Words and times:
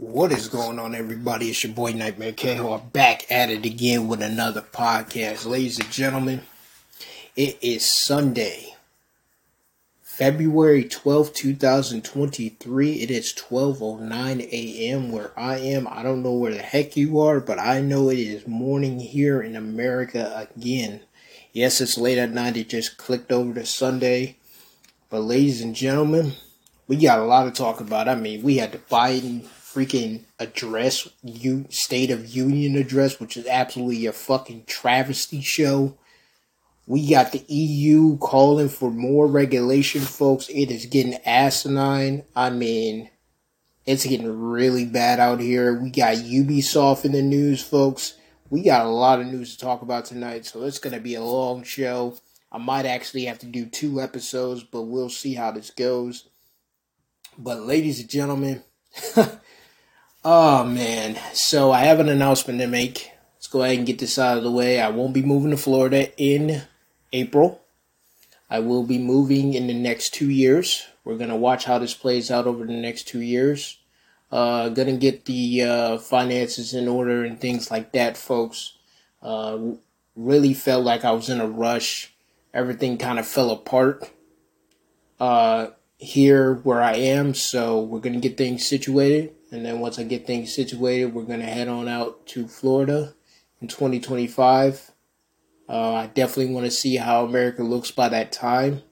What 0.00 0.32
is 0.32 0.48
going 0.48 0.78
on, 0.78 0.94
everybody? 0.94 1.50
It's 1.50 1.62
your 1.62 1.74
boy 1.74 1.92
Nightmare 1.92 2.32
Cahill. 2.32 2.72
I'm 2.72 2.88
back 2.88 3.30
at 3.30 3.50
it 3.50 3.66
again 3.66 4.08
with 4.08 4.22
another 4.22 4.62
podcast. 4.62 5.44
Ladies 5.44 5.78
and 5.78 5.90
gentlemen, 5.90 6.40
it 7.36 7.58
is 7.60 7.84
Sunday, 7.84 8.76
February 10.00 10.84
12th, 10.84 11.34
2023. 11.34 12.92
It 12.94 13.10
is 13.10 13.34
12.09 13.34 14.40
a.m. 14.50 15.12
where 15.12 15.38
I 15.38 15.58
am. 15.58 15.86
I 15.86 16.02
don't 16.02 16.22
know 16.22 16.32
where 16.32 16.54
the 16.54 16.62
heck 16.62 16.96
you 16.96 17.20
are, 17.20 17.38
but 17.38 17.58
I 17.58 17.82
know 17.82 18.08
it 18.08 18.18
is 18.18 18.46
morning 18.46 19.00
here 19.00 19.42
in 19.42 19.54
America 19.54 20.48
again. 20.56 21.00
Yes, 21.52 21.78
it's 21.82 21.98
late 21.98 22.16
at 22.16 22.30
night. 22.30 22.56
It 22.56 22.70
just 22.70 22.96
clicked 22.96 23.30
over 23.30 23.52
to 23.52 23.66
Sunday. 23.66 24.38
But, 25.10 25.20
ladies 25.20 25.60
and 25.60 25.74
gentlemen, 25.74 26.32
we 26.88 26.96
got 26.96 27.18
a 27.18 27.24
lot 27.24 27.44
to 27.44 27.50
talk 27.50 27.80
about. 27.80 28.08
I 28.08 28.14
mean, 28.14 28.42
we 28.42 28.56
had 28.56 28.72
the 28.72 28.78
Biden 28.78 29.46
freaking 29.72 30.24
address, 30.38 31.08
you 31.22 31.66
State 31.70 32.10
of 32.10 32.34
Union 32.34 32.76
address, 32.76 33.20
which 33.20 33.36
is 33.36 33.46
absolutely 33.46 34.06
a 34.06 34.12
fucking 34.12 34.64
travesty 34.66 35.40
show. 35.40 35.96
We 36.86 37.08
got 37.08 37.32
the 37.32 37.44
EU 37.46 38.18
calling 38.18 38.68
for 38.68 38.90
more 38.90 39.26
regulation, 39.26 40.00
folks. 40.00 40.48
It 40.48 40.70
is 40.70 40.86
getting 40.86 41.20
asinine. 41.24 42.24
I 42.34 42.50
mean, 42.50 43.10
it's 43.86 44.04
getting 44.04 44.40
really 44.40 44.84
bad 44.84 45.20
out 45.20 45.40
here. 45.40 45.80
We 45.80 45.90
got 45.90 46.16
Ubisoft 46.16 47.04
in 47.04 47.12
the 47.12 47.22
news, 47.22 47.62
folks. 47.62 48.14
We 48.48 48.62
got 48.62 48.86
a 48.86 48.88
lot 48.90 49.20
of 49.20 49.26
news 49.26 49.54
to 49.56 49.64
talk 49.64 49.82
about 49.82 50.06
tonight, 50.06 50.46
so 50.46 50.64
it's 50.64 50.80
going 50.80 50.94
to 50.94 51.00
be 51.00 51.14
a 51.14 51.22
long 51.22 51.62
show. 51.62 52.16
I 52.50 52.58
might 52.58 52.86
actually 52.86 53.26
have 53.26 53.38
to 53.40 53.46
do 53.46 53.66
two 53.66 54.00
episodes, 54.00 54.64
but 54.64 54.82
we'll 54.82 55.10
see 55.10 55.34
how 55.34 55.52
this 55.52 55.70
goes. 55.70 56.28
But, 57.38 57.60
ladies 57.60 58.00
and 58.00 58.10
gentlemen, 58.10 58.64
Oh 60.22 60.64
man, 60.64 61.18
so 61.32 61.72
I 61.72 61.80
have 61.80 61.98
an 61.98 62.10
announcement 62.10 62.58
to 62.60 62.66
make. 62.66 63.10
Let's 63.36 63.46
go 63.46 63.62
ahead 63.62 63.78
and 63.78 63.86
get 63.86 63.98
this 63.98 64.18
out 64.18 64.36
of 64.36 64.42
the 64.42 64.50
way. 64.50 64.78
I 64.78 64.90
won't 64.90 65.14
be 65.14 65.22
moving 65.22 65.50
to 65.50 65.56
Florida 65.56 66.14
in 66.18 66.62
April. 67.12 67.62
I 68.50 68.58
will 68.58 68.82
be 68.82 68.98
moving 68.98 69.54
in 69.54 69.66
the 69.66 69.74
next 69.74 70.12
two 70.12 70.28
years. 70.28 70.86
We're 71.04 71.16
gonna 71.16 71.36
watch 71.36 71.64
how 71.64 71.78
this 71.78 71.94
plays 71.94 72.30
out 72.30 72.46
over 72.46 72.66
the 72.66 72.74
next 72.74 73.08
two 73.08 73.22
years. 73.22 73.78
Uh, 74.30 74.68
gonna 74.68 74.98
get 74.98 75.24
the 75.24 75.62
uh, 75.62 75.98
finances 75.98 76.74
in 76.74 76.86
order 76.86 77.24
and 77.24 77.40
things 77.40 77.70
like 77.70 77.92
that, 77.92 78.18
folks. 78.18 78.76
Uh, 79.22 79.58
really 80.14 80.52
felt 80.52 80.84
like 80.84 81.04
I 81.04 81.12
was 81.12 81.30
in 81.30 81.40
a 81.40 81.48
rush. 81.48 82.12
Everything 82.52 82.98
kind 82.98 83.18
of 83.18 83.26
fell 83.26 83.50
apart 83.50 84.10
uh, 85.20 85.68
here 86.00 86.54
where 86.54 86.82
I 86.82 86.94
am, 86.94 87.34
so 87.34 87.80
we're 87.80 88.00
gonna 88.00 88.20
get 88.20 88.36
things 88.36 88.66
situated 88.66 89.34
and 89.50 89.64
then 89.64 89.80
once 89.80 89.98
I 89.98 90.04
get 90.04 90.26
things 90.26 90.54
situated, 90.54 91.12
we're 91.12 91.24
to 91.24 91.44
head 91.44 91.68
on 91.68 91.88
out 91.88 92.26
to 92.28 92.46
Florida 92.46 93.14
in 93.60 93.68
2025. 93.68 94.92
Uh, 95.68 95.92
I 95.94 96.06
definitely 96.06 96.54
want 96.54 96.66
to 96.66 96.70
see 96.70 96.96
how 96.96 97.24
America 97.24 97.62
looks 97.62 97.90
by 97.90 98.08
that 98.08 98.32
time. 98.32 98.82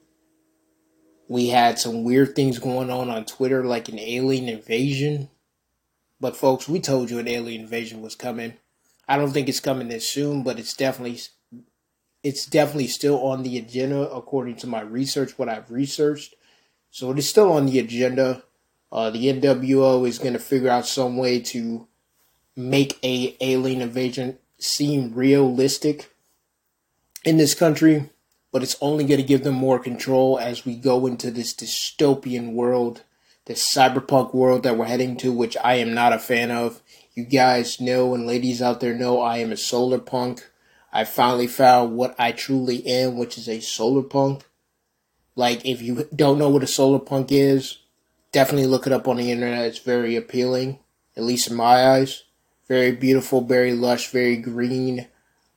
We 1.27 1.49
had 1.49 1.79
some 1.79 2.03
weird 2.03 2.35
things 2.35 2.59
going 2.59 2.89
on 2.89 3.09
on 3.09 3.25
Twitter, 3.25 3.63
like 3.63 3.87
an 3.87 3.99
alien 3.99 4.49
invasion. 4.49 5.29
But 6.19 6.35
folks, 6.35 6.67
we 6.67 6.79
told 6.79 7.09
you 7.09 7.19
an 7.19 7.27
alien 7.27 7.61
invasion 7.61 8.01
was 8.01 8.15
coming. 8.15 8.55
I 9.07 9.15
don't 9.15 9.31
think 9.31 9.47
it's 9.47 9.59
coming 9.59 9.87
this 9.87 10.07
soon, 10.07 10.43
but 10.43 10.59
it's 10.59 10.73
definitely 10.73 11.19
it's 12.21 12.45
definitely 12.45 12.87
still 12.87 13.23
on 13.23 13.43
the 13.43 13.57
agenda 13.57 14.09
according 14.09 14.57
to 14.57 14.67
my 14.67 14.81
research, 14.81 15.37
what 15.39 15.47
I've 15.47 15.71
researched. 15.71 16.35
So 16.91 17.11
it 17.11 17.19
is 17.19 17.29
still 17.29 17.51
on 17.51 17.65
the 17.65 17.79
agenda. 17.79 18.43
Uh, 18.91 19.09
the 19.09 19.31
NWO 19.31 20.07
is 20.07 20.17
going 20.17 20.33
to 20.33 20.39
figure 20.39 20.69
out 20.69 20.87
some 20.87 21.17
way 21.17 21.39
to 21.39 21.87
make 22.55 22.99
a 23.03 23.37
alien 23.39 23.81
invasion 23.81 24.37
seem 24.57 25.13
realistic 25.13 26.13
in 27.23 27.37
this 27.37 27.55
country, 27.55 28.09
but 28.51 28.63
it's 28.63 28.77
only 28.81 29.05
going 29.05 29.19
to 29.19 29.25
give 29.25 29.43
them 29.43 29.55
more 29.55 29.79
control 29.79 30.39
as 30.39 30.65
we 30.65 30.75
go 30.75 31.05
into 31.05 31.31
this 31.31 31.53
dystopian 31.53 32.53
world, 32.53 33.03
this 33.45 33.63
cyberpunk 33.63 34.33
world 34.33 34.63
that 34.63 34.77
we're 34.77 34.85
heading 34.85 35.15
to, 35.17 35.31
which 35.31 35.55
I 35.63 35.75
am 35.75 35.93
not 35.93 36.13
a 36.13 36.19
fan 36.19 36.51
of. 36.51 36.81
You 37.13 37.25
guys 37.25 37.79
know, 37.79 38.13
and 38.13 38.25
ladies 38.25 38.61
out 38.61 38.79
there 38.79 38.95
know, 38.95 39.21
I 39.21 39.37
am 39.37 39.51
a 39.51 39.57
solar 39.57 39.99
punk. 39.99 40.49
I 40.91 41.03
finally 41.03 41.47
found 41.47 41.95
what 41.95 42.15
I 42.17 42.31
truly 42.31 42.85
am, 42.87 43.17
which 43.17 43.37
is 43.37 43.47
a 43.47 43.59
solar 43.59 44.03
punk. 44.03 44.43
Like, 45.39 45.65
if 45.65 45.81
you 45.81 46.05
don't 46.13 46.37
know 46.37 46.49
what 46.49 46.63
a 46.63 46.67
solar 46.67 46.99
punk 46.99 47.31
is, 47.31 47.77
definitely 48.33 48.67
look 48.67 48.85
it 48.85 48.91
up 48.91 49.07
on 49.07 49.15
the 49.15 49.31
internet. 49.31 49.67
It's 49.67 49.79
very 49.79 50.17
appealing, 50.17 50.79
at 51.15 51.23
least 51.23 51.49
in 51.49 51.55
my 51.55 51.91
eyes. 51.91 52.25
Very 52.67 52.91
beautiful, 52.91 53.39
very 53.39 53.71
lush, 53.71 54.09
very 54.09 54.35
green. 54.35 55.07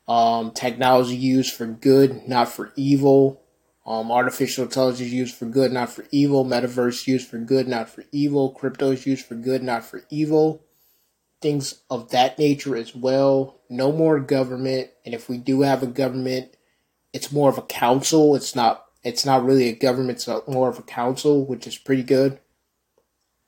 Um, 0.07 0.53
technology 0.53 1.17
used 1.17 1.53
for 1.53 1.67
good, 1.67 2.29
not 2.29 2.49
for 2.49 2.73
evil. 2.77 3.43
Um, 3.85 4.13
artificial 4.13 4.67
intelligence 4.67 5.11
used 5.11 5.35
for 5.35 5.47
good, 5.47 5.73
not 5.73 5.91
for 5.91 6.05
evil. 6.13 6.45
Metaverse 6.45 7.09
used 7.09 7.29
for 7.29 7.39
good, 7.39 7.67
not 7.67 7.89
for 7.89 8.05
evil. 8.13 8.53
Crypto 8.53 8.93
is 8.93 9.05
used 9.05 9.27
for 9.27 9.35
good, 9.35 9.65
not 9.65 9.85
for 9.85 10.05
evil. 10.11 10.65
Things 11.41 11.83
of 11.91 12.11
that 12.11 12.39
nature 12.39 12.77
as 12.77 12.95
well. 12.95 13.59
No 13.69 13.91
more 13.91 14.21
government, 14.21 14.91
and 15.05 15.13
if 15.13 15.29
we 15.29 15.39
do 15.39 15.63
have 15.63 15.83
a 15.83 15.89
government, 15.89 16.57
it's 17.13 17.33
more 17.33 17.51
of 17.51 17.59
a 17.59 17.63
council. 17.63 18.37
It's 18.37 18.55
not. 18.55 18.85
It's 19.03 19.27
not 19.27 19.45
really 19.45 19.69
a 19.69 19.75
government. 19.75 20.27
It's 20.27 20.49
more 20.49 20.69
of 20.69 20.79
a 20.79 20.83
council, 20.83 21.45
which 21.45 21.67
is 21.67 21.77
pretty 21.77 22.03
good 22.03 22.39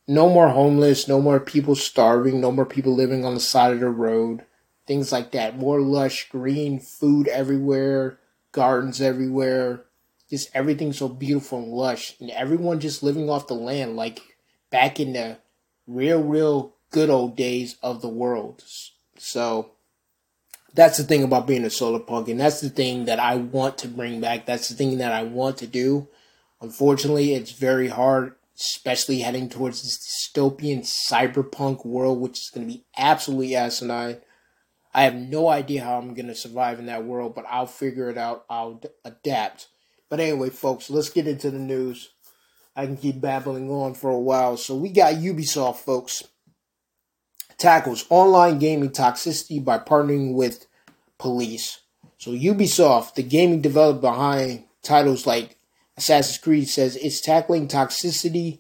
no 0.07 0.29
more 0.29 0.51
homeless, 0.51 1.09
no 1.09 1.21
more 1.21 1.41
people 1.41 1.75
starving, 1.75 2.41
no 2.41 2.53
more 2.53 2.67
people 2.67 2.95
living 2.95 3.25
on 3.25 3.35
the 3.35 3.41
side 3.41 3.73
of 3.73 3.81
the 3.81 3.89
road, 3.89 4.45
things 4.87 5.11
like 5.11 5.33
that. 5.33 5.59
More 5.59 5.81
lush 5.81 6.29
green 6.29 6.79
food 6.79 7.27
everywhere, 7.29 8.19
gardens 8.53 9.01
everywhere, 9.01 9.85
just 10.29 10.51
everything 10.55 10.93
so 10.93 11.09
beautiful 11.09 11.59
and 11.59 11.73
lush, 11.73 12.17
and 12.21 12.31
everyone 12.31 12.81
just 12.81 13.03
living 13.03 13.31
off 13.31 13.47
the 13.47 13.55
land 13.55 13.97
like 13.97 14.21
back 14.71 15.01
in 15.01 15.15
the 15.15 15.39
real, 15.87 16.23
real 16.23 16.75
good 16.91 17.09
old 17.09 17.37
days 17.37 17.77
of 17.83 18.03
the 18.03 18.09
world. 18.09 18.63
So 19.17 19.71
that's 20.75 20.99
the 20.99 21.05
thing 21.05 21.23
about 21.23 21.47
being 21.47 21.65
a 21.65 21.71
solar 21.71 22.01
punk, 22.01 22.29
and 22.29 22.41
that's 22.41 22.61
the 22.61 22.69
thing 22.69 23.07
that 23.07 23.19
I 23.19 23.37
want 23.37 23.79
to 23.79 23.89
bring 23.89 24.21
back. 24.21 24.47
That's 24.47 24.69
the 24.69 24.75
thing 24.75 24.99
that 24.99 25.13
I 25.13 25.23
want 25.23 25.59
to 25.59 25.67
do. 25.67 26.09
Unfortunately, 26.61 27.35
it's 27.35 27.53
very 27.53 27.89
hard 27.89 28.35
especially 28.59 29.21
heading 29.21 29.49
towards 29.49 29.83
this 29.83 29.99
dystopian 29.99 30.81
cyberpunk 30.81 31.85
world, 31.85 32.21
which 32.21 32.39
is 32.39 32.51
going 32.51 32.67
to 32.67 32.73
be 32.73 32.85
absolutely 32.97 33.57
asinine. 33.57 34.19
I 34.93 35.03
have 35.03 35.15
no 35.15 35.49
idea 35.49 35.83
how 35.83 35.99
I'm 35.99 36.15
going 36.15 36.29
to 36.29 36.35
survive 36.35 36.79
in 36.79 36.87
that 36.87 37.05
world, 37.05 37.35
but 37.35 37.47
I'll 37.49 37.67
figure 37.67 38.11
it 38.11 38.19
out. 38.19 38.45
I'll 38.49 38.75
d- 38.75 38.89
adapt. 39.05 39.69
But 40.09 40.21
anyway, 40.21 40.51
folks, 40.51 40.89
let's 40.89 41.11
get 41.11 41.27
into 41.27 41.51
the 41.51 41.59
news. 41.59 42.11
I 42.77 42.87
can 42.87 42.97
keep 42.97 43.21
babbling 43.21 43.71
on 43.71 43.95
for 43.95 44.11
a 44.11 44.19
while. 44.19 44.57
So 44.57 44.77
we 44.77 44.91
got 44.91 45.15
Ubisoft, 45.15 45.77
folks. 45.77 46.23
Tackles 47.65 48.05
online 48.11 48.59
gaming 48.59 48.91
toxicity 48.91 49.65
by 49.65 49.79
partnering 49.79 50.35
with 50.35 50.67
police. 51.17 51.81
So 52.19 52.33
Ubisoft, 52.33 53.15
the 53.15 53.23
gaming 53.23 53.63
developer 53.63 54.03
behind 54.03 54.65
titles 54.83 55.27
like 55.27 55.57
Assassin's 55.97 56.37
Creed 56.37 56.69
says 56.69 56.97
it's 56.97 57.23
tackling 57.23 57.67
toxicity 57.67 58.59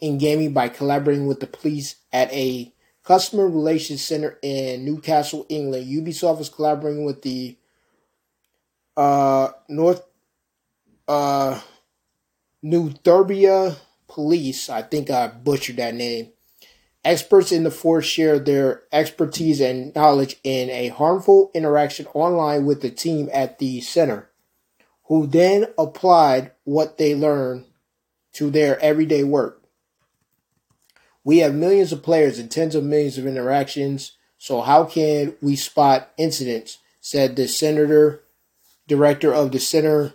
in 0.00 0.16
gaming 0.16 0.54
by 0.54 0.70
collaborating 0.70 1.26
with 1.26 1.40
the 1.40 1.46
police 1.46 1.96
at 2.14 2.32
a 2.32 2.72
customer 3.04 3.46
relations 3.46 4.00
center 4.00 4.38
in 4.40 4.86
Newcastle, 4.86 5.44
England. 5.50 5.86
Ubisoft 5.86 6.40
is 6.40 6.48
collaborating 6.48 7.04
with 7.04 7.20
the 7.20 7.58
uh, 8.96 9.50
North 9.68 10.02
uh, 11.06 11.60
Northumbria 12.62 13.76
Police. 14.08 14.70
I 14.70 14.80
think 14.80 15.10
I 15.10 15.26
butchered 15.26 15.76
that 15.76 15.94
name. 15.94 16.32
Experts 17.06 17.52
in 17.52 17.62
the 17.62 17.70
force 17.70 18.04
share 18.04 18.40
their 18.40 18.82
expertise 18.90 19.60
and 19.60 19.94
knowledge 19.94 20.40
in 20.42 20.68
a 20.70 20.88
harmful 20.88 21.52
interaction 21.54 22.04
online 22.14 22.66
with 22.66 22.82
the 22.82 22.90
team 22.90 23.30
at 23.32 23.60
the 23.60 23.80
center 23.80 24.28
who 25.04 25.24
then 25.24 25.66
applied 25.78 26.50
what 26.64 26.98
they 26.98 27.14
learned 27.14 27.64
to 28.32 28.50
their 28.50 28.76
everyday 28.80 29.22
work. 29.22 29.62
We 31.22 31.38
have 31.38 31.54
millions 31.54 31.92
of 31.92 32.02
players 32.02 32.40
and 32.40 32.50
tens 32.50 32.74
of 32.74 32.82
millions 32.82 33.18
of 33.18 33.26
interactions, 33.26 34.16
so 34.36 34.60
how 34.62 34.82
can 34.82 35.36
we 35.40 35.54
spot 35.54 36.10
incidents? 36.16 36.78
said 37.00 37.36
the 37.36 37.46
senator, 37.46 38.24
director 38.88 39.32
of 39.32 39.52
the 39.52 39.60
center, 39.60 40.12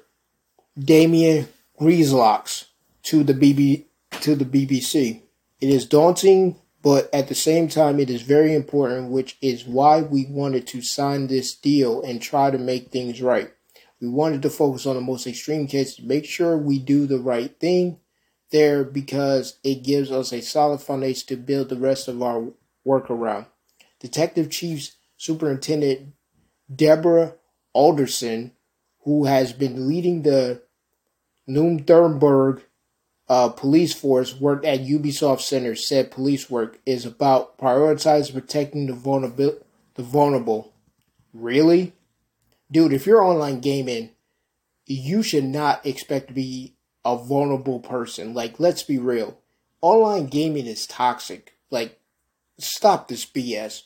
Damien 0.77 1.47
Grieslocks, 1.79 2.65
to 3.03 3.23
the 3.23 3.33
BB 3.33 3.85
to 4.19 4.35
the 4.35 4.43
BBC. 4.43 5.21
It 5.61 5.69
is 5.69 5.85
daunting, 5.85 6.57
but 6.81 7.09
at 7.13 7.27
the 7.27 7.35
same 7.35 7.67
time, 7.67 7.99
it 7.99 8.09
is 8.09 8.23
very 8.23 8.55
important, 8.55 9.11
which 9.11 9.37
is 9.41 9.65
why 9.65 10.01
we 10.01 10.25
wanted 10.27 10.65
to 10.67 10.81
sign 10.81 11.27
this 11.27 11.53
deal 11.53 12.01
and 12.01 12.21
try 12.21 12.49
to 12.49 12.57
make 12.57 12.89
things 12.89 13.21
right. 13.21 13.51
We 13.99 14.09
wanted 14.09 14.41
to 14.41 14.49
focus 14.49 14.87
on 14.87 14.95
the 14.95 15.01
most 15.01 15.27
extreme 15.27 15.67
cases, 15.67 16.03
make 16.03 16.25
sure 16.25 16.57
we 16.57 16.79
do 16.79 17.05
the 17.05 17.19
right 17.19 17.57
thing 17.59 17.99
there 18.51 18.83
because 18.83 19.59
it 19.63 19.83
gives 19.83 20.11
us 20.11 20.33
a 20.33 20.41
solid 20.41 20.81
foundation 20.81 21.27
to 21.27 21.37
build 21.37 21.69
the 21.69 21.77
rest 21.77 22.07
of 22.07 22.21
our 22.21 22.51
workaround. 22.85 23.45
Detective 23.99 24.49
Chief 24.49 24.95
Superintendent 25.17 26.13
Deborah 26.73 27.35
Alderson, 27.73 28.53
who 29.03 29.25
has 29.25 29.53
been 29.53 29.87
leading 29.87 30.23
the 30.23 30.63
Nuremberg 31.47 32.63
uh, 33.31 33.47
police 33.47 33.93
force, 33.93 34.35
worked 34.35 34.65
at 34.65 34.81
Ubisoft 34.81 35.39
Center, 35.39 35.73
said 35.73 36.11
police 36.11 36.49
work 36.49 36.79
is 36.85 37.05
about 37.05 37.57
prioritizing 37.57 38.33
protecting 38.33 38.87
the 38.87 38.93
vulnerable. 38.93 39.57
The 39.95 40.03
vulnerable. 40.03 40.73
Really? 41.33 41.93
Dude, 42.69 42.91
if 42.91 43.05
you're 43.05 43.23
online 43.23 43.61
gaming, 43.61 44.09
you 44.85 45.23
should 45.23 45.45
not 45.45 45.85
expect 45.85 46.27
to 46.27 46.33
be 46.33 46.75
a 47.05 47.15
vulnerable 47.15 47.79
person. 47.79 48.33
Like, 48.33 48.59
let's 48.59 48.83
be 48.83 48.97
real. 48.97 49.39
Online 49.79 50.25
gaming 50.25 50.65
is 50.65 50.85
toxic. 50.85 51.53
Like, 51.69 52.01
stop 52.59 53.07
this 53.07 53.25
BS. 53.25 53.83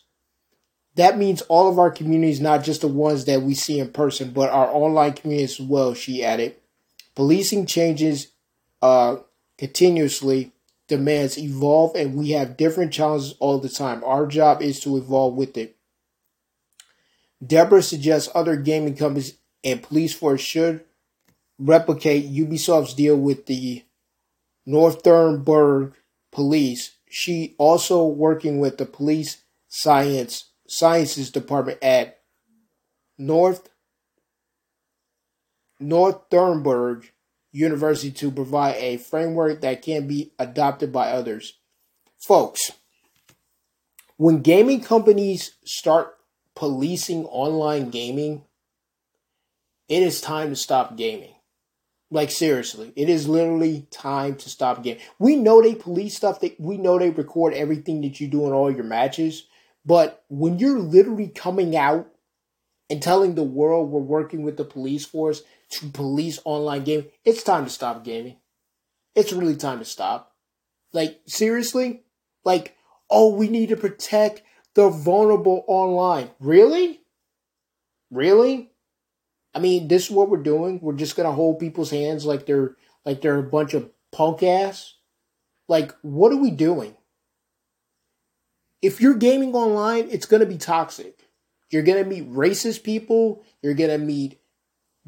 That 0.95 1.19
means 1.19 1.44
all 1.44 1.69
of 1.69 1.77
our 1.77 1.92
communities, 1.92 2.42
not 2.42 2.63
just 2.63 2.81
the 2.81 2.88
ones 2.88 3.25
that 3.25 3.44
we 3.44 3.53
see 3.53 3.77
in 3.77 3.92
person, 3.92 4.31
but 4.31 4.50
our 4.50 4.74
online 4.74 5.13
communities 5.13 5.59
as 5.59 5.68
well, 5.68 5.94
she 5.94 6.24
added. 6.24 6.56
Policing 7.13 7.68
changes 7.68 8.31
uh, 8.81 9.18
continuously, 9.57 10.52
demands 10.88 11.38
evolve, 11.38 11.96
and 11.96 12.16
we 12.16 12.31
have 12.31 12.57
different 12.57 12.94
challenges 12.94 13.36
all 13.40 13.60
the 13.60 13.69
time. 13.69 14.04
Our 14.04 14.28
job 14.28 14.62
is 14.62 14.80
to 14.81 14.98
evolve 14.98 15.36
with 15.36 15.57
it. 15.57 15.78
Deborah 17.46 17.84
suggests 17.84 18.30
other 18.34 18.56
gaming 18.56 18.96
companies 18.96 19.38
and 19.63 19.81
police 19.81 20.13
force 20.13 20.42
should 20.42 20.84
replicate 21.57 22.31
Ubisoft's 22.31 22.94
deal 22.94 23.18
with 23.18 23.46
the 23.46 23.84
Northernberg 24.68 25.94
police. 26.31 26.98
She 27.10 27.56
also 27.57 28.06
working 28.06 28.60
with 28.60 28.78
the 28.78 28.86
police 28.86 29.44
science 29.68 30.52
sciences 30.68 31.31
department 31.31 31.80
at 31.81 32.19
North 33.18 33.69
Northernberg 35.81 37.10
University 37.56 38.12
to 38.12 38.30
provide 38.31 38.75
a 38.75 38.98
framework 38.98 39.62
that 39.62 39.81
can 39.81 40.07
be 40.07 40.34
adopted 40.38 40.92
by 40.92 41.12
others. 41.12 41.54
Folks, 42.19 42.72
when 44.18 44.42
gaming 44.42 44.81
companies 44.81 45.56
start 45.63 46.18
policing 46.54 47.25
online 47.25 47.92
gaming, 47.92 48.44
it 49.88 50.04
is 50.04 50.19
time 50.19 50.50
to 50.50 50.56
stop 50.57 50.98
gaming. 50.98 51.34
Like 52.12 52.30
seriously, 52.30 52.92
it 52.98 53.07
is 53.07 53.28
literally 53.28 53.88
time 53.90 54.36
to 54.36 54.50
stop 54.50 54.84
gaming. 54.84 55.02
We 55.18 55.38
know 55.38 55.62
they 55.62 55.75
police 55.75 56.16
stuff. 56.16 56.42
That 56.42 56.60
we 56.60 56.78
know 56.78 57.00
they 57.00 57.10
record 57.10 57.54
everything 57.54 58.02
that 58.02 58.19
you 58.19 58.28
do 58.28 58.46
in 58.48 58.54
all 58.54 58.69
your 58.69 58.84
matches. 58.84 59.48
But 59.86 60.24
when 60.28 60.60
you're 60.60 60.80
literally 60.80 61.30
coming 61.30 61.78
out 61.78 62.07
and 62.90 63.02
telling 63.02 63.36
the 63.36 63.44
world 63.44 63.90
we're 63.90 64.00
working 64.00 64.44
with 64.44 64.57
the 64.57 64.66
police 64.66 65.06
force 65.06 65.42
to 65.71 65.88
police 65.88 66.39
online 66.45 66.83
gaming, 66.83 67.07
it's 67.23 67.44
time 67.44 67.65
to 67.65 67.69
stop 67.69 68.03
gaming. 68.03 68.38
It's 69.15 69.33
really 69.33 69.56
time 69.56 69.79
to 69.79 69.85
stop. 69.85 70.33
Like, 70.94 71.21
seriously? 71.25 72.03
Like, 72.44 72.75
oh, 73.09 73.33
we 73.33 73.47
need 73.47 73.69
to 73.69 73.77
protect 73.77 74.44
the 74.73 74.89
vulnerable 74.89 75.63
online. 75.67 76.31
Really? 76.39 77.01
Really? 78.12 78.71
I 79.53 79.59
mean, 79.59 79.88
this 79.88 80.06
is 80.06 80.12
what 80.12 80.29
we're 80.29 80.38
doing. 80.38 80.79
We're 80.81 80.94
just 80.94 81.15
gonna 81.15 81.31
hold 81.31 81.59
people's 81.59 81.91
hands 81.91 82.25
like 82.25 82.45
they're 82.45 82.75
like 83.06 83.21
they're 83.21 83.38
a 83.38 83.44
bunch 83.44 83.73
of 83.73 83.89
punk 84.11 84.44
ass. 84.44 84.95
Like, 85.68 85.95
what 86.01 86.31
are 86.31 86.38
we 86.38 86.51
doing? 86.51 86.95
if 88.85 89.01
you're 89.01 89.15
gaming 89.15 89.56
online, 89.56 90.07
it's 90.11 90.27
to 90.41 90.45
be 90.45 90.59
toxic. 90.59 91.27
You're 91.71 91.81
to 92.03 92.07
meet 92.07 92.31
racist 92.31 92.83
people. 92.83 93.44
You're 93.63 93.73
to 93.89 93.97
meet 93.97 94.39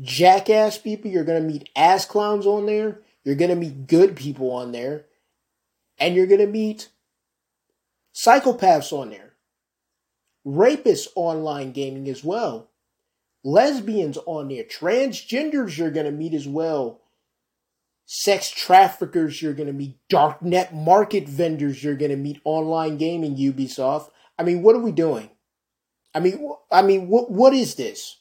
jackass 0.01 0.77
people. 0.77 1.11
You're 1.11 1.23
going 1.23 1.41
to 1.41 1.47
meet 1.47 1.69
ass 1.75 2.05
clowns 2.05 2.45
on 2.45 2.65
there. 2.65 3.01
You're 3.23 3.35
going 3.35 3.49
to 3.49 3.55
meet 3.55 3.87
good 3.87 4.15
people 4.15 4.51
on 4.51 4.71
there. 4.71 5.05
And 5.97 6.15
you're 6.15 6.27
going 6.27 6.41
to 6.41 6.47
meet 6.47 6.89
psychopaths 8.13 8.93
on 8.93 9.09
there. 9.09 9.33
Rapists 10.45 11.07
online 11.15 11.71
gaming 11.71 12.07
as 12.07 12.23
well. 12.23 12.69
Lesbians 13.43 14.17
on 14.25 14.49
there. 14.49 14.63
Transgenders 14.63 15.77
you're 15.77 15.91
going 15.91 16.05
to 16.05 16.11
meet 16.11 16.33
as 16.33 16.47
well 16.47 17.01
sex 18.07 18.49
traffickers 18.49 19.41
you're 19.41 19.53
going 19.53 19.67
to 19.67 19.73
meet, 19.73 19.97
darknet 20.09 20.73
market 20.73 21.27
vendors 21.27 21.83
you're 21.83 21.95
going 21.95 22.09
to 22.09 22.17
meet, 22.17 22.41
online 22.43 22.97
gaming 22.97 23.35
Ubisoft. 23.35 24.09
I 24.39 24.43
mean, 24.43 24.63
what 24.63 24.75
are 24.75 24.81
we 24.81 24.93
doing? 24.93 25.29
I 26.15 26.21
mean, 26.21 26.51
I 26.71 26.81
mean, 26.81 27.09
what 27.09 27.29
what 27.29 27.53
is 27.53 27.75
this? 27.75 28.16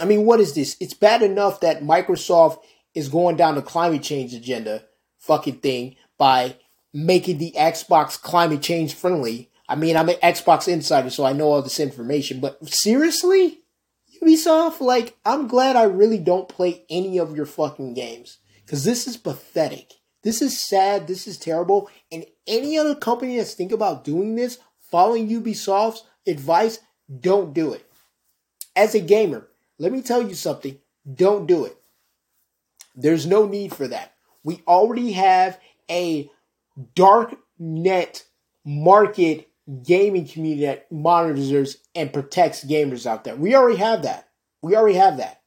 I 0.00 0.04
mean, 0.04 0.24
what 0.24 0.40
is 0.40 0.54
this? 0.54 0.76
It's 0.80 0.94
bad 0.94 1.22
enough 1.22 1.60
that 1.60 1.82
Microsoft 1.82 2.58
is 2.94 3.08
going 3.08 3.36
down 3.36 3.54
the 3.54 3.62
climate 3.62 4.02
change 4.02 4.34
agenda 4.34 4.84
fucking 5.18 5.58
thing 5.58 5.96
by 6.18 6.56
making 6.92 7.38
the 7.38 7.52
Xbox 7.56 8.20
climate 8.20 8.62
change 8.62 8.94
friendly. 8.94 9.50
I 9.68 9.74
mean, 9.74 9.96
I'm 9.96 10.08
an 10.08 10.16
Xbox 10.22 10.68
insider, 10.68 11.10
so 11.10 11.24
I 11.24 11.32
know 11.32 11.46
all 11.46 11.62
this 11.62 11.80
information, 11.80 12.40
but 12.40 12.66
seriously? 12.68 13.60
Ubisoft, 14.22 14.80
like, 14.80 15.16
I'm 15.24 15.46
glad 15.46 15.76
I 15.76 15.82
really 15.84 16.18
don't 16.18 16.48
play 16.48 16.84
any 16.88 17.18
of 17.18 17.36
your 17.36 17.46
fucking 17.46 17.94
games. 17.94 18.38
Because 18.64 18.84
this 18.84 19.06
is 19.06 19.16
pathetic. 19.16 19.92
This 20.22 20.42
is 20.42 20.60
sad. 20.60 21.06
This 21.06 21.26
is 21.26 21.38
terrible. 21.38 21.90
And 22.10 22.24
any 22.46 22.78
other 22.78 22.94
company 22.94 23.36
that's 23.36 23.54
think 23.54 23.72
about 23.72 24.04
doing 24.04 24.34
this, 24.34 24.58
following 24.90 25.28
Ubisoft's 25.28 26.02
advice, 26.26 26.80
don't 27.20 27.52
do 27.52 27.72
it. 27.72 27.88
As 28.74 28.94
a 28.94 29.00
gamer, 29.00 29.48
let 29.78 29.92
me 29.92 30.02
tell 30.02 30.22
you 30.22 30.34
something. 30.34 30.78
Don't 31.12 31.46
do 31.46 31.64
it. 31.64 31.76
There's 32.94 33.26
no 33.26 33.46
need 33.46 33.74
for 33.74 33.86
that. 33.88 34.14
We 34.42 34.62
already 34.66 35.12
have 35.12 35.58
a 35.90 36.30
dark 36.94 37.36
net 37.58 38.24
market 38.64 39.48
gaming 39.82 40.26
community 40.26 40.66
that 40.66 40.90
monitors 40.90 41.78
and 41.94 42.12
protects 42.12 42.64
gamers 42.64 43.06
out 43.06 43.24
there. 43.24 43.36
We 43.36 43.54
already 43.54 43.78
have 43.78 44.02
that. 44.02 44.28
We 44.62 44.76
already 44.76 44.96
have 44.96 45.18
that. 45.18 45.42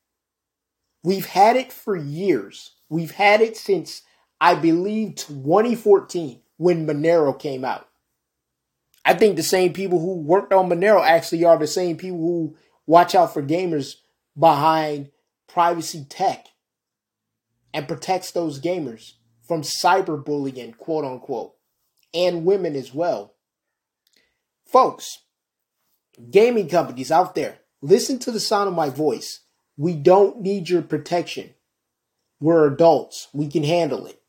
We've 1.04 1.26
had 1.26 1.56
it 1.56 1.72
for 1.72 1.96
years. 1.96 2.72
We've 2.90 3.12
had 3.12 3.42
it 3.42 3.56
since, 3.56 4.02
I 4.42 4.56
believe, 4.56 5.16
2014 5.16 6.42
when 6.58 6.86
Monero 6.86 7.38
came 7.38 7.64
out. 7.64 7.88
I 9.06 9.14
think 9.14 9.36
the 9.38 9.44
same 9.44 9.74
people 9.74 10.00
who 10.00 10.16
worked 10.22 10.52
on 10.52 10.70
Monero 10.70 11.02
actually 11.04 11.46
are 11.46 11.58
the 11.58 11.68
same 11.68 11.96
people 11.96 12.18
who 12.18 12.58
watch 12.86 13.16
out 13.16 13.34
for 13.34 13.42
gamers 13.42 13.96
behind 14.40 15.10
privacy 15.48 16.06
tech 16.08 16.48
and 17.74 17.88
protects 17.88 18.32
those 18.32 18.62
gamers 18.62 19.14
from 19.48 19.62
cyberbullying, 19.62 20.78
quote 20.78 21.06
unquote, 21.06 21.56
and 22.14 22.46
women 22.46 22.76
as 22.76 22.94
well. 22.94 23.34
Folks, 24.66 25.24
gaming 26.30 26.70
companies 26.70 27.12
out 27.12 27.36
there, 27.36 27.60
listen 27.82 28.20
to 28.20 28.32
the 28.32 28.40
sound 28.40 28.68
of 28.68 28.76
my 28.76 28.90
voice. 28.90 29.42
We 29.78 29.96
don't 29.96 30.42
need 30.42 30.70
your 30.70 30.82
protection. 30.82 31.54
We're 32.40 32.68
adults. 32.68 33.28
We 33.34 33.48
can 33.48 33.64
handle 33.64 34.06
it. 34.06 34.22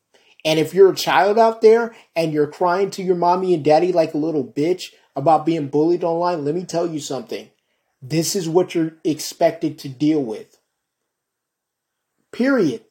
And 0.43 0.59
if 0.59 0.73
you're 0.73 0.91
a 0.91 0.95
child 0.95 1.37
out 1.37 1.61
there 1.61 1.93
and 2.15 2.33
you're 2.33 2.47
crying 2.47 2.89
to 2.91 3.03
your 3.03 3.15
mommy 3.15 3.53
and 3.53 3.63
daddy 3.63 3.91
like 3.91 4.13
a 4.13 4.17
little 4.17 4.45
bitch 4.45 4.91
about 5.15 5.45
being 5.45 5.67
bullied 5.67 6.03
online, 6.03 6.43
let 6.43 6.55
me 6.55 6.65
tell 6.65 6.87
you 6.87 6.99
something. 6.99 7.49
This 8.01 8.35
is 8.35 8.49
what 8.49 8.73
you're 8.73 8.95
expected 9.03 9.77
to 9.79 9.89
deal 9.89 10.23
with. 10.23 10.59
Period. 12.31 12.83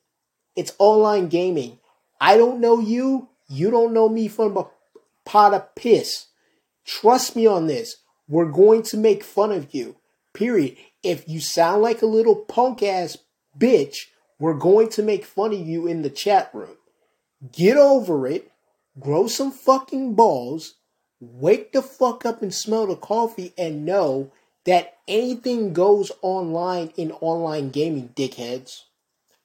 It's 0.55 0.75
online 0.79 1.29
gaming. 1.29 1.79
I 2.21 2.37
don't 2.37 2.61
know 2.61 2.79
you. 2.79 3.29
You 3.49 3.71
don't 3.71 3.93
know 3.93 4.09
me 4.09 4.29
from 4.29 4.57
a 4.57 4.69
pot 5.25 5.55
of 5.55 5.75
piss. 5.75 6.27
Trust 6.85 7.35
me 7.35 7.47
on 7.47 7.67
this. 7.67 7.97
We're 8.29 8.51
going 8.51 8.83
to 8.85 8.97
make 8.97 9.25
fun 9.25 9.51
of 9.51 9.75
you. 9.75 9.97
Period. 10.35 10.77
If 11.03 11.29
you 11.29 11.41
sound 11.41 11.83
like 11.83 12.03
a 12.03 12.07
little 12.07 12.37
punk 12.37 12.83
ass 12.83 13.19
bitch, 13.59 13.97
we're 14.39 14.55
going 14.55 14.89
to 14.91 15.03
make 15.03 15.25
fun 15.25 15.53
of 15.53 15.67
you 15.67 15.87
in 15.87 16.03
the 16.03 16.11
chat 16.11 16.51
room. 16.53 16.77
Get 17.53 17.77
over 17.77 18.27
it. 18.27 18.51
Grow 18.99 19.27
some 19.27 19.51
fucking 19.51 20.15
balls. 20.15 20.75
Wake 21.21 21.73
the 21.73 21.83
fuck 21.83 22.25
up 22.25 22.43
and 22.43 22.55
smell 22.55 22.87
the 22.87 22.97
coffee 22.97 23.53
and 23.59 23.85
know 23.85 24.33
that 24.67 24.99
anything 25.09 25.73
goes 25.73 26.13
online 26.23 26.93
in 26.97 27.13
online 27.13 27.71
gaming, 27.71 28.11
dickheads. 28.15 28.83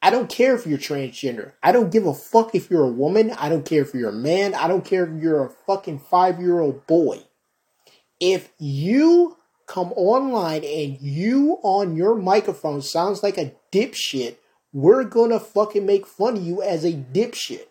I 0.01 0.09
don't 0.09 0.29
care 0.29 0.55
if 0.55 0.67
you're 0.67 0.77
transgender. 0.77 1.53
I 1.63 1.71
don't 1.71 1.91
give 1.91 2.05
a 2.05 2.13
fuck 2.13 2.53
if 2.53 2.69
you're 2.69 2.83
a 2.83 2.91
woman. 2.91 3.31
I 3.31 3.49
don't 3.49 3.65
care 3.65 3.81
if 3.81 3.93
you're 3.93 4.09
a 4.09 4.13
man. 4.13 4.53
I 4.53 4.67
don't 4.67 4.85
care 4.85 5.05
if 5.05 5.21
you're 5.21 5.45
a 5.45 5.49
fucking 5.65 5.99
five 5.99 6.39
year 6.39 6.59
old 6.59 6.85
boy 6.85 7.23
if 8.19 8.49
you 8.57 9.37
come 9.67 9.91
online 9.95 10.63
and 10.63 10.97
you 11.01 11.57
on 11.63 11.95
your 11.95 12.15
microphone 12.15 12.81
sounds 12.81 13.23
like 13.23 13.37
a 13.37 13.53
dipshit, 13.71 14.37
we're 14.71 15.03
gonna 15.03 15.39
fucking 15.39 15.85
make 15.85 16.05
fun 16.05 16.37
of 16.37 16.43
you 16.43 16.61
as 16.61 16.83
a 16.83 16.93
dipshit. 16.93 17.67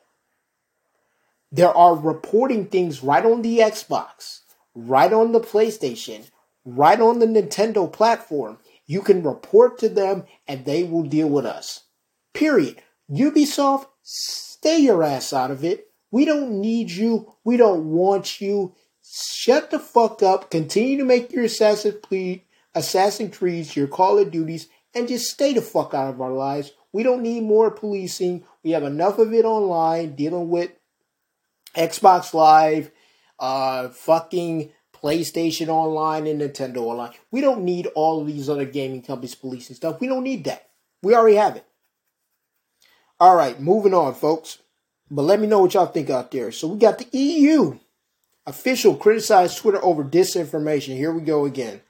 there 1.53 1.77
are 1.77 1.95
reporting 1.95 2.67
things 2.67 3.05
right 3.05 3.25
on 3.25 3.43
the 3.43 3.59
Xbox, 3.59 4.41
right 4.75 5.13
on 5.13 5.31
the 5.31 5.39
PlayStation, 5.39 6.29
right 6.65 7.01
on 7.01 7.19
the 7.19 7.27
Nintendo 7.27 7.91
platform. 7.93 8.59
You 8.87 9.03
can 9.03 9.23
report 9.23 9.79
to 9.79 9.89
them 9.89 10.25
and 10.47 10.65
they 10.65 10.85
will 10.85 11.05
deal 11.05 11.29
with 11.29 11.47
us. 11.47 11.85
Period. 12.33 12.83
Ubisoft, 13.11 13.87
stay 14.03 14.79
your 14.79 15.03
ass 15.03 15.33
out 15.33 15.51
of 15.51 15.65
it. 15.65 15.89
We 16.11 16.25
don't 16.25 16.61
need 16.61 16.91
you. 16.91 17.35
We 17.45 17.57
don't 17.57 17.87
want 17.87 18.41
you. 18.41 18.75
Shut 19.03 19.71
the 19.71 19.79
fuck 19.79 20.23
up. 20.23 20.51
Continue 20.51 20.99
to 20.99 21.05
make 21.05 21.33
your 21.33 21.45
Assassin's 21.45 21.97
Creed, 22.03 22.43
Assassin 22.75 23.31
Creeds, 23.31 23.77
your 23.77 23.89
Call 23.89 24.19
of 24.19 24.31
Duties, 24.31 24.69
and 24.95 25.09
just 25.09 25.27
stay 25.27 25.53
the 25.53 25.63
fuck 25.63 25.93
out 25.93 26.13
of 26.13 26.21
our 26.21 26.33
lives. 26.33 26.73
We 26.93 27.03
don't 27.03 27.23
need 27.23 27.43
more 27.43 27.71
policing. 27.71 28.45
We 28.63 28.71
have 28.71 28.85
enough 28.85 29.19
of 29.19 29.35
it 29.35 29.45
online 29.45 30.15
dealing 30.15 30.49
with 30.49 30.71
Xbox 31.77 32.33
Live, 32.33 32.91
uh, 33.39 33.89
fucking 33.89 34.71
PlayStation 35.05 35.69
Online 35.69 36.27
and 36.27 36.41
Nintendo 36.41 36.79
Online. 36.79 37.13
We 37.31 37.43
don't 37.43 37.63
need 37.63 37.89
all 37.95 38.23
of 38.23 38.27
these 38.27 38.49
other 38.49 38.65
gaming 38.65 39.03
companies 39.03 39.35
policing 39.35 39.77
stuff. 39.77 40.01
We 40.01 40.07
don't 40.07 40.25
need 40.25 40.45
that. 40.45 40.71
We 41.03 41.15
already 41.15 41.37
have 41.37 41.57
it. 41.57 41.67
All 43.21 43.37
right, 43.37 43.61
moving 43.61 43.93
on, 43.93 44.15
folks. 44.15 44.59
But 45.11 45.23
let 45.23 45.41
me 45.41 45.47
know 45.47 45.61
what 45.61 45.75
y'all 45.75 45.87
think 45.87 46.09
out 46.09 46.31
there. 46.31 46.51
So 46.51 46.69
we 46.69 46.79
got 46.79 46.99
the 46.99 47.19
EU 47.19 47.79
official 48.47 48.97
criticized 48.97 49.59
Twitter 49.59 49.85
over 49.85 50.03
disinformation. 50.03 50.97
Here 50.97 51.13
we 51.13 51.21
go 51.21 51.45
again. 51.45 51.83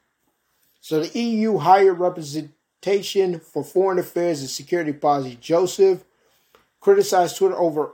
So 0.81 1.01
the 1.01 1.19
EU 1.19 1.59
Higher 1.59 1.95
Representation 1.95 3.39
for 3.39 3.63
Foreign 3.63 4.01
Affairs 4.01 4.41
and 4.41 4.51
Security 4.51 4.93
Policy, 4.93 5.39
Joseph, 5.41 6.05
criticized 6.81 7.37
Twitter 7.37 7.57
over 7.57 7.93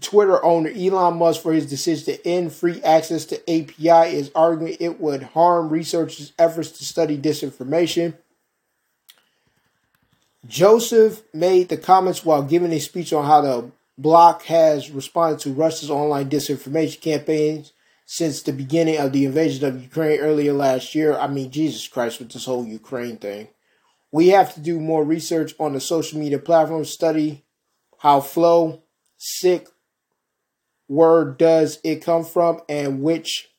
Twitter 0.00 0.44
owner 0.44 0.70
Elon 0.70 1.18
Musk 1.18 1.42
for 1.42 1.52
his 1.52 1.68
decision 1.68 2.14
to 2.14 2.26
end 2.26 2.52
free 2.52 2.82
access 2.82 3.24
to 3.26 3.40
API 3.50 4.14
is 4.14 4.30
arguing 4.34 4.76
it 4.78 5.00
would 5.00 5.22
harm 5.22 5.70
researchers' 5.70 6.32
efforts 6.38 6.70
to 6.72 6.84
study 6.84 7.16
disinformation. 7.16 8.14
Joseph 10.46 11.22
made 11.32 11.68
the 11.68 11.76
comments 11.76 12.24
while 12.24 12.42
giving 12.42 12.72
a 12.72 12.78
speech 12.78 13.12
on 13.12 13.24
how 13.24 13.40
the 13.40 13.70
bloc 13.96 14.42
has 14.44 14.90
responded 14.90 15.40
to 15.40 15.52
Russia's 15.52 15.90
online 15.90 16.30
disinformation 16.30 17.00
campaigns 17.00 17.72
since 18.06 18.42
the 18.42 18.52
beginning 18.52 18.98
of 18.98 19.12
the 19.12 19.24
invasion 19.24 19.66
of 19.66 19.82
Ukraine 19.82 20.20
earlier 20.20 20.52
last 20.52 20.94
year. 20.94 21.16
I 21.16 21.26
mean, 21.26 21.50
Jesus 21.50 21.88
Christ, 21.88 22.18
with 22.18 22.32
this 22.32 22.44
whole 22.44 22.64
Ukraine 22.64 23.16
thing. 23.16 23.48
We 24.10 24.28
have 24.28 24.54
to 24.54 24.60
do 24.60 24.80
more 24.80 25.04
research 25.04 25.54
on 25.58 25.74
the 25.74 25.80
social 25.80 26.18
media 26.18 26.38
platforms, 26.38 26.90
study 26.90 27.44
how 27.98 28.20
flow, 28.20 28.82
sick, 29.18 29.66
where 30.88 31.24
does 31.24 31.78
it 31.84 32.02
come 32.02 32.24
from, 32.24 32.60
and 32.68 33.02
which 33.02 33.50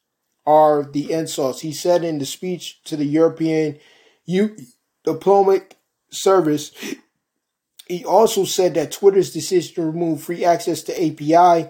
are 0.45 0.83
the 0.83 1.11
insults. 1.11 1.61
He 1.61 1.71
said 1.71 2.03
in 2.03 2.17
the 2.17 2.25
speech 2.25 2.81
to 2.83 2.97
the 2.97 3.05
European 3.05 3.79
U- 4.25 4.57
Diplomatic 5.05 5.77
Service, 6.09 6.71
he 7.87 8.03
also 8.03 8.45
said 8.45 8.73
that 8.73 8.91
Twitter's 8.91 9.31
decision 9.31 9.75
to 9.75 9.81
remove 9.83 10.23
free 10.23 10.43
access 10.43 10.81
to 10.83 10.93
API 10.93 11.69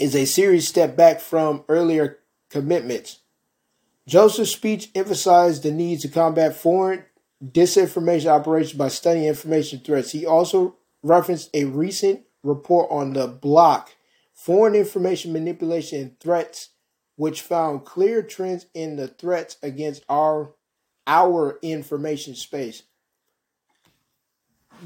is 0.00 0.14
a 0.14 0.24
serious 0.24 0.66
step 0.66 0.96
back 0.96 1.20
from 1.20 1.64
earlier 1.68 2.18
commitments. 2.50 3.20
Joseph's 4.08 4.50
speech 4.50 4.90
emphasized 4.94 5.62
the 5.62 5.70
need 5.70 6.00
to 6.00 6.08
combat 6.08 6.56
foreign 6.56 7.04
disinformation 7.44 8.26
operations 8.26 8.78
by 8.78 8.88
studying 8.88 9.26
information 9.26 9.80
threats. 9.80 10.10
He 10.10 10.26
also 10.26 10.76
referenced 11.02 11.50
a 11.54 11.64
recent 11.64 12.22
report 12.42 12.88
on 12.90 13.12
the 13.12 13.28
bloc 13.28 13.90
foreign 14.44 14.74
information 14.74 15.32
manipulation 15.32 16.00
and 16.00 16.18
threats, 16.18 16.70
which 17.14 17.42
found 17.42 17.84
clear 17.84 18.22
trends 18.22 18.66
in 18.74 18.96
the 18.96 19.06
threats 19.06 19.56
against 19.62 20.04
our 20.08 20.52
our 21.06 21.58
information 21.62 22.34
space. 22.34 22.82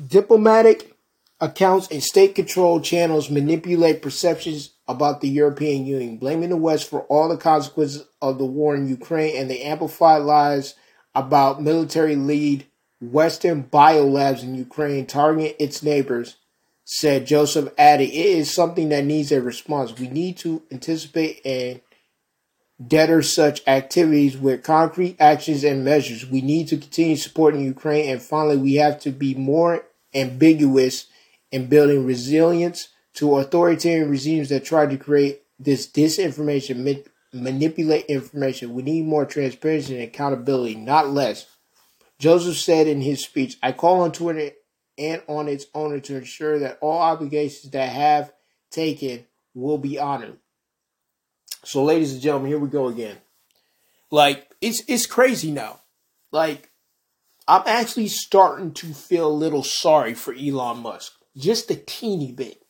Diplomatic 0.08 0.94
accounts 1.40 1.88
and 1.90 2.02
state 2.02 2.34
controlled 2.34 2.84
channels 2.84 3.30
manipulate 3.30 4.02
perceptions 4.02 4.72
about 4.88 5.22
the 5.22 5.28
European 5.28 5.86
Union, 5.86 6.18
blaming 6.18 6.50
the 6.50 6.56
West 6.56 6.88
for 6.88 7.02
all 7.04 7.28
the 7.28 7.36
consequences 7.38 8.06
of 8.20 8.36
the 8.38 8.44
war 8.44 8.74
in 8.74 8.88
Ukraine, 8.88 9.36
and 9.36 9.50
they 9.50 9.62
amplify 9.62 10.18
lies 10.18 10.74
about 11.14 11.62
military 11.62 12.16
lead 12.16 12.66
Western 13.00 13.64
biolabs 13.64 14.42
in 14.42 14.54
Ukraine 14.54 15.06
targeting 15.06 15.54
its 15.58 15.82
neighbors 15.82 16.36
said 16.86 17.26
Joseph 17.26 17.74
added, 17.76 18.04
It 18.04 18.14
is 18.14 18.54
something 18.54 18.90
that 18.90 19.04
needs 19.04 19.32
a 19.32 19.42
response. 19.42 19.98
We 19.98 20.08
need 20.08 20.38
to 20.38 20.62
anticipate 20.70 21.44
and 21.44 21.80
deter 22.84 23.22
such 23.22 23.66
activities 23.66 24.38
with 24.38 24.62
concrete 24.62 25.16
actions 25.18 25.64
and 25.64 25.84
measures. 25.84 26.24
We 26.24 26.42
need 26.42 26.68
to 26.68 26.76
continue 26.76 27.16
supporting 27.16 27.62
Ukraine. 27.62 28.08
And 28.08 28.22
finally, 28.22 28.56
we 28.56 28.74
have 28.74 29.00
to 29.00 29.10
be 29.10 29.34
more 29.34 29.84
ambiguous 30.14 31.06
in 31.50 31.66
building 31.66 32.06
resilience 32.06 32.88
to 33.14 33.36
authoritarian 33.38 34.08
regimes 34.08 34.48
that 34.50 34.64
try 34.64 34.86
to 34.86 34.96
create 34.96 35.42
this 35.58 35.88
disinformation, 35.88 37.04
manipulate 37.32 38.04
information. 38.06 38.74
We 38.74 38.84
need 38.84 39.06
more 39.06 39.24
transparency 39.24 39.94
and 39.94 40.04
accountability, 40.04 40.76
not 40.76 41.10
less. 41.10 41.46
Joseph 42.20 42.58
said 42.58 42.86
in 42.86 43.00
his 43.00 43.24
speech, 43.24 43.58
I 43.60 43.72
call 43.72 44.02
on 44.02 44.12
Twitter 44.12 44.52
and 44.98 45.22
on 45.26 45.48
its 45.48 45.66
owner 45.74 46.00
to 46.00 46.16
ensure 46.16 46.58
that 46.58 46.78
all 46.80 46.98
obligations 46.98 47.72
that 47.72 47.90
have 47.90 48.32
taken 48.70 49.26
will 49.54 49.78
be 49.78 49.98
honored. 49.98 50.38
So, 51.64 51.82
ladies 51.84 52.12
and 52.12 52.22
gentlemen, 52.22 52.50
here 52.50 52.58
we 52.58 52.68
go 52.68 52.88
again. 52.88 53.16
Like 54.10 54.50
it's 54.60 54.82
it's 54.86 55.06
crazy 55.06 55.50
now. 55.50 55.80
Like 56.30 56.70
I'm 57.48 57.62
actually 57.66 58.08
starting 58.08 58.72
to 58.74 58.92
feel 58.92 59.28
a 59.28 59.32
little 59.32 59.62
sorry 59.62 60.14
for 60.14 60.34
Elon 60.34 60.78
Musk, 60.78 61.12
just 61.36 61.70
a 61.70 61.76
teeny 61.76 62.32
bit. 62.32 62.62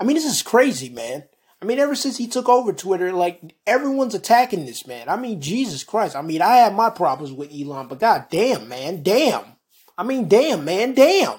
I 0.00 0.04
mean, 0.04 0.16
this 0.16 0.24
is 0.24 0.42
crazy, 0.42 0.88
man. 0.88 1.24
I 1.60 1.64
mean, 1.64 1.78
ever 1.78 1.94
since 1.94 2.16
he 2.16 2.26
took 2.26 2.48
over 2.48 2.72
Twitter, 2.72 3.12
like 3.12 3.54
everyone's 3.66 4.16
attacking 4.16 4.66
this 4.66 4.86
man. 4.86 5.08
I 5.08 5.16
mean, 5.16 5.40
Jesus 5.40 5.84
Christ. 5.84 6.16
I 6.16 6.22
mean, 6.22 6.42
I 6.42 6.56
have 6.56 6.74
my 6.74 6.90
problems 6.90 7.32
with 7.32 7.52
Elon, 7.52 7.86
but 7.86 8.00
god 8.00 8.26
damn, 8.30 8.68
man, 8.68 9.02
damn. 9.02 9.44
I 9.96 10.02
mean, 10.02 10.26
damn, 10.26 10.64
man, 10.64 10.94
damn. 10.94 11.38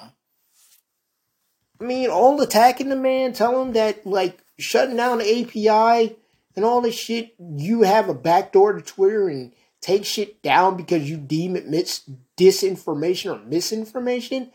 I 1.83 1.85
mean, 1.85 2.09
all 2.09 2.39
attacking 2.39 2.87
the 2.87 2.95
man, 2.95 3.33
telling 3.33 3.67
him 3.67 3.73
that 3.73 4.07
like 4.07 4.39
shutting 4.57 4.95
down 4.95 5.17
the 5.17 5.41
API 5.41 6.15
and 6.55 6.63
all 6.63 6.79
this 6.79 6.95
shit, 6.95 7.35
you 7.37 7.81
have 7.81 8.07
a 8.07 8.13
backdoor 8.13 8.71
to 8.71 8.81
Twitter 8.81 9.27
and 9.27 9.51
take 9.81 10.05
shit 10.05 10.41
down 10.41 10.77
because 10.77 11.09
you 11.09 11.17
deem 11.17 11.57
it 11.57 11.67
mis- 11.67 12.09
disinformation 12.37 13.35
or 13.35 13.45
misinformation. 13.45 14.49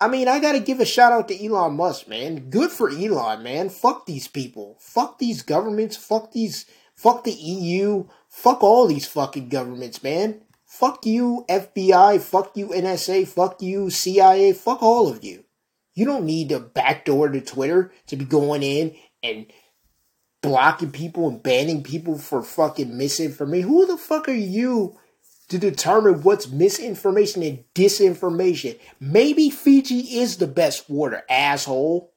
I 0.00 0.08
mean, 0.08 0.26
I 0.26 0.40
gotta 0.40 0.58
give 0.58 0.80
a 0.80 0.84
shout 0.84 1.12
out 1.12 1.28
to 1.28 1.46
Elon 1.46 1.76
Musk, 1.76 2.08
man. 2.08 2.50
Good 2.50 2.72
for 2.72 2.90
Elon, 2.90 3.44
man. 3.44 3.68
Fuck 3.68 4.06
these 4.06 4.26
people. 4.26 4.76
Fuck 4.80 5.20
these 5.20 5.42
governments. 5.42 5.96
Fuck 5.96 6.32
these. 6.32 6.66
Fuck 6.96 7.22
the 7.22 7.32
EU. 7.32 8.08
Fuck 8.28 8.64
all 8.64 8.88
these 8.88 9.06
fucking 9.06 9.48
governments, 9.48 10.02
man. 10.02 10.42
Fuck 10.64 11.06
you, 11.06 11.44
FBI. 11.48 12.20
Fuck 12.20 12.56
you, 12.56 12.70
NSA. 12.70 13.28
Fuck 13.28 13.62
you, 13.62 13.90
CIA. 13.90 14.52
Fuck 14.54 14.82
all 14.82 15.06
of 15.06 15.22
you. 15.22 15.44
You 15.96 16.04
don't 16.04 16.26
need 16.26 16.50
to 16.50 16.60
backdoor 16.60 17.30
to 17.30 17.40
Twitter 17.40 17.90
to 18.08 18.16
be 18.16 18.26
going 18.26 18.62
in 18.62 18.94
and 19.22 19.46
blocking 20.42 20.92
people 20.92 21.26
and 21.26 21.42
banning 21.42 21.82
people 21.82 22.18
for 22.18 22.42
fucking 22.42 22.96
misinformation. 22.96 23.68
Who 23.68 23.86
the 23.86 23.96
fuck 23.96 24.28
are 24.28 24.32
you 24.32 24.98
to 25.48 25.58
determine 25.58 26.22
what's 26.22 26.50
misinformation 26.50 27.42
and 27.42 27.64
disinformation? 27.74 28.78
Maybe 29.00 29.48
Fiji 29.48 30.18
is 30.18 30.36
the 30.36 30.46
best 30.46 30.90
water, 30.90 31.24
asshole. 31.30 32.12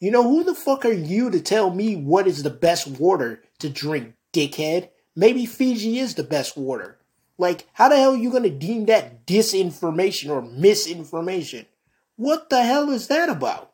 You 0.00 0.10
know, 0.10 0.22
who 0.22 0.44
the 0.44 0.54
fuck 0.54 0.84
are 0.84 0.92
you 0.92 1.30
to 1.30 1.40
tell 1.40 1.70
me 1.70 1.96
what 1.96 2.26
is 2.26 2.42
the 2.42 2.50
best 2.50 2.86
water 2.86 3.42
to 3.60 3.70
drink, 3.70 4.12
dickhead? 4.34 4.90
Maybe 5.16 5.46
Fiji 5.46 5.98
is 5.98 6.14
the 6.14 6.24
best 6.24 6.58
water. 6.58 6.98
Like, 7.38 7.66
how 7.72 7.88
the 7.88 7.96
hell 7.96 8.12
are 8.12 8.18
you 8.18 8.30
gonna 8.30 8.50
deem 8.50 8.84
that 8.86 9.26
disinformation 9.26 10.28
or 10.28 10.42
misinformation? 10.42 11.64
What 12.16 12.50
the 12.50 12.62
hell 12.62 12.90
is 12.90 13.08
that 13.08 13.28
about? 13.28 13.72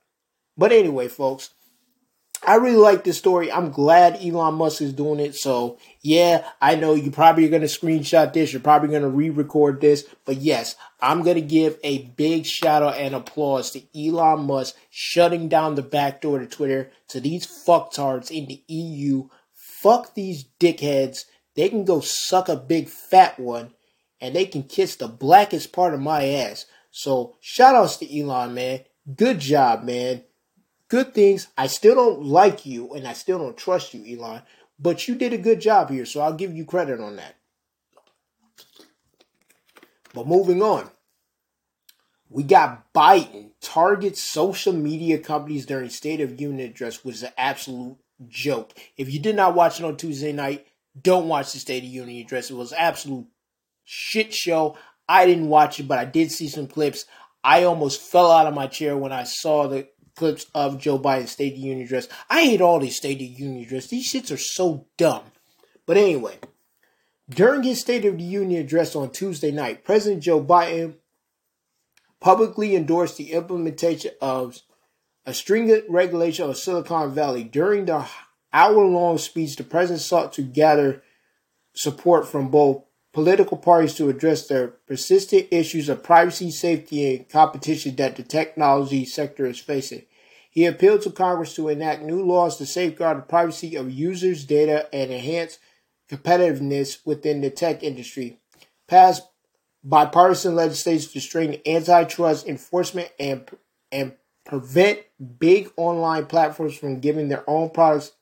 But 0.57 0.73
anyway, 0.73 1.09
folks, 1.09 1.51
I 2.47 2.55
really 2.55 2.77
like 2.77 3.05
this 3.05 3.19
story. 3.19 3.53
I'm 3.53 3.71
glad 3.71 4.19
Elon 4.25 4.55
Musk 4.55 4.81
is 4.81 4.95
doing 4.95 5.21
it. 5.21 5.35
So, 5.35 5.79
yeah, 6.01 6.49
I 6.61 6.75
know 6.75 6.95
you 6.95 7.11
probably 7.11 7.45
are 7.45 7.51
going 7.51 7.61
to 7.61 7.69
screenshot 7.69 8.33
this. 8.33 8.53
You're 8.53 8.63
probably 8.63 8.89
going 8.89 9.03
to 9.03 9.09
re 9.09 9.29
record 9.29 9.83
this. 9.83 10.07
But 10.25 10.37
yes, 10.37 10.75
I'm 11.03 11.23
going 11.23 11.35
to 11.35 11.43
give 11.43 11.79
a 11.85 12.05
big 12.17 12.47
shout 12.47 12.83
out 12.83 12.97
and 12.97 13.15
applause 13.15 13.71
to 13.73 13.83
Elon 13.95 14.47
Musk 14.47 14.75
shutting 14.89 15.49
down 15.49 15.75
the 15.75 15.83
back 15.83 16.23
door 16.23 16.39
to 16.39 16.47
Twitter 16.47 16.91
to 17.09 17.21
these 17.21 17.47
fucktards 17.47 18.31
in 18.31 18.47
the 18.47 18.63
EU. 18.69 19.29
Fuck 19.53 20.15
these 20.15 20.47
dickheads. 20.59 21.27
They 21.57 21.69
can 21.69 21.85
go 21.85 22.01
suck 22.01 22.49
a 22.49 22.57
big 22.57 22.89
fat 22.89 23.39
one 23.39 23.75
and 24.19 24.35
they 24.35 24.47
can 24.47 24.63
kiss 24.63 24.97
the 24.97 25.09
blackest 25.09 25.73
part 25.73 25.93
of 25.93 26.01
my 26.01 26.27
ass. 26.27 26.65
So 26.91 27.37
shout 27.41 27.75
outs 27.75 27.97
to 27.99 28.21
Elon, 28.21 28.55
man. 28.55 28.81
Good 29.17 29.41
job, 29.41 29.85
man. 29.85 30.25
good 30.91 31.15
things. 31.15 31.49
I 31.57 31.69
still 31.69 31.95
don't 31.95 32.25
like 32.25 32.67
you 32.67 32.93
and 32.93 33.07
I 33.07 33.15
still 33.15 33.39
don't 33.39 33.57
trust 33.57 33.95
you, 33.95 34.19
Elon, 34.19 34.43
but 34.79 35.09
you 35.09 35.15
did 35.15 35.33
a 35.33 35.39
good 35.39 35.61
job 35.61 35.89
here, 35.89 36.05
so 36.05 36.21
I'll 36.21 36.35
give 36.35 36.55
you 36.55 36.67
credit 36.67 37.01
on 37.01 37.17
that. 37.17 37.37
But 40.13 40.27
moving 40.27 40.61
on. 40.63 40.91
We 42.29 42.43
got 42.45 42.93
Biden 42.93 43.51
targets 43.61 44.23
social 44.23 44.73
media 44.73 45.19
companies 45.19 45.67
during 45.67 45.89
State 45.89 46.21
of 46.21 46.41
Union 46.41 46.69
address, 46.69 47.05
is 47.05 47.23
an 47.25 47.33
absolute 47.37 47.97
joke. 48.29 48.73
If 48.97 49.13
you 49.13 49.19
did 49.19 49.35
not 49.35 49.55
watch 49.55 49.81
it 49.81 49.85
on 49.85 49.97
Tuesday 49.97 50.33
night, 50.33 50.67
don't 51.01 51.29
watch 51.29 51.53
the 51.53 51.59
State 51.59 51.83
of 51.83 51.89
Union 51.89 52.25
address. 52.25 52.51
It 52.51 52.55
was 52.55 52.73
absolute 52.73 53.27
shit 53.85 54.33
show. 54.33 54.77
I 55.11 55.27
didn't 55.27 55.49
watch 55.49 55.81
it, 55.81 55.89
but 55.89 55.99
I 55.99 56.05
did 56.05 56.31
see 56.31 56.47
some 56.47 56.69
clips. 56.69 57.05
I 57.43 57.65
almost 57.65 58.01
fell 58.01 58.31
out 58.31 58.47
of 58.47 58.55
my 58.55 58.69
chair 58.69 58.97
when 58.97 59.11
I 59.11 59.25
saw 59.25 59.67
the 59.67 59.89
clips 60.15 60.47
of 60.55 60.79
Joe 60.79 61.01
Biden's 61.01 61.33
State 61.33 61.55
of 61.55 61.59
the 61.59 61.67
Union 61.67 61.85
address. 61.85 62.07
I 62.31 62.43
hate 62.45 62.61
all 62.61 62.79
these 62.79 62.97
State 62.97 63.15
of 63.15 63.19
the 63.19 63.25
Union 63.43 63.65
address. 63.65 63.89
These 63.89 64.13
shits 64.13 64.33
are 64.33 64.37
so 64.37 64.87
dumb. 64.97 65.25
But 65.85 65.97
anyway, 65.97 66.39
during 67.29 67.65
his 67.65 67.81
State 67.81 68.05
of 68.05 68.19
the 68.19 68.23
Union 68.25 68.63
address 68.63 68.95
on 68.95 69.11
Tuesday 69.11 69.51
night, 69.51 69.83
President 69.83 70.23
Joe 70.23 70.41
Biden 70.45 70.95
publicly 72.21 72.77
endorsed 72.77 73.17
the 73.17 73.33
implementation 73.33 74.13
of 74.21 74.61
a 75.27 75.35
stringent 75.35 75.87
regulation 75.89 76.49
of 76.49 76.57
Silicon 76.57 77.13
Valley. 77.13 77.43
During 77.43 77.87
the 77.87 78.07
hour 78.53 78.85
long 78.85 79.19
speech, 79.19 79.57
the 79.57 79.65
president 79.65 80.03
sought 80.03 80.33
to 80.35 80.43
gather 80.43 81.03
support 81.75 82.29
from 82.29 82.49
both 82.49 82.85
political 83.13 83.57
parties 83.57 83.95
to 83.95 84.09
address 84.09 84.47
the 84.47 84.73
persistent 84.87 85.49
issues 85.51 85.89
of 85.89 86.03
privacy, 86.03 86.51
safety, 86.51 87.17
and 87.17 87.29
competition 87.29 87.97
that 87.97 88.17
the 88.17 88.23
technology 88.23 89.05
sector 89.05 89.47
is 89.47 89.59
facing. 89.59 90.03
He 90.51 90.67
appealed 90.67 91.03
to 91.03 91.11
Congress 91.11 91.55
to 91.55 91.69
enact 91.69 92.03
new 92.03 92.23
laws 92.23 92.57
to 92.59 92.67
safeguard 92.67 93.19
the 93.19 93.23
privacy 93.23 93.77
of 93.77 93.91
users' 93.91 94.45
data 94.45 94.89
and 94.93 95.13
enhance 95.13 95.59
competitiveness 96.09 96.99
within 97.05 97.41
the 97.41 97.51
tech 97.51 97.83
industry. 97.83 98.39
Pass 98.89 99.21
bipartisan 99.83 100.55
legislation 100.55 101.11
to 101.13 101.21
strengthen 101.21 101.61
antitrust 101.67 102.47
enforcement 102.47 103.11
and 103.19 103.49
and 103.93 104.13
prevent 104.45 105.01
big 105.39 105.71
online 105.77 106.27
platforms 106.27 106.77
from 106.77 107.01
giving 107.01 107.29
their 107.29 107.49
own 107.49 107.71
products 107.71 108.13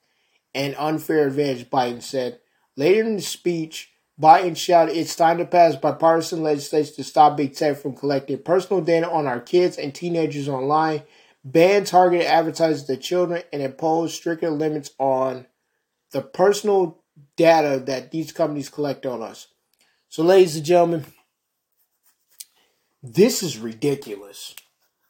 an 0.54 0.74
unfair 0.76 1.26
advantage, 1.26 1.68
Biden 1.70 2.02
said. 2.02 2.40
Later 2.76 3.02
in 3.02 3.16
the 3.16 3.22
speech, 3.22 3.90
Biden 4.20 4.56
shouted, 4.56 4.96
It's 4.96 5.14
time 5.14 5.38
to 5.38 5.44
pass 5.44 5.76
bipartisan 5.76 6.42
legislation 6.42 6.94
to 6.96 7.04
stop 7.04 7.36
big 7.36 7.54
tech 7.54 7.76
from 7.76 7.94
collecting 7.94 8.42
personal 8.42 8.82
data 8.82 9.08
on 9.08 9.26
our 9.26 9.40
kids 9.40 9.78
and 9.78 9.94
teenagers 9.94 10.48
online, 10.48 11.02
ban 11.44 11.84
targeted 11.84 12.26
advertising 12.26 12.86
to 12.86 12.96
children, 13.00 13.42
and 13.52 13.62
impose 13.62 14.12
stricter 14.12 14.50
limits 14.50 14.90
on 14.98 15.46
the 16.10 16.20
personal 16.20 16.98
data 17.36 17.80
that 17.86 18.10
these 18.10 18.32
companies 18.32 18.68
collect 18.68 19.06
on 19.06 19.22
us. 19.22 19.48
So, 20.08 20.24
ladies 20.24 20.56
and 20.56 20.64
gentlemen, 20.64 21.04
this 23.02 23.44
is 23.44 23.58
ridiculous. 23.58 24.56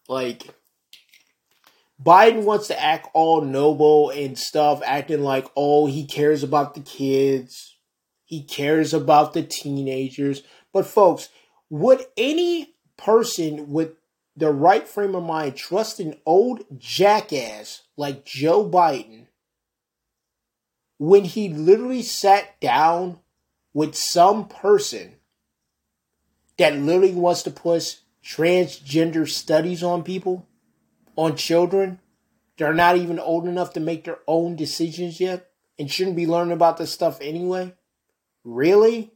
Like, 0.07 0.55
Biden 2.03 2.45
wants 2.45 2.69
to 2.69 2.81
act 2.81 3.09
all 3.15 3.41
noble 3.41 4.11
and 4.11 4.39
stuff, 4.39 4.83
acting 4.85 5.23
like, 5.23 5.47
oh, 5.57 5.87
he 5.87 6.05
cares 6.05 6.43
about 6.43 6.75
the 6.75 6.81
kids 6.81 7.78
he 8.29 8.43
cares 8.43 8.93
about 8.93 9.33
the 9.33 9.43
teenagers. 9.43 10.43
But, 10.71 10.87
folks, 10.87 11.31
would 11.71 12.05
any 12.15 12.75
person 12.99 13.73
with 13.73 13.93
the 14.37 14.51
right 14.51 14.87
frame 14.87 15.15
of 15.15 15.25
mind 15.25 15.57
trust 15.57 15.99
an 15.99 16.15
old 16.27 16.63
jackass 16.77 17.85
like 17.97 18.27
Joe 18.27 18.69
Biden 18.69 19.29
when 20.99 21.25
he 21.25 21.49
literally 21.49 22.03
sat 22.03 22.61
down 22.61 23.19
with 23.73 23.95
some 23.95 24.47
person 24.47 25.15
that 26.59 26.77
literally 26.77 27.15
wants 27.15 27.43
to 27.45 27.51
push 27.51 27.97
transgender 28.23 29.27
studies 29.27 29.83
on 29.83 30.03
people, 30.03 30.47
on 31.17 31.35
children? 31.35 31.99
They're 32.59 32.75
not 32.75 32.99
even 32.99 33.19
old 33.19 33.49
enough 33.49 33.73
to 33.73 33.81
make 33.81 34.05
their 34.05 34.19
own 34.27 34.55
decisions 34.55 35.19
yet 35.19 35.49
and 35.79 35.91
shouldn't 35.91 36.17
be 36.17 36.27
learning 36.27 36.53
about 36.53 36.77
this 36.77 36.93
stuff 36.93 37.23
anyway. 37.23 37.73
Really? 38.49 39.13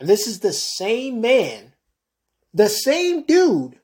And 0.00 0.08
this 0.08 0.26
is 0.26 0.40
the 0.40 0.52
same 0.52 1.20
man, 1.20 1.74
the 2.54 2.70
same 2.70 3.24
dude 3.24 3.78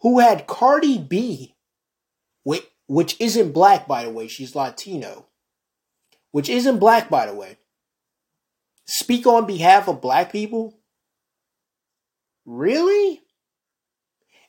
who 0.00 0.18
had 0.18 0.46
Cardi 0.46 0.98
B, 0.98 1.56
which 2.86 3.16
isn't 3.18 3.52
black, 3.52 3.88
by 3.88 4.04
the 4.04 4.10
way, 4.10 4.28
she's 4.28 4.54
Latino, 4.54 5.26
which 6.32 6.50
isn't 6.50 6.80
black, 6.80 7.08
by 7.08 7.24
the 7.24 7.34
way, 7.34 7.56
speak 8.84 9.26
on 9.26 9.46
behalf 9.46 9.88
of 9.88 10.02
black 10.02 10.30
people? 10.32 10.78
Really? 12.44 13.22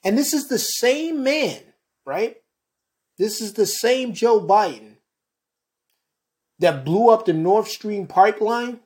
And 0.03 0.17
this 0.17 0.33
is 0.33 0.49
the 0.49 0.59
same 0.59 1.23
man, 1.23 1.61
right? 2.05 2.37
This 3.17 3.39
is 3.39 3.53
the 3.53 3.67
same 3.67 4.13
Joe 4.13 4.41
Biden 4.41 4.90
that 6.61 6.85
blew 6.85 7.09
up 7.09 7.25
the 7.25 7.33
North 7.33 7.67
Stream 7.67 8.07
pipeline? 8.07 8.79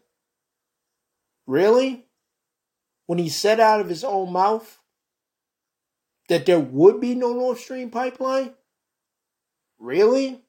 Really? 1.45 2.05
When 3.05 3.19
he 3.19 3.29
said 3.29 3.59
out 3.59 3.81
of 3.81 3.89
his 3.89 4.03
own 4.03 4.31
mouth 4.31 4.79
that 6.29 6.45
there 6.45 6.59
would 6.59 6.99
be 6.99 7.13
no 7.13 7.33
North 7.33 7.59
Stream 7.59 7.91
pipeline? 7.91 8.53
Really? 9.77 10.41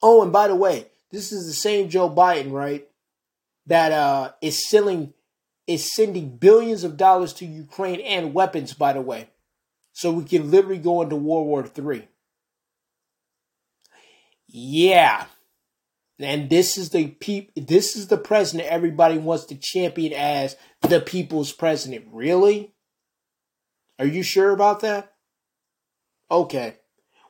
Oh, 0.00 0.22
and 0.22 0.32
by 0.32 0.48
the 0.48 0.54
way, 0.54 0.86
this 1.10 1.32
is 1.32 1.46
the 1.46 1.52
same 1.52 1.88
Joe 1.88 2.08
Biden, 2.08 2.52
right? 2.52 2.88
That 3.66 3.92
uh, 3.92 4.32
is 4.40 4.68
selling, 4.68 5.12
is 5.66 5.92
sending 5.92 6.36
billions 6.36 6.84
of 6.84 6.96
dollars 6.96 7.32
to 7.34 7.46
Ukraine 7.46 8.00
and 8.00 8.32
weapons, 8.32 8.74
by 8.74 8.92
the 8.92 9.00
way, 9.00 9.28
so 9.92 10.12
we 10.12 10.24
can 10.24 10.50
literally 10.50 10.78
go 10.78 11.02
into 11.02 11.16
World 11.16 11.46
War 11.46 11.94
III. 11.94 12.08
Yeah. 14.52 15.24
And 16.18 16.50
this 16.50 16.76
is 16.76 16.90
the 16.90 17.08
peop 17.08 17.52
this 17.56 17.96
is 17.96 18.08
the 18.08 18.18
president 18.18 18.68
everybody 18.68 19.18
wants 19.18 19.46
to 19.46 19.56
champion 19.56 20.12
as 20.12 20.56
the 20.82 21.00
people's 21.00 21.52
president. 21.52 22.04
Really? 22.12 22.74
Are 23.98 24.06
you 24.06 24.22
sure 24.22 24.50
about 24.50 24.80
that? 24.80 25.14
Okay. 26.30 26.76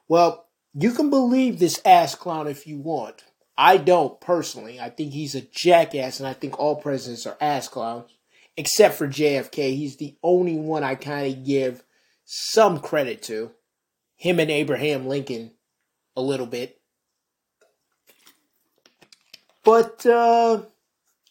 Well, 0.09 0.47
you 0.75 0.93
can 0.93 1.11
believe 1.11 1.59
this 1.59 1.81
ass 1.85 2.15
clown 2.15 2.49
if 2.49 2.67
you 2.67 2.79
want. 2.79 3.25
I 3.57 3.77
don't 3.77 4.21
personally. 4.21 4.81
I 4.81 4.91
think 4.91 5.13
he's 5.13 5.35
a 5.35 5.43
jackass 5.43 6.19
and 6.19 6.29
I 6.29 6.33
think 6.33 6.59
all 6.59 6.77
presidents 6.77 7.27
are 7.27 7.37
ass 7.41 7.69
clowns. 7.69 8.11
Except 8.57 8.95
for 8.95 9.09
JFK. 9.09 9.77
He's 9.77 9.97
the 9.97 10.17
only 10.23 10.57
one 10.57 10.83
I 10.83 10.97
kind 10.97 11.33
of 11.33 11.45
give 11.45 11.85
some 12.25 12.81
credit 12.81 13.23
to. 13.23 13.53
Him 14.17 14.41
and 14.41 14.51
Abraham 14.51 15.07
Lincoln 15.07 15.53
a 16.17 16.21
little 16.21 16.47
bit. 16.47 16.82
But 19.65 20.05
uh, 20.07 20.63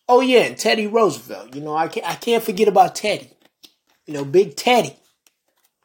oh 0.08 0.22
yeah, 0.22 0.41
and 0.41 0.58
Teddy 0.58 0.88
Roosevelt. 0.88 1.56
You 1.56 1.62
know, 1.62 1.76
I 1.76 1.88
can't 1.88 2.08
I 2.08 2.15
can't 2.15 2.44
forget 2.44 2.67
about 2.67 2.96
Teddy. 2.96 3.32
You 4.06 4.13
know, 4.13 4.26
Big 4.26 4.56
Teddy. 4.56 4.96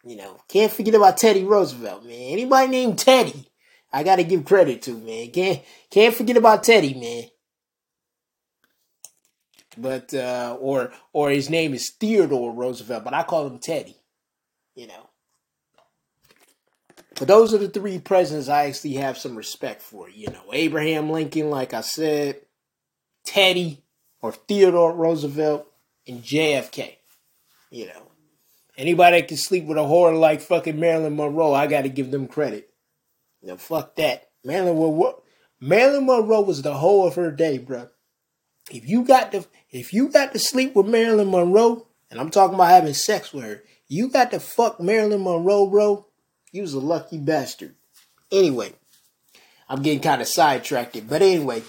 You 0.04 0.16
know, 0.16 0.38
can't 0.48 0.72
forget 0.72 0.94
about 0.94 1.16
Teddy 1.16 1.44
Roosevelt, 1.44 2.04
man. 2.04 2.14
Anybody 2.14 2.68
named 2.68 2.98
Teddy, 2.98 3.50
I 3.92 4.04
gotta 4.04 4.22
give 4.22 4.44
credit 4.44 4.82
to, 4.82 4.92
man. 4.92 5.30
Can't 5.30 5.62
can't 5.90 6.14
forget 6.14 6.36
about 6.36 6.62
Teddy, 6.62 6.94
man. 6.94 7.24
But 9.76 10.14
uh, 10.14 10.56
or 10.60 10.92
or 11.12 11.30
his 11.30 11.50
name 11.50 11.74
is 11.74 11.92
Theodore 11.98 12.52
Roosevelt, 12.52 13.04
but 13.04 13.14
I 13.14 13.24
call 13.24 13.46
him 13.46 13.58
Teddy. 13.58 13.96
You 14.74 14.86
know. 14.86 15.05
But 17.18 17.28
those 17.28 17.54
are 17.54 17.58
the 17.58 17.68
three 17.68 17.98
presidents 17.98 18.48
I 18.48 18.66
actually 18.66 18.94
have 18.94 19.16
some 19.16 19.36
respect 19.36 19.80
for. 19.80 20.08
You 20.10 20.30
know, 20.30 20.52
Abraham 20.52 21.10
Lincoln, 21.10 21.50
like 21.50 21.72
I 21.72 21.80
said, 21.80 22.40
Teddy 23.24 23.82
or 24.20 24.32
Theodore 24.32 24.94
Roosevelt, 24.94 25.66
and 26.06 26.22
JFK. 26.22 26.96
You 27.70 27.86
know, 27.86 28.02
anybody 28.76 29.20
that 29.20 29.28
can 29.28 29.36
sleep 29.36 29.64
with 29.64 29.78
a 29.78 29.82
whore 29.82 30.18
like 30.18 30.40
fucking 30.40 30.78
Marilyn 30.78 31.16
Monroe, 31.16 31.52
I 31.52 31.66
got 31.66 31.82
to 31.82 31.88
give 31.88 32.10
them 32.10 32.28
credit. 32.28 32.70
You 33.42 33.48
know, 33.48 33.56
fuck 33.56 33.96
that. 33.96 34.28
Marilyn 34.44 34.78
Monroe, 34.78 35.22
Marilyn 35.60 36.06
Monroe 36.06 36.42
was 36.42 36.62
the 36.62 36.74
whole 36.74 37.06
of 37.06 37.16
her 37.16 37.30
day, 37.30 37.58
bro. 37.58 37.88
If 38.70 38.88
you 38.88 39.04
got 39.04 39.32
to, 39.32 39.44
if 39.70 39.92
you 39.92 40.08
got 40.08 40.32
to 40.32 40.38
sleep 40.38 40.74
with 40.74 40.86
Marilyn 40.86 41.30
Monroe, 41.30 41.86
and 42.10 42.20
I'm 42.20 42.30
talking 42.30 42.54
about 42.54 42.70
having 42.70 42.94
sex 42.94 43.32
with 43.32 43.44
her, 43.44 43.62
you 43.88 44.08
got 44.08 44.30
to 44.32 44.40
fuck 44.40 44.80
Marilyn 44.80 45.22
Monroe, 45.22 45.68
bro. 45.68 46.05
He 46.56 46.62
was 46.62 46.72
a 46.72 46.80
lucky 46.80 47.18
bastard. 47.18 47.74
Anyway, 48.32 48.72
I'm 49.68 49.82
getting 49.82 50.00
kind 50.00 50.22
of 50.22 50.26
sidetracked. 50.26 51.06
But 51.06 51.20
anyway, 51.20 51.62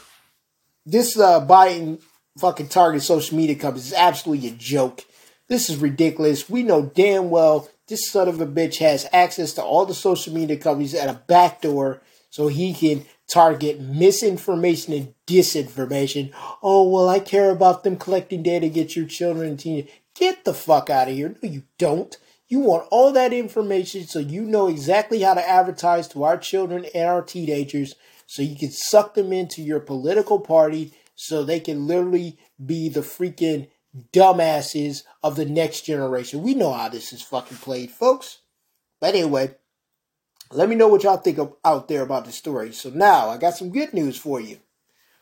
this 0.85 1.19
uh, 1.19 1.45
Biden 1.45 2.01
fucking 2.37 2.69
target 2.69 3.03
social 3.03 3.35
media 3.35 3.57
companies 3.57 3.87
is 3.87 3.93
absolutely 3.93 4.47
a 4.47 4.51
joke. 4.51 5.03
This 5.49 5.69
is 5.69 5.75
ridiculous. 5.75 6.49
We 6.49 6.63
know 6.63 6.83
damn 6.83 7.29
well 7.29 7.67
this 7.89 8.09
son 8.09 8.29
of 8.29 8.39
a 8.39 8.45
bitch 8.45 8.77
has 8.77 9.05
access 9.11 9.51
to 9.55 9.61
all 9.61 9.85
the 9.85 9.93
social 9.93 10.33
media 10.33 10.55
companies 10.55 10.95
at 10.95 11.09
a 11.09 11.21
backdoor 11.27 12.01
so 12.29 12.47
he 12.47 12.73
can 12.73 13.03
target 13.27 13.81
misinformation 13.81 14.93
and 14.93 15.13
disinformation. 15.25 16.31
Oh, 16.63 16.87
well, 16.87 17.09
I 17.09 17.19
care 17.19 17.51
about 17.51 17.83
them 17.83 17.97
collecting 17.97 18.41
data 18.41 18.67
to 18.67 18.73
get 18.73 18.95
your 18.95 19.05
children 19.05 19.49
and 19.49 19.59
teenagers. 19.59 19.91
Get 20.15 20.45
the 20.45 20.53
fuck 20.53 20.89
out 20.89 21.09
of 21.09 21.13
here. 21.13 21.35
No, 21.43 21.49
you 21.49 21.63
don't. 21.77 22.15
You 22.47 22.59
want 22.59 22.87
all 22.91 23.11
that 23.11 23.33
information 23.33 24.07
so 24.07 24.19
you 24.19 24.43
know 24.43 24.67
exactly 24.67 25.21
how 25.21 25.33
to 25.33 25.49
advertise 25.49 26.07
to 26.09 26.23
our 26.23 26.37
children 26.37 26.85
and 26.95 27.09
our 27.09 27.21
teenagers 27.21 27.93
so 28.25 28.41
you 28.41 28.55
can 28.55 28.71
suck 28.71 29.15
them 29.15 29.33
into 29.33 29.61
your 29.61 29.79
political 29.79 30.39
party 30.39 30.93
so 31.15 31.43
they 31.43 31.59
can 31.59 31.87
literally 31.87 32.37
be 32.63 32.89
the 32.89 33.01
freaking 33.01 33.67
dumbasses 34.13 35.03
of 35.23 35.35
the 35.35 35.45
next 35.45 35.81
generation. 35.81 36.43
We 36.43 36.53
know 36.53 36.71
how 36.71 36.89
this 36.89 37.11
is 37.11 37.21
fucking 37.21 37.57
played, 37.57 37.91
folks. 37.91 38.39
But 38.99 39.15
anyway, 39.15 39.55
let 40.51 40.69
me 40.69 40.75
know 40.75 40.87
what 40.87 41.03
y'all 41.03 41.17
think 41.17 41.39
of, 41.39 41.55
out 41.65 41.87
there 41.87 42.01
about 42.01 42.25
the 42.25 42.31
story. 42.31 42.71
So 42.71 42.89
now 42.89 43.29
I 43.29 43.37
got 43.37 43.57
some 43.57 43.71
good 43.71 43.93
news 43.93 44.17
for 44.17 44.39
you. 44.39 44.59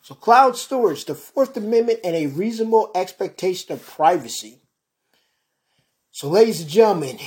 So 0.02 0.14
cloud 0.14 0.56
storage, 0.56 1.06
the 1.06 1.16
Fourth 1.16 1.58
Amendment, 1.58 2.02
and 2.04 2.16
a 2.16 2.28
reasonable 2.28 2.92
expectation 2.94 3.74
of 3.74 3.86
privacy. 3.86 4.62
So, 6.16 6.30
ladies 6.30 6.62
and 6.62 6.70
gentlemen, 6.70 7.20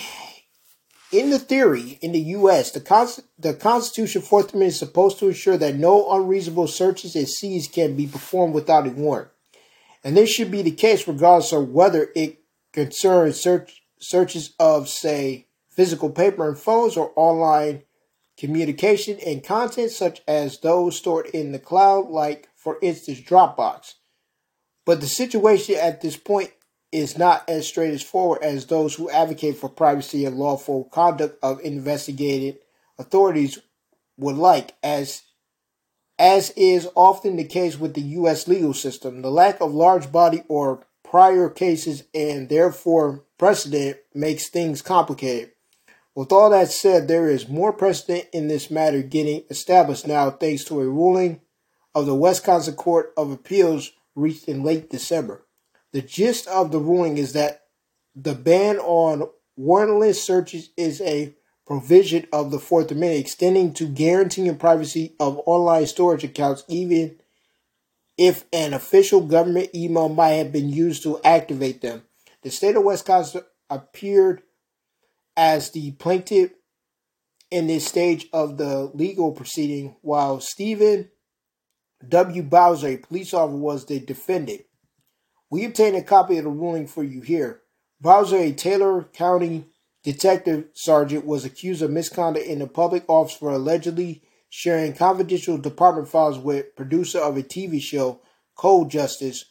in 1.13 1.29
the 1.29 1.39
theory, 1.39 1.99
in 2.01 2.13
the 2.13 2.21
U.S., 2.21 2.71
the, 2.71 2.81
Const- 2.81 3.21
the 3.39 3.53
Constitution 3.53 4.23
Fourth 4.23 4.55
Amendment 4.55 4.73
is 4.73 4.79
supposed 4.79 5.19
to 5.19 5.29
ensure 5.29 5.59
that 5.59 5.75
no 5.75 6.11
unreasonable 6.11 6.69
searches 6.69 7.15
and 7.15 7.29
seizures 7.29 7.71
can 7.71 7.97
be 7.97 8.07
performed 8.07 8.55
without 8.55 8.87
a 8.87 8.91
warrant. 8.91 9.29
And 10.03 10.17
this 10.17 10.31
should 10.31 10.51
be 10.51 10.63
the 10.63 10.71
case 10.71 11.07
regardless 11.07 11.53
of 11.53 11.69
whether 11.69 12.09
it 12.17 12.39
concerns 12.73 13.39
search, 13.39 13.83
searches 14.01 14.55
of, 14.59 14.89
say, 14.89 15.49
physical 15.69 16.09
paper 16.09 16.49
and 16.49 16.59
phones 16.59 16.97
or 16.97 17.13
online 17.15 17.83
communication 18.39 19.19
and 19.19 19.45
content 19.45 19.91
such 19.91 20.23
as 20.27 20.61
those 20.61 20.97
stored 20.97 21.27
in 21.27 21.53
the 21.53 21.59
cloud, 21.59 22.09
like, 22.09 22.49
for 22.57 22.79
instance, 22.81 23.21
Dropbox. 23.21 23.97
But 24.87 25.03
the 25.03 25.07
situation 25.07 25.75
at 25.75 26.01
this 26.01 26.17
point 26.17 26.53
is 26.91 27.19
not 27.19 27.49
as 27.49 27.67
straightforward 27.67 28.43
as 28.43 28.67
those 28.67 28.95
who 28.95 29.11
advocate 29.11 29.57
for 29.57 29.69
privacy 29.69 30.25
and 30.25 30.37
lawful 30.37 30.85
conduct 30.85 31.39
of 31.43 31.61
investigated 31.61 32.59
authorities 32.99 33.59
would 34.17 34.37
like, 34.37 34.75
as 34.83 35.23
as 36.19 36.51
is 36.51 36.89
often 36.97 37.37
the 37.37 37.45
case 37.45 37.79
with 37.79 37.95
the 37.95 38.01
U.S. 38.01 38.49
legal 38.49 38.75
system. 38.75 39.23
The 39.23 39.31
lack 39.31 39.61
of 39.61 39.73
large 39.73 40.11
body 40.11 40.43
or 40.49 40.85
prior 41.05 41.49
cases 41.49 42.05
and 42.13 42.49
therefore 42.49 43.25
precedent 43.39 43.99
makes 44.15 44.49
things 44.49 44.83
complicated. 44.83 45.53
With 46.15 46.33
all 46.33 46.51
that 46.51 46.69
said, 46.69 47.07
there 47.07 47.31
is 47.31 47.49
more 47.49 47.73
precedent 47.73 48.27
in 48.33 48.49
this 48.49 48.71
matter 48.71 49.03
getting 49.03 49.45
established 49.49 50.07
now 50.09 50.31
thanks 50.31 50.65
to 50.65 50.81
a 50.81 50.89
ruling 50.89 51.41
of 51.95 52.07
the 52.07 52.15
Wisconsin 52.15 52.75
Court 52.75 53.13
of 53.17 53.31
Appeals 53.31 53.93
reached 54.17 54.49
in 54.49 54.65
late 54.65 54.91
December. 54.91 55.45
The 55.93 56.03
gist 56.03 56.47
of 56.49 56.71
the 56.71 56.79
ruling 56.79 57.19
is 57.19 57.33
that 57.33 57.63
the 58.15 58.35
ban 58.35 58.79
on 58.79 59.29
warrantless 59.59 60.17
searches 60.17 60.71
is 60.77 61.01
a 61.01 61.35
provision 61.67 62.27
of 62.33 62.51
the 62.51 62.59
Fourth 62.59 62.91
Amendment 62.91 63.21
extending 63.21 63.73
to 63.75 63.87
guaranteeing 63.87 64.57
privacy 64.57 65.15
of 65.21 65.41
online 65.47 65.87
storage 65.87 66.25
accounts, 66.25 66.65
even 66.69 67.21
if 68.17 68.45
an 68.53 68.75
official 68.75 69.21
government 69.21 69.71
email 69.75 70.09
might 70.09 70.33
have 70.33 70.53
been 70.53 70.71
used 70.71 71.03
to 71.05 71.21
activate 71.23 71.81
them. 71.81 72.03
The 72.43 72.51
state 72.51 72.77
of 72.77 72.85
Wisconsin 72.85 73.43
appeared 73.71 74.43
as 75.37 75.71
the 75.71 75.93
plaintiff 75.93 76.53
in 77.51 77.67
this 77.67 77.87
stage 77.87 78.29
of 78.33 78.59
the 78.59 78.91
legal 78.95 79.33
proceeding, 79.33 79.97
while 80.03 80.41
Stephen 80.41 81.11
W. 82.07 82.43
Bowers, 82.43 82.85
a 82.85 82.97
police 82.97 83.33
officer, 83.33 83.57
was 83.57 83.87
the 83.87 84.01
defendant. 84.01 84.63
We 85.51 85.65
obtain 85.65 85.95
a 85.95 86.03
copy 86.03 86.37
of 86.39 86.45
the 86.45 86.51
ruling 86.51 86.87
for 86.87 87.03
you 87.03 87.21
here. 87.21 87.63
Bowers, 88.01 88.33
a 88.33 88.53
Taylor 88.53 89.05
County 89.05 89.65
detective 90.05 90.67
sergeant, 90.75 91.25
was 91.25 91.45
accused 91.45 91.83
of 91.83 91.91
misconduct 91.91 92.47
in 92.47 92.59
the 92.59 92.67
public 92.67 93.05
office 93.09 93.37
for 93.37 93.51
allegedly 93.51 94.23
sharing 94.51 94.93
confidential 94.95 95.59
department 95.59 96.09
files 96.09 96.39
with 96.39 96.77
producer 96.77 97.19
of 97.19 97.37
a 97.37 97.43
TV 97.43 97.81
show, 97.81 98.21
Cold 98.55 98.91
Justice. 98.91 99.47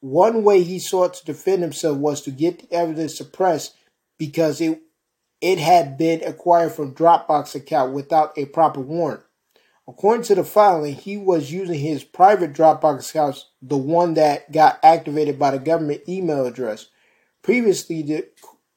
One 0.00 0.42
way 0.42 0.62
he 0.62 0.78
sought 0.78 1.14
to 1.14 1.24
defend 1.24 1.62
himself 1.62 1.98
was 1.98 2.20
to 2.22 2.30
get 2.30 2.58
the 2.58 2.76
evidence 2.76 3.16
suppressed 3.16 3.74
because 4.18 4.60
it 4.60 4.82
it 5.40 5.58
had 5.58 5.96
been 5.96 6.22
acquired 6.24 6.72
from 6.72 6.94
Dropbox 6.94 7.54
account 7.54 7.92
without 7.92 8.36
a 8.36 8.46
proper 8.46 8.80
warrant. 8.80 9.20
According 9.88 10.24
to 10.24 10.34
the 10.34 10.44
filing, 10.44 10.94
he 10.94 11.16
was 11.16 11.50
using 11.50 11.80
his 11.80 12.04
private 12.04 12.52
Dropbox 12.52 13.08
account, 13.08 13.42
the 13.62 13.78
one 13.78 14.12
that 14.14 14.52
got 14.52 14.78
activated 14.82 15.38
by 15.38 15.52
the 15.52 15.58
government 15.58 16.02
email 16.06 16.44
address. 16.44 16.88
Previously, 17.40 18.02
the, 18.02 18.28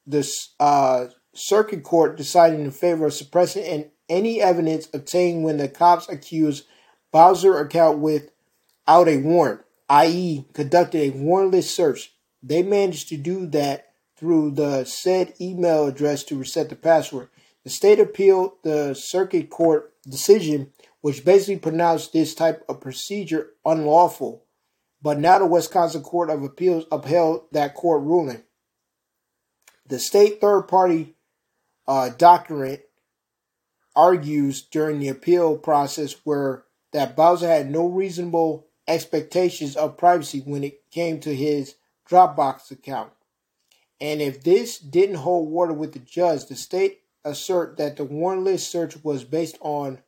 the 0.06 0.26
uh, 0.58 1.08
circuit 1.34 1.82
court 1.82 2.16
decided 2.16 2.60
in 2.60 2.70
favor 2.70 3.04
of 3.04 3.12
suppressing 3.12 3.90
any 4.08 4.40
evidence 4.40 4.88
obtained 4.94 5.44
when 5.44 5.58
the 5.58 5.68
cops 5.68 6.08
accused 6.08 6.64
Bowers 7.12 7.44
account 7.44 7.98
without 7.98 9.06
a 9.06 9.18
warrant, 9.18 9.60
i.e., 9.90 10.46
conducted 10.54 10.98
a 10.98 11.10
warrantless 11.14 11.64
search. 11.64 12.14
They 12.42 12.62
managed 12.62 13.10
to 13.10 13.18
do 13.18 13.46
that 13.48 13.92
through 14.16 14.52
the 14.52 14.84
said 14.86 15.34
email 15.38 15.86
address 15.86 16.24
to 16.24 16.38
reset 16.38 16.70
the 16.70 16.74
password. 16.74 17.28
The 17.64 17.70
state 17.70 18.00
appealed 18.00 18.52
the 18.62 18.94
circuit 18.94 19.50
court 19.50 19.92
decision 20.08 20.72
which 21.02 21.24
basically 21.24 21.58
pronounced 21.58 22.12
this 22.12 22.34
type 22.34 22.64
of 22.68 22.80
procedure 22.80 23.50
unlawful. 23.64 24.44
But 25.02 25.18
now 25.18 25.40
the 25.40 25.46
Wisconsin 25.46 26.02
Court 26.02 26.30
of 26.30 26.42
Appeals 26.42 26.86
upheld 26.90 27.46
that 27.52 27.74
court 27.74 28.02
ruling. 28.02 28.44
The 29.86 29.98
state 29.98 30.40
third 30.40 30.62
party 30.62 31.16
uh, 31.86 32.10
argues 33.94 34.62
during 34.62 35.00
the 35.00 35.08
appeal 35.08 35.58
process 35.58 36.14
where 36.24 36.64
that 36.92 37.16
Bowers 37.16 37.40
had 37.40 37.70
no 37.70 37.88
reasonable 37.88 38.68
expectations 38.86 39.76
of 39.76 39.98
privacy 39.98 40.40
when 40.40 40.62
it 40.62 40.88
came 40.90 41.18
to 41.20 41.34
his 41.34 41.74
Dropbox 42.08 42.70
account. 42.70 43.10
And 44.00 44.20
if 44.20 44.42
this 44.42 44.78
didn't 44.78 45.16
hold 45.16 45.50
water 45.50 45.72
with 45.72 45.92
the 45.92 45.98
judge, 45.98 46.46
the 46.46 46.56
state 46.56 47.00
assert 47.24 47.76
that 47.78 47.96
the 47.96 48.04
warrantless 48.04 48.60
search 48.60 49.02
was 49.02 49.24
based 49.24 49.56
on 49.60 49.98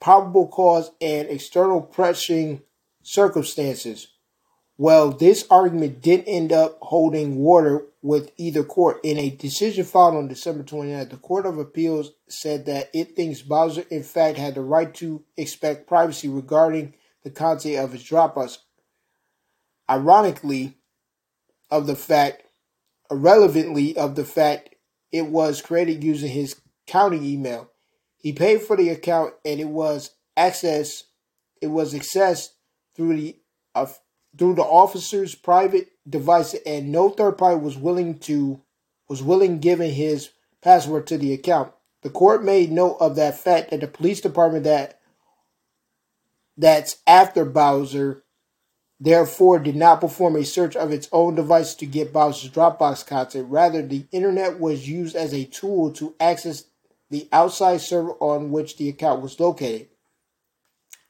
probable 0.00 0.48
cause, 0.48 0.90
and 1.00 1.28
external 1.28 1.80
pressing 1.80 2.62
circumstances. 3.02 4.08
Well, 4.76 5.10
this 5.10 5.44
argument 5.50 6.00
didn't 6.00 6.28
end 6.28 6.52
up 6.52 6.78
holding 6.80 7.36
water 7.36 7.86
with 8.00 8.30
either 8.36 8.62
court. 8.62 9.00
In 9.02 9.18
a 9.18 9.30
decision 9.30 9.84
filed 9.84 10.14
on 10.14 10.28
December 10.28 10.62
29th, 10.62 11.10
the 11.10 11.16
Court 11.16 11.46
of 11.46 11.58
Appeals 11.58 12.12
said 12.28 12.66
that 12.66 12.88
it 12.94 13.16
thinks 13.16 13.42
Bowers, 13.42 13.78
in 13.78 14.04
fact, 14.04 14.38
had 14.38 14.54
the 14.54 14.60
right 14.60 14.94
to 14.94 15.24
expect 15.36 15.88
privacy 15.88 16.28
regarding 16.28 16.94
the 17.24 17.30
content 17.30 17.78
of 17.78 17.92
his 17.92 18.04
Dropbox. 18.04 18.58
Ironically, 19.90 20.76
of 21.70 21.88
the 21.88 21.96
fact, 21.96 22.44
irrelevantly 23.10 23.96
of 23.96 24.14
the 24.14 24.24
fact 24.24 24.76
it 25.10 25.26
was 25.26 25.60
created 25.60 26.04
using 26.04 26.30
his 26.30 26.60
county 26.86 27.32
email. 27.32 27.70
He 28.28 28.34
paid 28.34 28.60
for 28.60 28.76
the 28.76 28.90
account 28.90 29.32
and 29.42 29.58
it 29.58 29.68
was 29.68 30.10
access 30.36 31.04
it 31.62 31.68
was 31.68 31.94
accessed 31.94 32.50
through 32.94 33.16
the 33.16 33.38
uh, 33.74 33.86
through 34.36 34.56
the 34.56 34.60
officer's 34.60 35.34
private 35.34 35.92
device 36.06 36.54
and 36.66 36.92
no 36.92 37.08
third 37.08 37.38
party 37.38 37.58
was 37.58 37.78
willing 37.78 38.18
to 38.18 38.60
was 39.08 39.22
willing 39.22 39.60
given 39.60 39.90
his 39.92 40.28
password 40.60 41.06
to 41.06 41.16
the 41.16 41.32
account. 41.32 41.72
The 42.02 42.10
court 42.10 42.44
made 42.44 42.70
note 42.70 42.98
of 43.00 43.16
that 43.16 43.40
fact 43.40 43.70
that 43.70 43.80
the 43.80 43.86
police 43.86 44.20
department 44.20 44.64
that 44.64 45.00
that's 46.58 46.98
after 47.06 47.46
Bowers 47.46 47.96
therefore 49.00 49.58
did 49.58 49.74
not 49.74 50.02
perform 50.02 50.36
a 50.36 50.44
search 50.44 50.76
of 50.76 50.92
its 50.92 51.08
own 51.12 51.34
device 51.34 51.74
to 51.76 51.86
get 51.86 52.12
Bowers's 52.12 52.50
Dropbox 52.50 53.06
content. 53.06 53.48
Rather, 53.48 53.80
the 53.80 54.04
internet 54.12 54.60
was 54.60 54.86
used 54.86 55.16
as 55.16 55.32
a 55.32 55.46
tool 55.46 55.90
to 55.92 56.14
access 56.20 56.64
the 57.10 57.28
outside 57.32 57.80
server 57.80 58.12
on 58.20 58.50
which 58.50 58.76
the 58.76 58.88
account 58.88 59.22
was 59.22 59.40
located. 59.40 59.88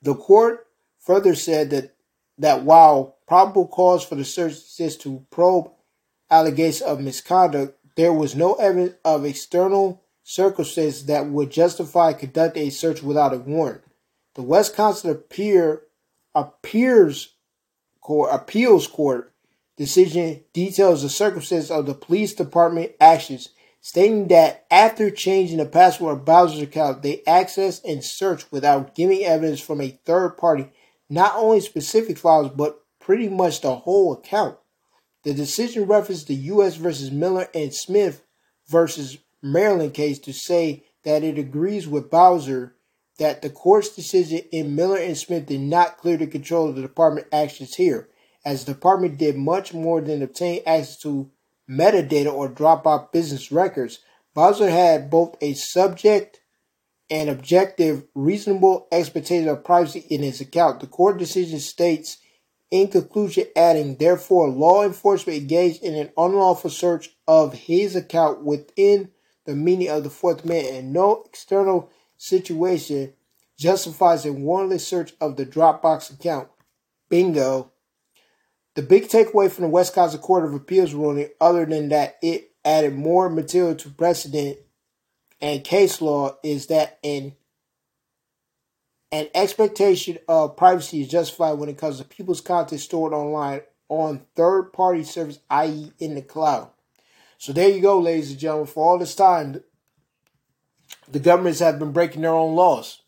The 0.02 0.14
court 0.14 0.66
further 0.98 1.34
said 1.34 1.70
that, 1.70 1.94
that 2.38 2.64
while 2.64 3.16
probable 3.26 3.66
cause 3.66 4.04
for 4.04 4.14
the 4.14 4.24
search 4.24 4.52
exists 4.52 5.02
to 5.02 5.26
probe 5.30 5.70
allegations 6.30 6.82
of 6.82 7.00
misconduct, 7.00 7.78
there 7.96 8.12
was 8.12 8.36
no 8.36 8.54
evidence 8.54 8.94
of 9.04 9.24
external 9.24 10.02
circumstances 10.22 11.06
that 11.06 11.26
would 11.26 11.50
justify 11.50 12.12
conducting 12.12 12.68
a 12.68 12.70
search 12.70 13.02
without 13.02 13.34
a 13.34 13.38
warrant. 13.38 13.82
The 14.34 14.42
Wisconsin 14.42 15.10
Appear, 15.10 15.82
Appears 16.34 17.34
Court, 18.00 18.30
Appeals 18.32 18.86
Court 18.86 19.32
decision 19.76 20.44
details 20.52 21.02
the 21.02 21.08
circumstances 21.08 21.70
of 21.70 21.86
the 21.86 21.94
police 21.94 22.34
department 22.34 22.92
actions 23.00 23.48
stating 23.88 24.28
that 24.28 24.66
after 24.70 25.10
changing 25.10 25.56
the 25.56 25.64
password 25.64 26.18
of 26.18 26.24
Bowers's 26.26 26.60
account, 26.60 27.00
they 27.00 27.22
accessed 27.26 27.82
and 27.84 28.04
searched 28.04 28.52
without 28.52 28.94
giving 28.94 29.24
evidence 29.24 29.60
from 29.60 29.80
a 29.80 29.98
third 30.04 30.36
party, 30.36 30.70
not 31.08 31.34
only 31.36 31.58
specific 31.58 32.18
files, 32.18 32.50
but 32.54 32.82
pretty 33.00 33.30
much 33.30 33.62
the 33.62 33.74
whole 33.74 34.12
account. 34.12 34.58
The 35.24 35.32
decision 35.32 35.86
referenced 35.86 36.26
the 36.26 36.34
U.S. 36.34 36.76
versus 36.76 37.10
Miller 37.10 37.48
and 37.54 37.74
Smith 37.74 38.26
versus 38.66 39.16
Maryland 39.42 39.94
case 39.94 40.18
to 40.18 40.34
say 40.34 40.84
that 41.04 41.24
it 41.24 41.38
agrees 41.38 41.88
with 41.88 42.10
Bowers 42.10 42.70
that 43.18 43.40
the 43.40 43.48
court's 43.48 43.96
decision 43.96 44.40
in 44.52 44.76
Miller 44.76 44.98
and 44.98 45.16
Smith 45.16 45.46
did 45.46 45.62
not 45.62 45.96
clear 45.96 46.18
the 46.18 46.26
control 46.26 46.68
of 46.68 46.76
the 46.76 46.82
department 46.82 47.26
actions 47.32 47.76
here, 47.76 48.10
as 48.44 48.66
the 48.66 48.74
department 48.74 49.16
did 49.16 49.34
much 49.34 49.72
more 49.72 50.02
than 50.02 50.20
obtain 50.22 50.60
access 50.66 50.98
to 50.98 51.30
metadata 51.68 52.32
or 52.32 52.48
drop 52.48 52.86
off 52.86 53.12
business 53.12 53.52
records. 53.52 54.00
Bowers 54.34 54.58
had 54.60 55.10
both 55.10 55.36
a 55.40 55.54
subject 55.54 56.40
and 57.10 57.28
objective 57.28 58.04
reasonable 58.14 58.86
expectation 58.92 59.48
of 59.48 59.64
privacy 59.64 60.04
in 60.10 60.22
his 60.22 60.40
account. 60.40 60.80
The 60.80 60.86
court 60.86 61.18
decision 61.18 61.58
states 61.58 62.18
in 62.70 62.88
conclusion, 62.88 63.46
adding, 63.56 63.96
therefore, 63.96 64.48
law 64.50 64.84
enforcement 64.84 65.38
engaged 65.38 65.82
in 65.82 65.94
an 65.94 66.10
unlawful 66.18 66.70
search 66.70 67.10
of 67.26 67.54
his 67.54 67.96
account 67.96 68.44
within 68.44 69.10
the 69.46 69.54
meaning 69.54 69.88
of 69.88 70.04
the 70.04 70.10
Fourth 70.10 70.44
Amendment, 70.44 70.76
and 70.76 70.92
no 70.92 71.22
external 71.24 71.90
situation 72.18 73.14
justifies 73.58 74.26
a 74.26 74.28
warrantless 74.28 74.80
search 74.80 75.14
of 75.20 75.36
the 75.36 75.46
Dropbox 75.46 76.12
account. 76.12 76.48
Bingo. 77.08 77.72
The 78.78 78.84
big 78.84 79.08
takeaway 79.08 79.50
from 79.50 79.62
the 79.62 79.70
Wisconsin 79.70 80.20
Court 80.20 80.44
of 80.44 80.54
Appeals 80.54 80.94
ruling, 80.94 81.30
other 81.40 81.66
than 81.66 81.88
that 81.88 82.16
it 82.22 82.52
added 82.64 82.94
more 82.94 83.28
material 83.28 83.74
to 83.74 83.90
precedent 83.90 84.56
and 85.40 85.64
case 85.64 86.00
law, 86.00 86.36
is 86.44 86.68
that 86.68 87.00
an 87.02 87.34
an 89.10 89.26
expectation 89.34 90.18
of 90.28 90.56
privacy 90.56 91.00
is 91.00 91.08
justified 91.08 91.54
when 91.54 91.68
it 91.68 91.76
comes 91.76 91.98
to 91.98 92.04
people's 92.04 92.40
content 92.40 92.80
stored 92.80 93.12
online 93.12 93.62
on 93.88 94.24
third 94.36 94.72
party 94.72 95.02
service, 95.02 95.40
i.e., 95.50 95.90
in 95.98 96.14
the 96.14 96.22
cloud. 96.22 96.70
So 97.36 97.52
there 97.52 97.70
you 97.70 97.80
go, 97.80 97.98
ladies 97.98 98.30
and 98.30 98.38
gentlemen. 98.38 98.68
For 98.68 98.92
all 98.92 98.98
this 99.00 99.16
time, 99.16 99.60
the 101.10 101.18
governments 101.18 101.58
have 101.58 101.80
been 101.80 101.90
breaking 101.90 102.22
their 102.22 102.30
own 102.30 102.54
laws. 102.54 103.02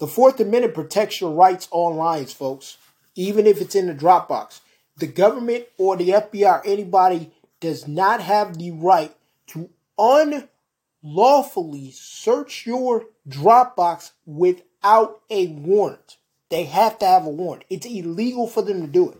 The 0.00 0.06
Fourth 0.06 0.38
Amendment 0.38 0.74
protects 0.74 1.22
your 1.22 1.32
rights 1.32 1.66
online, 1.70 2.26
folks, 2.26 2.76
even 3.14 3.46
if 3.46 3.62
it's 3.62 3.74
in 3.74 3.86
the 3.86 3.94
Dropbox. 3.94 4.60
The 4.98 5.06
government 5.06 5.66
or 5.76 5.96
the 5.96 6.10
FBI 6.10 6.60
or 6.60 6.66
anybody 6.66 7.32
does 7.60 7.86
not 7.86 8.20
have 8.20 8.58
the 8.58 8.70
right 8.70 9.14
to 9.48 9.68
unlawfully 9.98 11.90
search 11.92 12.66
your 12.66 13.06
Dropbox 13.28 14.12
without 14.24 15.20
a 15.28 15.48
warrant. 15.48 16.16
They 16.48 16.64
have 16.64 16.98
to 17.00 17.06
have 17.06 17.26
a 17.26 17.30
warrant. 17.30 17.64
It's 17.68 17.86
illegal 17.86 18.46
for 18.46 18.62
them 18.62 18.80
to 18.80 18.86
do 18.86 19.10
it. 19.10 19.18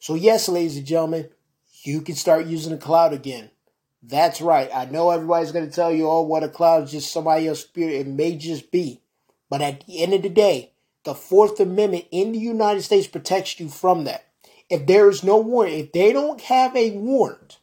So, 0.00 0.14
yes, 0.14 0.48
ladies 0.48 0.76
and 0.76 0.86
gentlemen, 0.86 1.28
you 1.82 2.00
can 2.00 2.14
start 2.14 2.46
using 2.46 2.72
the 2.72 2.78
cloud 2.78 3.12
again. 3.12 3.50
That's 4.02 4.40
right. 4.40 4.70
I 4.74 4.84
know 4.84 5.10
everybody's 5.10 5.52
going 5.52 5.68
to 5.68 5.74
tell 5.74 5.92
you, 5.92 6.08
oh, 6.08 6.22
what 6.22 6.42
a 6.42 6.48
cloud 6.48 6.84
is 6.84 6.90
just 6.92 7.12
somebody 7.12 7.48
else's 7.48 7.64
spirit. 7.64 7.94
It 7.94 8.06
may 8.06 8.36
just 8.36 8.70
be. 8.70 9.00
But 9.48 9.62
at 9.62 9.86
the 9.86 10.02
end 10.02 10.14
of 10.14 10.22
the 10.22 10.28
day, 10.28 10.72
the 11.04 11.14
Fourth 11.14 11.58
Amendment 11.60 12.06
in 12.10 12.32
the 12.32 12.38
United 12.38 12.82
States 12.82 13.06
protects 13.06 13.58
you 13.58 13.68
from 13.68 14.04
that. 14.04 14.26
If 14.70 14.86
there 14.86 15.08
is 15.08 15.22
no 15.22 15.38
warrant, 15.38 15.74
if 15.74 15.92
they 15.92 16.12
don't 16.12 16.40
have 16.42 16.74
a 16.74 16.92
warrant, 16.92 17.58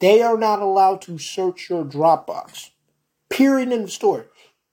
they 0.00 0.22
are 0.22 0.38
not 0.38 0.60
allowed 0.60 1.02
to 1.02 1.18
search 1.18 1.68
your 1.68 1.84
Dropbox. 1.84 2.70
Period 3.30 3.72
in 3.72 3.82
the 3.82 3.88
story. 3.88 4.24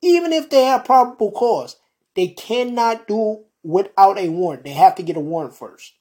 Even 0.02 0.32
if 0.32 0.50
they 0.50 0.64
have 0.64 0.84
probable 0.84 1.32
cause, 1.32 1.76
they 2.14 2.28
cannot 2.28 3.08
do 3.08 3.44
without 3.62 4.18
a 4.18 4.28
warrant. 4.28 4.64
They 4.64 4.72
have 4.72 4.94
to 4.96 5.02
get 5.02 5.16
a 5.16 5.20
warrant 5.20 5.54
first. 5.54 5.94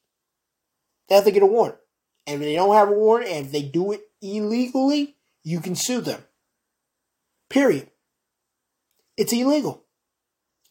They 1.08 1.16
have 1.16 1.24
to 1.26 1.32
get 1.32 1.44
a 1.44 1.48
warrant. 1.48 1.78
And 2.28 2.42
if 2.42 2.48
they 2.48 2.56
don't 2.56 2.76
have 2.76 2.90
a 2.90 2.94
warrant 2.94 3.30
and 3.30 3.46
if 3.46 3.52
they 3.52 3.64
do 3.64 3.92
it 3.92 4.02
illegally, 4.22 5.16
you 5.44 5.60
can 5.60 5.76
sue 5.76 6.02
them. 6.02 6.24
Period. 7.50 7.90
It's 9.18 9.34
illegal. 9.34 9.84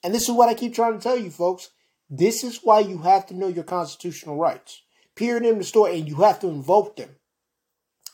And 0.03 0.15
this 0.15 0.29
is 0.29 0.35
what 0.35 0.49
I 0.49 0.55
keep 0.55 0.75
trying 0.75 0.95
to 0.95 1.03
tell 1.03 1.17
you, 1.17 1.31
folks. 1.31 1.71
This 2.15 2.45
is 2.45 2.61
why 2.63 2.81
you 2.81 2.99
have 2.99 3.25
to 3.29 3.35
know 3.35 3.49
your 3.49 3.65
constitutional 3.65 4.37
rights. 4.37 4.83
Period 5.17 5.47
in 5.47 5.57
the 5.57 5.65
story, 5.65 5.99
and 5.99 6.07
you 6.07 6.17
have 6.17 6.41
to 6.41 6.49
invoke 6.49 6.97
them. 6.97 7.09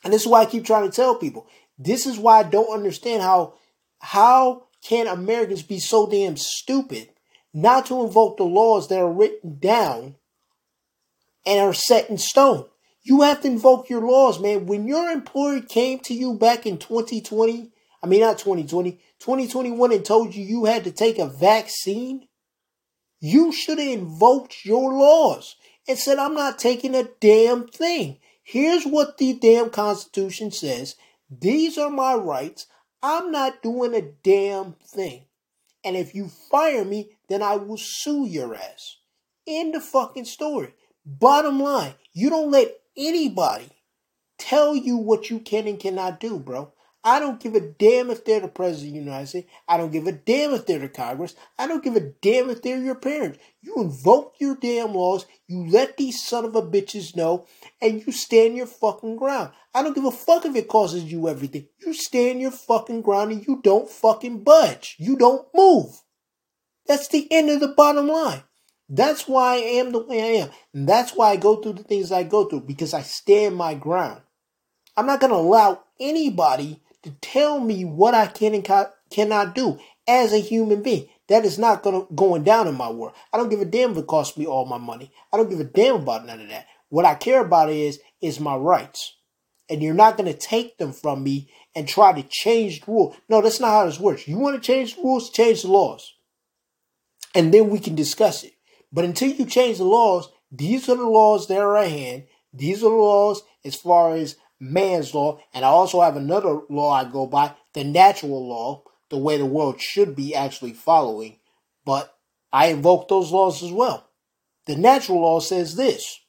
And 0.04 0.12
this 0.12 0.22
is 0.22 0.28
why 0.28 0.42
I 0.42 0.46
keep 0.46 0.64
trying 0.64 0.88
to 0.88 0.94
tell 0.94 1.16
people. 1.16 1.48
This 1.76 2.06
is 2.06 2.16
why 2.16 2.38
I 2.38 2.42
don't 2.44 2.72
understand 2.72 3.22
how 3.22 3.54
how 3.98 4.68
can 4.84 5.08
Americans 5.08 5.64
be 5.64 5.80
so 5.80 6.08
damn 6.08 6.36
stupid 6.36 7.08
not 7.52 7.86
to 7.86 8.04
invoke 8.04 8.36
the 8.36 8.44
laws 8.44 8.88
that 8.88 9.00
are 9.00 9.12
written 9.12 9.58
down 9.58 10.14
and 11.44 11.58
are 11.58 11.74
set 11.74 12.08
in 12.08 12.18
stone. 12.18 12.66
You 13.02 13.22
have 13.22 13.40
to 13.40 13.48
invoke 13.48 13.90
your 13.90 14.06
laws, 14.06 14.38
man. 14.38 14.66
When 14.66 14.86
your 14.86 15.10
employer 15.10 15.60
came 15.60 15.98
to 16.00 16.14
you 16.14 16.34
back 16.34 16.66
in 16.66 16.78
2020, 16.78 17.72
I 18.00 18.06
mean, 18.06 18.20
not 18.20 18.38
2020, 18.38 18.92
2021 19.18 19.92
and 19.92 20.04
told 20.04 20.36
you 20.36 20.44
you 20.44 20.66
had 20.66 20.84
to 20.84 20.92
take 20.92 21.18
a 21.18 21.26
vaccine, 21.26 22.27
you 23.20 23.52
should 23.52 23.78
have 23.78 23.88
invoked 23.88 24.64
your 24.64 24.92
laws 24.92 25.56
and 25.88 25.98
said, 25.98 26.18
I'm 26.18 26.34
not 26.34 26.58
taking 26.58 26.94
a 26.94 27.08
damn 27.20 27.66
thing. 27.66 28.18
Here's 28.42 28.84
what 28.84 29.18
the 29.18 29.34
damn 29.34 29.70
Constitution 29.70 30.50
says. 30.50 30.96
These 31.30 31.76
are 31.78 31.90
my 31.90 32.14
rights. 32.14 32.66
I'm 33.02 33.30
not 33.30 33.62
doing 33.62 33.94
a 33.94 34.02
damn 34.22 34.74
thing. 34.84 35.24
And 35.84 35.96
if 35.96 36.14
you 36.14 36.28
fire 36.28 36.84
me, 36.84 37.10
then 37.28 37.42
I 37.42 37.56
will 37.56 37.76
sue 37.76 38.26
your 38.26 38.54
ass. 38.54 38.96
End 39.46 39.74
the 39.74 39.80
fucking 39.80 40.24
story. 40.24 40.74
Bottom 41.04 41.60
line, 41.60 41.94
you 42.12 42.30
don't 42.30 42.50
let 42.50 42.80
anybody 42.96 43.70
tell 44.38 44.76
you 44.76 44.96
what 44.96 45.30
you 45.30 45.38
can 45.38 45.66
and 45.66 45.80
cannot 45.80 46.20
do, 46.20 46.38
bro. 46.38 46.72
I 47.08 47.20
don't 47.20 47.40
give 47.40 47.54
a 47.54 47.60
damn 47.60 48.10
if 48.10 48.22
they're 48.22 48.40
the 48.40 48.48
president 48.48 48.88
of 48.88 48.92
the 48.92 49.04
United 49.06 49.26
States. 49.28 49.50
I 49.66 49.78
don't 49.78 49.90
give 49.90 50.06
a 50.06 50.12
damn 50.12 50.52
if 50.52 50.66
they're 50.66 50.78
the 50.78 50.90
Congress. 50.90 51.34
I 51.58 51.66
don't 51.66 51.82
give 51.82 51.96
a 51.96 52.00
damn 52.00 52.50
if 52.50 52.60
they're 52.60 52.76
your 52.76 52.96
parents. 52.96 53.38
You 53.62 53.76
invoke 53.78 54.34
your 54.40 54.56
damn 54.56 54.92
laws, 54.92 55.24
you 55.46 55.70
let 55.70 55.96
these 55.96 56.22
son 56.22 56.44
of 56.44 56.54
a 56.54 56.60
bitches 56.60 57.16
know, 57.16 57.46
and 57.80 58.04
you 58.06 58.12
stand 58.12 58.58
your 58.58 58.66
fucking 58.66 59.16
ground. 59.16 59.52
I 59.72 59.82
don't 59.82 59.94
give 59.94 60.04
a 60.04 60.10
fuck 60.10 60.44
if 60.44 60.54
it 60.54 60.68
causes 60.68 61.10
you 61.10 61.30
everything. 61.30 61.68
You 61.78 61.94
stand 61.94 62.42
your 62.42 62.50
fucking 62.50 63.00
ground 63.00 63.32
and 63.32 63.46
you 63.48 63.62
don't 63.64 63.88
fucking 63.88 64.44
budge. 64.44 64.94
You 64.98 65.16
don't 65.16 65.48
move. 65.54 66.02
That's 66.86 67.08
the 67.08 67.26
end 67.30 67.48
of 67.48 67.60
the 67.60 67.68
bottom 67.68 68.08
line. 68.08 68.42
That's 68.90 69.26
why 69.26 69.54
I 69.54 69.56
am 69.56 69.92
the 69.92 70.04
way 70.04 70.20
I 70.20 70.42
am. 70.42 70.50
And 70.74 70.86
that's 70.86 71.12
why 71.12 71.30
I 71.30 71.36
go 71.36 71.56
through 71.56 71.74
the 71.74 71.84
things 71.84 72.12
I 72.12 72.22
go 72.24 72.44
through 72.44 72.66
because 72.66 72.92
I 72.92 73.00
stand 73.00 73.56
my 73.56 73.72
ground. 73.72 74.20
I'm 74.94 75.06
not 75.06 75.20
going 75.20 75.32
to 75.32 75.38
allow 75.38 75.84
anybody 75.98 76.82
to 77.02 77.10
tell 77.20 77.60
me 77.60 77.84
what 77.84 78.14
I 78.14 78.26
can 78.26 78.54
and 78.54 78.64
ca- 78.64 78.90
cannot 79.10 79.54
do 79.54 79.78
as 80.06 80.32
a 80.32 80.38
human 80.38 80.82
being. 80.82 81.08
That 81.28 81.44
is 81.44 81.58
not 81.58 81.82
gonna 81.82 82.06
going 82.14 82.42
down 82.42 82.66
in 82.66 82.74
my 82.74 82.90
world. 82.90 83.14
I 83.32 83.36
don't 83.36 83.50
give 83.50 83.60
a 83.60 83.66
damn 83.66 83.92
if 83.92 83.98
it 83.98 84.06
costs 84.06 84.36
me 84.36 84.46
all 84.46 84.64
my 84.64 84.78
money. 84.78 85.12
I 85.32 85.36
don't 85.36 85.50
give 85.50 85.60
a 85.60 85.64
damn 85.64 85.96
about 85.96 86.26
none 86.26 86.40
of 86.40 86.48
that. 86.48 86.66
What 86.88 87.04
I 87.04 87.14
care 87.14 87.42
about 87.42 87.70
is 87.70 88.00
is 88.20 88.40
my 88.40 88.56
rights. 88.56 89.14
And 89.68 89.82
you're 89.82 89.94
not 89.94 90.16
gonna 90.16 90.32
take 90.32 90.78
them 90.78 90.92
from 90.92 91.22
me 91.22 91.50
and 91.74 91.86
try 91.86 92.12
to 92.12 92.26
change 92.26 92.80
the 92.80 92.90
rule. 92.90 93.16
No, 93.28 93.42
that's 93.42 93.60
not 93.60 93.70
how 93.70 93.86
this 93.86 94.00
works. 94.00 94.26
You 94.26 94.38
want 94.38 94.56
to 94.56 94.66
change 94.66 94.96
the 94.96 95.02
rules, 95.02 95.30
change 95.30 95.62
the 95.62 95.68
laws. 95.68 96.14
And 97.34 97.52
then 97.52 97.68
we 97.68 97.78
can 97.78 97.94
discuss 97.94 98.42
it. 98.42 98.54
But 98.90 99.04
until 99.04 99.30
you 99.30 99.44
change 99.44 99.76
the 99.76 99.84
laws, 99.84 100.30
these 100.50 100.88
are 100.88 100.96
the 100.96 101.04
laws 101.06 101.46
that 101.48 101.58
are 101.58 101.76
at 101.76 101.90
hand. 101.90 102.24
These 102.54 102.82
are 102.82 102.90
the 102.90 102.96
laws 102.96 103.42
as 103.64 103.74
far 103.74 104.14
as 104.14 104.36
man's 104.60 105.14
law. 105.14 105.40
And 105.52 105.64
I 105.64 105.68
also 105.68 106.00
have 106.00 106.16
another 106.16 106.60
law 106.68 106.90
I 106.90 107.04
go 107.04 107.26
by, 107.26 107.54
the 107.74 107.84
natural 107.84 108.46
law, 108.46 108.82
the 109.10 109.18
way 109.18 109.36
the 109.36 109.46
world 109.46 109.80
should 109.80 110.14
be 110.14 110.34
actually 110.34 110.72
following. 110.72 111.38
But 111.84 112.14
I 112.52 112.68
invoke 112.68 113.08
those 113.08 113.32
laws 113.32 113.62
as 113.62 113.72
well. 113.72 114.08
The 114.66 114.76
natural 114.76 115.20
law 115.20 115.40
says 115.40 115.76
this, 115.76 116.20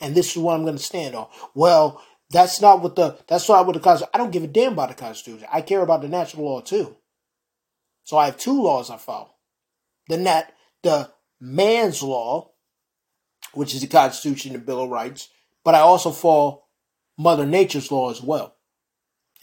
and 0.00 0.14
this 0.14 0.32
is 0.32 0.36
what 0.36 0.54
I'm 0.54 0.64
going 0.64 0.76
to 0.76 0.82
stand 0.82 1.14
on. 1.14 1.28
Well, 1.54 2.02
that's 2.30 2.60
not 2.60 2.82
what 2.82 2.94
the 2.94 3.18
that's 3.26 3.48
not 3.48 3.66
what 3.66 3.72
the 3.72 3.80
Constitution. 3.80 4.10
I 4.14 4.18
don't 4.18 4.30
give 4.30 4.44
a 4.44 4.48
damn 4.48 4.74
about 4.74 4.90
the 4.90 4.94
Constitution. 4.94 5.48
I 5.52 5.62
care 5.62 5.82
about 5.82 6.02
the 6.02 6.08
natural 6.08 6.44
law 6.44 6.60
too. 6.60 6.96
So 8.04 8.16
I 8.16 8.26
have 8.26 8.36
two 8.36 8.62
laws 8.62 8.90
I 8.90 8.98
follow: 8.98 9.34
the 10.08 10.16
nat 10.16 10.52
the 10.82 11.10
man's 11.40 12.02
law, 12.02 12.50
which 13.52 13.74
is 13.74 13.80
the 13.80 13.86
Constitution 13.86 14.52
and 14.52 14.62
the 14.62 14.64
Bill 14.64 14.82
of 14.82 14.90
Rights, 14.90 15.28
but 15.64 15.74
I 15.74 15.80
also 15.80 16.10
follow 16.10 16.64
Mother 17.20 17.44
Nature's 17.44 17.92
law 17.92 18.10
as 18.10 18.22
well. 18.22 18.54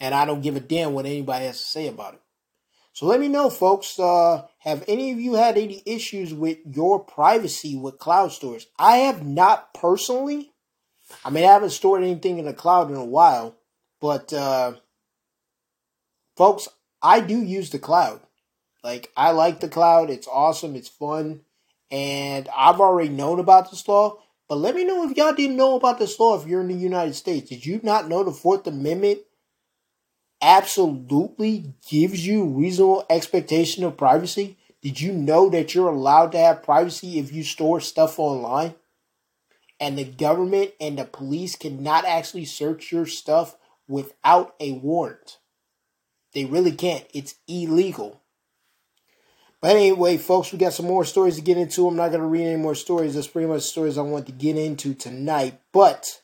And 0.00 0.12
I 0.12 0.24
don't 0.24 0.40
give 0.40 0.56
a 0.56 0.60
damn 0.60 0.94
what 0.94 1.06
anybody 1.06 1.44
has 1.44 1.60
to 1.60 1.66
say 1.66 1.86
about 1.86 2.14
it. 2.14 2.20
So 2.92 3.06
let 3.06 3.20
me 3.20 3.28
know, 3.28 3.50
folks. 3.50 4.00
Uh, 4.00 4.46
have 4.58 4.84
any 4.88 5.12
of 5.12 5.20
you 5.20 5.34
had 5.34 5.56
any 5.56 5.84
issues 5.86 6.34
with 6.34 6.58
your 6.68 6.98
privacy 6.98 7.76
with 7.76 8.00
cloud 8.00 8.32
storage? 8.32 8.66
I 8.80 8.96
have 8.98 9.24
not 9.24 9.72
personally. 9.74 10.50
I 11.24 11.30
mean, 11.30 11.44
I 11.44 11.52
haven't 11.52 11.70
stored 11.70 12.02
anything 12.02 12.38
in 12.38 12.46
the 12.46 12.52
cloud 12.52 12.90
in 12.90 12.96
a 12.96 13.04
while, 13.04 13.54
but 14.00 14.32
uh, 14.32 14.72
folks, 16.36 16.66
I 17.00 17.20
do 17.20 17.40
use 17.40 17.70
the 17.70 17.78
cloud. 17.78 18.20
Like, 18.82 19.12
I 19.16 19.30
like 19.30 19.60
the 19.60 19.68
cloud. 19.68 20.10
It's 20.10 20.26
awesome. 20.26 20.74
It's 20.74 20.88
fun. 20.88 21.42
And 21.92 22.48
I've 22.56 22.80
already 22.80 23.10
known 23.10 23.38
about 23.38 23.70
this 23.70 23.86
law. 23.86 24.18
But 24.48 24.56
let 24.56 24.74
me 24.74 24.84
know 24.84 25.08
if 25.08 25.16
y'all 25.16 25.34
didn't 25.34 25.56
know 25.56 25.76
about 25.76 25.98
this 25.98 26.18
law 26.18 26.40
if 26.40 26.48
you're 26.48 26.62
in 26.62 26.68
the 26.68 26.74
United 26.74 27.14
States. 27.14 27.50
Did 27.50 27.66
you 27.66 27.80
not 27.82 28.08
know 28.08 28.24
the 28.24 28.32
Fourth 28.32 28.66
Amendment 28.66 29.20
absolutely 30.40 31.74
gives 31.88 32.26
you 32.26 32.44
reasonable 32.44 33.04
expectation 33.10 33.84
of 33.84 33.98
privacy? 33.98 34.56
Did 34.80 35.00
you 35.00 35.12
know 35.12 35.50
that 35.50 35.74
you're 35.74 35.88
allowed 35.88 36.32
to 36.32 36.38
have 36.38 36.62
privacy 36.62 37.18
if 37.18 37.32
you 37.32 37.42
store 37.42 37.80
stuff 37.80 38.18
online? 38.18 38.74
And 39.80 39.98
the 39.98 40.04
government 40.04 40.72
and 40.80 40.98
the 40.98 41.04
police 41.04 41.54
cannot 41.54 42.04
actually 42.06 42.46
search 42.46 42.90
your 42.90 43.06
stuff 43.06 43.56
without 43.86 44.54
a 44.60 44.72
warrant. 44.72 45.38
They 46.32 46.44
really 46.44 46.72
can't. 46.72 47.06
It's 47.12 47.34
illegal. 47.46 48.22
But 49.60 49.74
anyway, 49.74 50.18
folks, 50.18 50.52
we 50.52 50.58
got 50.58 50.72
some 50.72 50.86
more 50.86 51.04
stories 51.04 51.36
to 51.36 51.42
get 51.42 51.58
into. 51.58 51.88
I'm 51.88 51.96
not 51.96 52.08
going 52.08 52.20
to 52.20 52.26
read 52.26 52.46
any 52.46 52.60
more 52.60 52.76
stories. 52.76 53.14
That's 53.14 53.26
pretty 53.26 53.48
much 53.48 53.62
stories 53.62 53.98
I 53.98 54.02
want 54.02 54.26
to 54.26 54.32
get 54.32 54.56
into 54.56 54.94
tonight. 54.94 55.60
But 55.72 56.20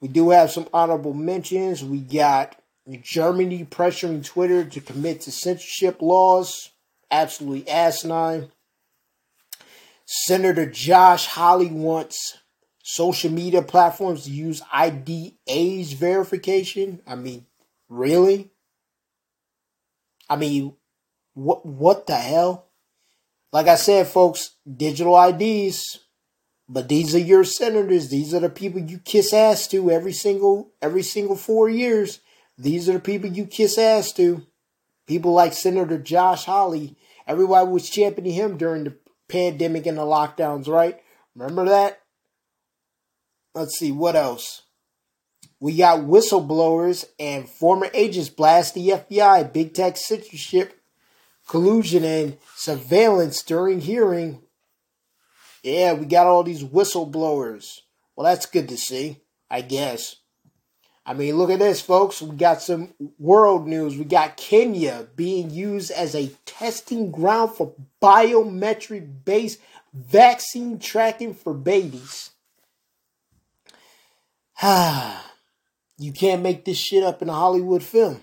we 0.00 0.08
do 0.08 0.30
have 0.30 0.52
some 0.52 0.68
honorable 0.72 1.14
mentions. 1.14 1.82
We 1.82 1.98
got 1.98 2.56
Germany 3.02 3.64
pressuring 3.64 4.24
Twitter 4.24 4.64
to 4.64 4.80
commit 4.80 5.22
to 5.22 5.32
censorship 5.32 6.00
laws. 6.00 6.70
Absolutely 7.10 7.68
asinine. 7.68 8.52
Senator 10.06 10.64
Josh 10.64 11.26
Hawley 11.26 11.70
wants 11.70 12.38
social 12.82 13.30
media 13.30 13.62
platforms 13.62 14.24
to 14.24 14.30
use 14.30 14.62
ID 14.72 15.36
age 15.46 15.94
verification. 15.94 17.02
I 17.06 17.16
mean, 17.16 17.46
really? 17.88 18.50
I 20.30 20.36
mean, 20.36 20.74
what 21.38 21.64
what 21.64 22.06
the 22.06 22.16
hell? 22.16 22.66
Like 23.52 23.68
I 23.68 23.76
said, 23.76 24.08
folks, 24.08 24.56
digital 24.66 25.20
IDs. 25.20 26.00
But 26.68 26.88
these 26.88 27.14
are 27.14 27.20
your 27.20 27.44
senators. 27.44 28.10
These 28.10 28.34
are 28.34 28.40
the 28.40 28.50
people 28.50 28.80
you 28.80 28.98
kiss 28.98 29.32
ass 29.32 29.66
to 29.68 29.90
every 29.90 30.12
single 30.12 30.72
every 30.82 31.02
single 31.02 31.36
four 31.36 31.68
years. 31.68 32.20
These 32.58 32.88
are 32.88 32.94
the 32.94 33.00
people 33.00 33.30
you 33.30 33.46
kiss 33.46 33.78
ass 33.78 34.12
to. 34.14 34.46
People 35.06 35.32
like 35.32 35.54
Senator 35.54 35.96
Josh 35.96 36.44
Hawley. 36.44 36.96
Everybody 37.26 37.68
was 37.68 37.88
championing 37.88 38.32
him 38.32 38.58
during 38.58 38.84
the 38.84 38.96
pandemic 39.28 39.86
and 39.86 39.96
the 39.96 40.02
lockdowns, 40.02 40.66
right? 40.66 41.00
Remember 41.34 41.66
that? 41.66 42.00
Let's 43.54 43.78
see, 43.78 43.92
what 43.92 44.16
else? 44.16 44.62
We 45.60 45.76
got 45.76 46.00
whistleblowers 46.00 47.04
and 47.18 47.48
former 47.48 47.88
agents 47.94 48.28
blast 48.28 48.74
the 48.74 48.88
FBI, 48.88 49.52
big 49.52 49.74
tech 49.74 49.96
censorship, 49.96 50.77
collusion, 51.48 52.04
and 52.04 52.38
surveillance 52.54 53.42
during 53.42 53.80
hearing. 53.80 54.42
Yeah, 55.64 55.94
we 55.94 56.06
got 56.06 56.28
all 56.28 56.44
these 56.44 56.62
whistleblowers. 56.62 57.80
Well, 58.14 58.24
that's 58.24 58.46
good 58.46 58.68
to 58.68 58.76
see, 58.76 59.18
I 59.50 59.62
guess. 59.62 60.16
I 61.04 61.14
mean, 61.14 61.36
look 61.36 61.50
at 61.50 61.58
this, 61.58 61.80
folks. 61.80 62.20
We 62.20 62.36
got 62.36 62.60
some 62.60 62.92
world 63.18 63.66
news. 63.66 63.96
We 63.96 64.04
got 64.04 64.36
Kenya 64.36 65.08
being 65.16 65.50
used 65.50 65.90
as 65.90 66.14
a 66.14 66.30
testing 66.44 67.10
ground 67.10 67.52
for 67.52 67.74
biometric 68.00 69.24
based 69.24 69.58
vaccine 69.94 70.78
tracking 70.78 71.34
for 71.34 71.54
babies. 71.54 72.30
You 76.00 76.12
can't 76.12 76.42
make 76.42 76.64
this 76.64 76.78
shit 76.78 77.02
up 77.02 77.22
in 77.22 77.28
a 77.28 77.32
Hollywood 77.32 77.82
film. 77.82 78.22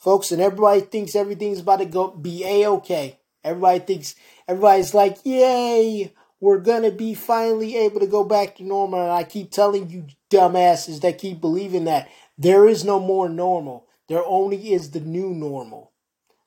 Folks, 0.00 0.32
and 0.32 0.40
everybody 0.40 0.80
thinks 0.80 1.14
everything's 1.14 1.60
about 1.60 1.80
to 1.80 1.84
go 1.84 2.08
be 2.08 2.42
a 2.44 2.66
okay. 2.68 3.18
Everybody 3.44 3.80
thinks 3.80 4.14
everybody's 4.48 4.94
like, 4.94 5.18
yay, 5.24 6.12
we're 6.40 6.58
gonna 6.58 6.90
be 6.90 7.12
finally 7.12 7.76
able 7.76 8.00
to 8.00 8.06
go 8.06 8.24
back 8.24 8.56
to 8.56 8.64
normal. 8.64 9.02
And 9.02 9.12
I 9.12 9.24
keep 9.24 9.50
telling 9.50 9.90
you, 9.90 10.06
dumbasses 10.30 11.02
that 11.02 11.18
keep 11.18 11.40
believing 11.40 11.84
that 11.84 12.08
there 12.38 12.66
is 12.66 12.82
no 12.82 12.98
more 12.98 13.28
normal. 13.28 13.86
There 14.08 14.24
only 14.24 14.72
is 14.72 14.90
the 14.90 15.00
new 15.00 15.30
normal. 15.30 15.92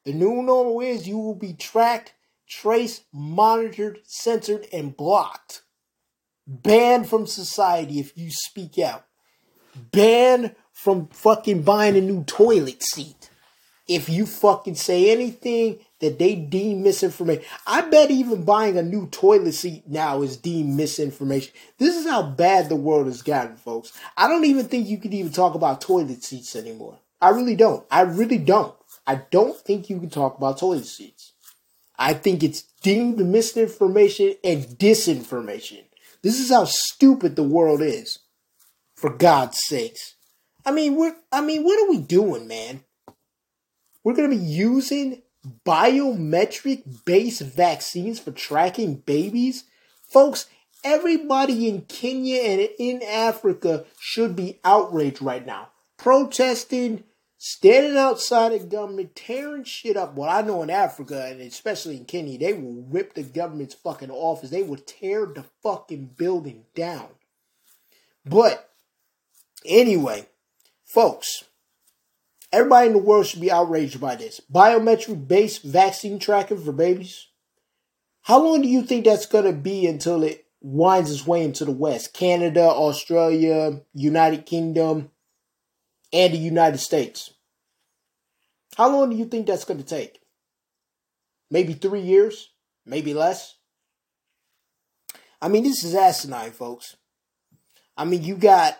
The 0.03 0.13
new 0.13 0.41
normal 0.41 0.81
is 0.81 1.07
you 1.07 1.19
will 1.19 1.35
be 1.35 1.53
tracked, 1.53 2.15
traced, 2.49 3.03
monitored, 3.13 3.99
censored, 4.03 4.67
and 4.73 4.97
blocked. 4.97 5.61
Banned 6.47 7.07
from 7.07 7.27
society 7.27 7.99
if 7.99 8.17
you 8.17 8.31
speak 8.31 8.79
out. 8.79 9.05
Banned 9.75 10.55
from 10.71 11.07
fucking 11.09 11.61
buying 11.61 11.95
a 11.95 12.01
new 12.01 12.23
toilet 12.23 12.83
seat. 12.83 13.22
If 13.93 14.10
you 14.10 14.25
fucking 14.25 14.75
say 14.75 15.12
anything 15.12 15.79
that 16.03 16.19
they 16.19 16.36
deem 16.36 16.84
misinformation. 16.84 17.45
I 17.65 17.82
bet 17.82 18.12
even 18.12 18.43
buying 18.43 18.77
a 18.77 18.84
new 18.84 19.08
toilet 19.08 19.53
seat 19.53 19.84
now 19.88 20.21
is 20.21 20.36
deemed 20.36 20.75
misinformation. 20.75 21.53
This 21.77 21.95
is 21.95 22.06
how 22.06 22.23
bad 22.23 22.67
the 22.67 22.75
world 22.75 23.06
has 23.06 23.21
gotten, 23.21 23.56
folks. 23.56 23.97
I 24.17 24.27
don't 24.27 24.43
even 24.43 24.65
think 24.65 24.88
you 24.88 24.97
can 24.97 25.13
even 25.13 25.32
talk 25.32 25.56
about 25.56 25.79
toilet 25.79 26.21
seats 26.21 26.58
anymore. 26.58 26.99
I 27.21 27.29
really 27.29 27.56
don't. 27.56 27.86
I 27.89 28.01
really 28.01 28.38
don't. 28.38 28.75
I 29.08 29.21
don't 29.32 29.56
think 29.56 29.89
you 29.89 29.97
can 29.97 30.10
talk 30.10 30.38
about 30.38 30.58
toilet 30.58 30.88
seats. 30.88 31.32
I 31.97 32.13
think 32.13 32.43
it's 32.43 32.63
deemed 32.82 33.19
misinformation 33.19 34.36
and 34.43 34.65
disinformation. 34.65 35.86
This 36.21 36.39
is 36.39 36.49
how 36.49 36.65
stupid 36.65 37.38
the 37.38 37.43
world 37.43 37.82
is. 37.82 38.19
For 38.95 39.10
God's 39.10 39.60
sakes. 39.67 40.15
I 40.65 40.71
mean, 40.71 40.95
we're 40.95 41.15
I 41.32 41.39
mean, 41.39 41.63
what 41.63 41.82
are 41.82 41.89
we 41.89 41.99
doing, 41.99 42.47
man? 42.47 42.84
We're 44.03 44.13
gonna 44.13 44.29
be 44.29 44.35
using 44.35 45.21
biometric 45.65 47.05
based 47.05 47.41
vaccines 47.41 48.19
for 48.19 48.31
tracking 48.31 48.95
babies? 48.95 49.65
Folks, 50.07 50.47
everybody 50.83 51.67
in 51.67 51.81
Kenya 51.81 52.41
and 52.41 52.69
in 52.79 53.01
Africa 53.03 53.85
should 53.99 54.35
be 54.35 54.59
outraged 54.63 55.21
right 55.21 55.45
now. 55.45 55.69
Protesting, 55.97 57.03
standing 57.37 57.97
outside 57.97 58.51
the 58.51 58.59
government, 58.59 59.15
tearing 59.15 59.63
shit 59.63 59.97
up. 59.97 60.13
What 60.13 60.29
I 60.29 60.41
know 60.41 60.63
in 60.63 60.69
Africa, 60.69 61.25
and 61.29 61.41
especially 61.41 61.97
in 61.97 62.05
Kenya, 62.05 62.37
they 62.37 62.53
will 62.53 62.85
rip 62.89 63.13
the 63.13 63.23
government's 63.23 63.75
fucking 63.75 64.11
office. 64.11 64.49
They 64.49 64.63
will 64.63 64.77
tear 64.77 65.25
the 65.25 65.45
fucking 65.61 66.11
building 66.17 66.65
down. 66.75 67.07
But 68.25 68.69
anyway, 69.65 70.27
folks, 70.85 71.43
Everybody 72.53 72.87
in 72.87 72.93
the 72.93 72.99
world 72.99 73.25
should 73.25 73.41
be 73.41 73.51
outraged 73.51 73.99
by 73.99 74.15
this. 74.15 74.39
Biometric 74.53 75.27
based 75.27 75.63
vaccine 75.63 76.19
tracking 76.19 76.63
for 76.63 76.71
babies. 76.71 77.27
How 78.21 78.41
long 78.43 78.61
do 78.61 78.67
you 78.67 78.83
think 78.83 79.05
that's 79.05 79.25
going 79.25 79.45
to 79.45 79.53
be 79.53 79.87
until 79.87 80.21
it 80.23 80.45
winds 80.61 81.11
its 81.11 81.25
way 81.25 81.43
into 81.43 81.65
the 81.65 81.71
West? 81.71 82.13
Canada, 82.13 82.61
Australia, 82.61 83.81
United 83.95 84.45
Kingdom, 84.45 85.09
and 86.13 86.31
the 86.31 86.37
United 86.37 86.77
States. 86.77 87.33
How 88.77 88.87
long 88.87 89.09
do 89.09 89.15
you 89.15 89.25
think 89.25 89.47
that's 89.47 89.65
going 89.65 89.79
to 89.79 89.83
take? 89.83 90.21
Maybe 91.49 91.73
three 91.73 92.01
years? 92.01 92.51
Maybe 92.85 93.15
less? 93.15 93.55
I 95.41 95.47
mean, 95.47 95.63
this 95.63 95.83
is 95.83 95.95
asinine, 95.95 96.51
folks. 96.51 96.97
I 97.97 98.05
mean, 98.05 98.23
you 98.23 98.35
got 98.35 98.77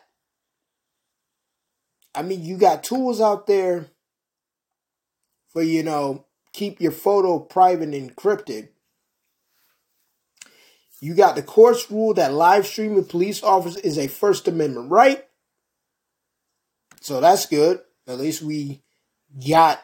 I 2.16 2.22
mean, 2.22 2.44
you 2.44 2.58
got 2.58 2.84
tools 2.84 3.20
out 3.20 3.48
there 3.48 3.88
for, 5.50 5.64
you 5.64 5.84
know, 5.84 6.26
keep 6.52 6.80
your 6.80 6.92
photo 6.92 7.40
private 7.40 7.94
and 7.94 8.12
encrypted. 8.12 8.70
You 11.02 11.16
got 11.16 11.36
the 11.36 11.44
court's 11.44 11.92
rule 11.92 12.14
that 12.14 12.34
live 12.34 12.66
streaming 12.66 13.04
police 13.04 13.44
officers 13.44 13.82
is 13.82 13.98
a 13.98 14.08
First 14.08 14.48
Amendment 14.48 14.90
right. 14.90 15.26
So 17.02 17.20
that's 17.20 17.46
good. 17.46 17.82
At 18.08 18.20
least 18.20 18.42
we 18.42 18.82
got 19.46 19.82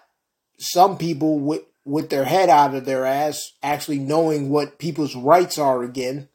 some 0.57 0.97
people 0.97 1.39
with, 1.39 1.63
with 1.83 2.09
their 2.09 2.23
head 2.23 2.49
out 2.49 2.75
of 2.75 2.85
their 2.85 3.05
ass 3.05 3.51
actually 3.61 3.99
knowing 3.99 4.49
what 4.49 4.79
people's 4.79 5.15
rights 5.15 5.57
are 5.57 5.83
again. 5.83 6.29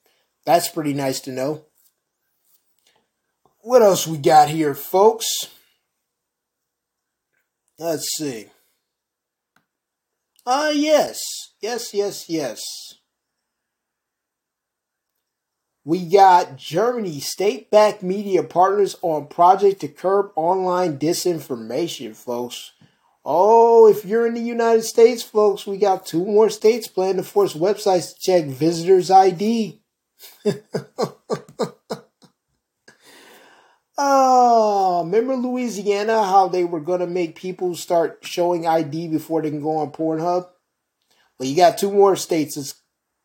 That's 0.45 0.69
pretty 0.69 0.93
nice 0.93 1.21
to 1.21 1.33
know. 1.33 1.65
What 3.61 3.81
else 3.81 4.07
we 4.07 4.19
got 4.19 4.51
here, 4.51 4.75
folks? 4.75 5.27
Let's 7.79 8.09
see. 8.17 8.47
Ah, 10.47 10.67
uh, 10.67 10.71
yes. 10.71 11.19
Yes, 11.61 11.93
yes, 11.95 12.29
yes. 12.29 12.61
We 15.85 16.09
got 16.09 16.57
Germany 16.57 17.21
state 17.21 17.71
backed 17.71 18.03
media 18.03 18.43
partners 18.43 18.97
on 19.03 19.27
project 19.27 19.81
to 19.81 19.89
curb 19.89 20.31
online 20.35 20.99
disinformation, 20.99 22.17
folks. 22.17 22.73
Oh, 23.25 23.89
if 23.89 24.05
you're 24.05 24.27
in 24.27 24.35
the 24.35 24.41
United 24.41 24.85
States, 24.85 25.23
folks, 25.23 25.67
we 25.67 25.77
got 25.79 26.07
two 26.07 26.25
more 26.25 26.51
states 26.51 26.89
planning 26.89 27.17
to 27.17 27.23
force 27.23 27.55
websites 27.55 28.15
to 28.15 28.21
check 28.21 28.45
visitors' 28.45 29.11
ID. 29.11 29.81
Oh, 33.97 35.05
remember 35.05 35.37
Louisiana, 35.37 36.25
how 36.25 36.49
they 36.49 36.65
were 36.65 36.81
to 36.99 37.07
make 37.07 37.37
people 37.37 37.77
start 37.77 38.19
showing 38.23 38.67
ID 38.67 39.09
before 39.09 39.43
they 39.43 39.51
can 39.51 39.63
go 39.63 39.79
on 39.79 39.93
Pornhub? 39.93 40.49
Well, 41.39 41.49
you 41.49 41.57
got 41.57 41.79
two 41.79 41.93
more 41.93 42.17
states 42.17 42.57
that's 42.57 42.75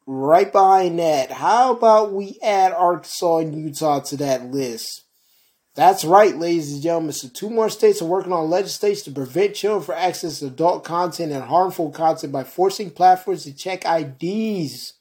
right 0.06 0.52
behind 0.52 1.00
that. 1.00 1.32
How 1.32 1.74
about 1.74 2.14
we 2.14 2.38
add 2.44 2.72
Arkansas 2.72 3.38
and 3.38 3.56
Utah 3.56 4.00
to 4.02 4.18
that 4.18 4.52
list? 4.52 5.06
That's 5.76 6.04
right, 6.04 6.36
ladies 6.36 6.74
and 6.74 6.84
gentlemen. 6.84 7.14
So, 7.14 7.30
two 7.30 7.50
more 7.50 7.70
states 7.70 8.02
are 8.02 8.06
working 8.06 8.34
on 8.34 8.50
legislation 8.50 9.06
to 9.06 9.12
prevent 9.12 9.56
children 9.56 9.84
from 9.84 9.96
accessing 9.96 10.48
adult 10.48 10.84
content 10.84 11.32
and 11.32 11.44
harmful 11.44 11.90
content 11.92 12.34
by 12.34 12.44
forcing 12.44 12.92
platforms 12.92 13.44
to 13.44 13.56
check 13.56 13.86
IDs. 13.86 14.99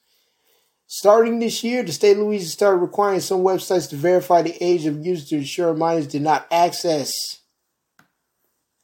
Starting 0.91 1.39
this 1.39 1.63
year, 1.63 1.83
the 1.83 1.93
state 1.93 2.13
of 2.13 2.23
Louisiana 2.23 2.49
started 2.49 2.79
requiring 2.79 3.21
some 3.21 3.43
websites 3.43 3.91
to 3.91 3.97
verify 3.97 4.41
the 4.41 4.57
age 4.65 4.87
of 4.87 5.05
users 5.05 5.29
to 5.29 5.37
ensure 5.37 5.75
minors 5.75 6.07
did 6.07 6.23
not 6.23 6.47
access, 6.51 7.13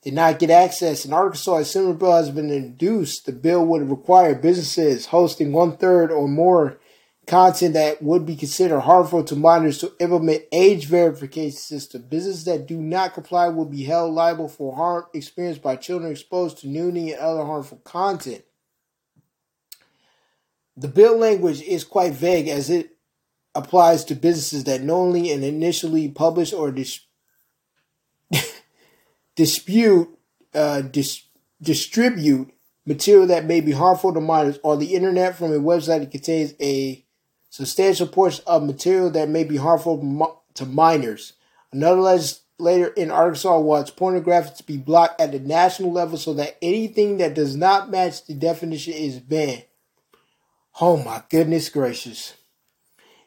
did 0.02 0.12
not 0.12 0.38
get 0.38 0.50
access. 0.50 1.06
In 1.06 1.14
Arkansas, 1.14 1.56
a 1.56 1.64
similar 1.64 1.94
bill 1.94 2.12
has 2.12 2.28
been 2.28 2.50
introduced. 2.50 3.24
The 3.24 3.32
bill 3.32 3.64
would 3.64 3.88
require 3.88 4.34
businesses 4.34 5.06
hosting 5.06 5.50
one 5.50 5.78
third 5.78 6.12
or 6.12 6.28
more 6.28 6.78
content 7.26 7.72
that 7.72 8.02
would 8.02 8.26
be 8.26 8.36
considered 8.36 8.80
harmful 8.80 9.24
to 9.24 9.34
minors 9.34 9.78
to 9.78 9.94
implement 9.98 10.42
age 10.52 10.84
verification 10.84 11.56
system. 11.56 12.02
Businesses 12.10 12.44
that 12.44 12.66
do 12.66 12.76
not 12.76 13.14
comply 13.14 13.48
will 13.48 13.64
be 13.64 13.84
held 13.84 14.12
liable 14.12 14.48
for 14.48 14.76
harm 14.76 15.06
experienced 15.14 15.62
by 15.62 15.76
children 15.76 16.12
exposed 16.12 16.58
to 16.58 16.68
nudity 16.68 17.12
and 17.12 17.20
other 17.22 17.46
harmful 17.46 17.78
content. 17.78 18.44
The 20.76 20.88
bill 20.88 21.16
language 21.16 21.62
is 21.62 21.84
quite 21.84 22.12
vague 22.12 22.48
as 22.48 22.68
it 22.70 22.96
applies 23.54 24.04
to 24.04 24.14
businesses 24.14 24.64
that 24.64 24.82
knowingly 24.82 25.30
and 25.30 25.44
initially 25.44 26.08
publish 26.08 26.52
or 26.52 26.72
dis- 26.72 27.00
dispute 29.36 30.08
uh, 30.54 30.80
dis- 30.82 31.24
distribute 31.62 32.52
material 32.86 33.26
that 33.26 33.44
may 33.44 33.60
be 33.60 33.72
harmful 33.72 34.12
to 34.12 34.20
minors 34.20 34.58
on 34.62 34.78
the 34.78 34.94
internet 34.94 35.36
from 35.36 35.52
a 35.52 35.58
website 35.58 36.00
that 36.00 36.10
contains 36.10 36.54
a 36.60 37.04
substantial 37.50 38.06
portion 38.06 38.44
of 38.46 38.64
material 38.64 39.10
that 39.10 39.28
may 39.28 39.44
be 39.44 39.56
harmful 39.56 40.42
to 40.54 40.66
minors. 40.66 41.34
Another 41.72 42.00
legislator 42.00 42.88
in 42.88 43.10
Arkansas 43.10 43.58
wants 43.58 43.90
pornography 43.90 44.54
to 44.56 44.64
be 44.64 44.76
blocked 44.76 45.20
at 45.20 45.32
the 45.32 45.38
national 45.38 45.92
level 45.92 46.18
so 46.18 46.34
that 46.34 46.56
anything 46.60 47.18
that 47.18 47.34
does 47.34 47.56
not 47.56 47.90
match 47.90 48.26
the 48.26 48.34
definition 48.34 48.92
is 48.92 49.18
banned. 49.18 49.64
Oh 50.80 50.96
my 50.96 51.22
goodness 51.30 51.68
gracious. 51.68 52.34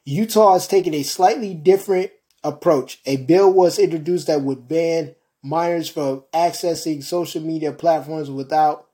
Utah 0.04 0.56
is 0.56 0.68
taking 0.68 0.94
a 0.94 1.04
slightly 1.04 1.54
different 1.54 2.12
approach. 2.44 3.00
A 3.06 3.18
bill 3.18 3.52
was 3.52 3.80
introduced 3.80 4.28
that 4.28 4.42
would 4.42 4.68
ban 4.68 5.16
minors 5.42 5.88
from 5.88 6.26
accessing 6.34 7.02
social 7.04 7.42
media 7.42 7.72
platforms 7.72 8.30
without 8.30 8.90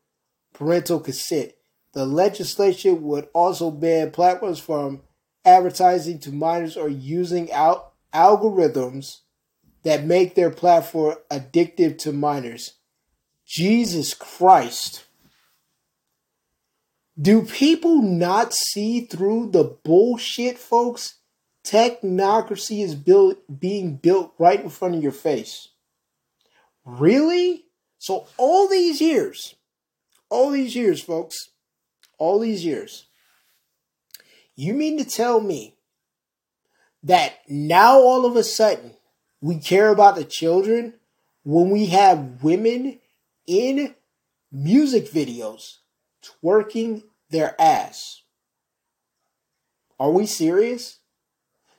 parental 0.53 0.99
consent. 0.99 1.53
The 1.93 2.05
legislation 2.05 3.01
would 3.03 3.27
also 3.33 3.71
ban 3.71 4.11
platforms 4.11 4.59
from 4.59 5.01
advertising 5.43 6.19
to 6.19 6.31
minors 6.31 6.77
or 6.77 6.89
using 6.89 7.51
out 7.51 7.93
algorithms 8.13 9.21
that 9.83 10.05
make 10.05 10.35
their 10.35 10.51
platform 10.51 11.15
addictive 11.31 11.97
to 11.99 12.13
minors. 12.13 12.73
Jesus 13.45 14.13
Christ. 14.13 15.05
Do 17.19 17.43
people 17.43 18.01
not 18.01 18.53
see 18.53 19.01
through 19.01 19.51
the 19.51 19.63
bullshit, 19.63 20.57
folks? 20.57 21.15
Technocracy 21.63 22.83
is 22.83 22.95
built 22.95 23.37
being 23.59 23.97
built 23.97 24.33
right 24.39 24.59
in 24.59 24.69
front 24.69 24.95
of 24.95 25.03
your 25.03 25.11
face. 25.11 25.69
Really? 26.83 27.65
So 27.99 28.27
all 28.37 28.67
these 28.67 28.99
years, 28.99 29.55
all 30.29 30.49
these 30.49 30.75
years, 30.75 31.01
folks, 31.01 31.37
all 32.17 32.39
these 32.39 32.65
years, 32.65 33.05
you 34.55 34.73
mean 34.73 34.97
to 34.97 35.05
tell 35.05 35.39
me 35.39 35.77
that 37.03 37.33
now 37.47 37.99
all 37.99 38.25
of 38.25 38.35
a 38.35 38.43
sudden 38.43 38.93
we 39.39 39.57
care 39.57 39.89
about 39.89 40.15
the 40.15 40.25
children 40.25 40.95
when 41.43 41.69
we 41.69 41.87
have 41.87 42.43
women 42.43 42.99
in 43.45 43.93
music 44.51 45.09
videos 45.09 45.77
twerking 46.43 47.03
their 47.29 47.59
ass. 47.59 48.21
Are 49.99 50.11
we 50.11 50.25
serious? 50.25 50.99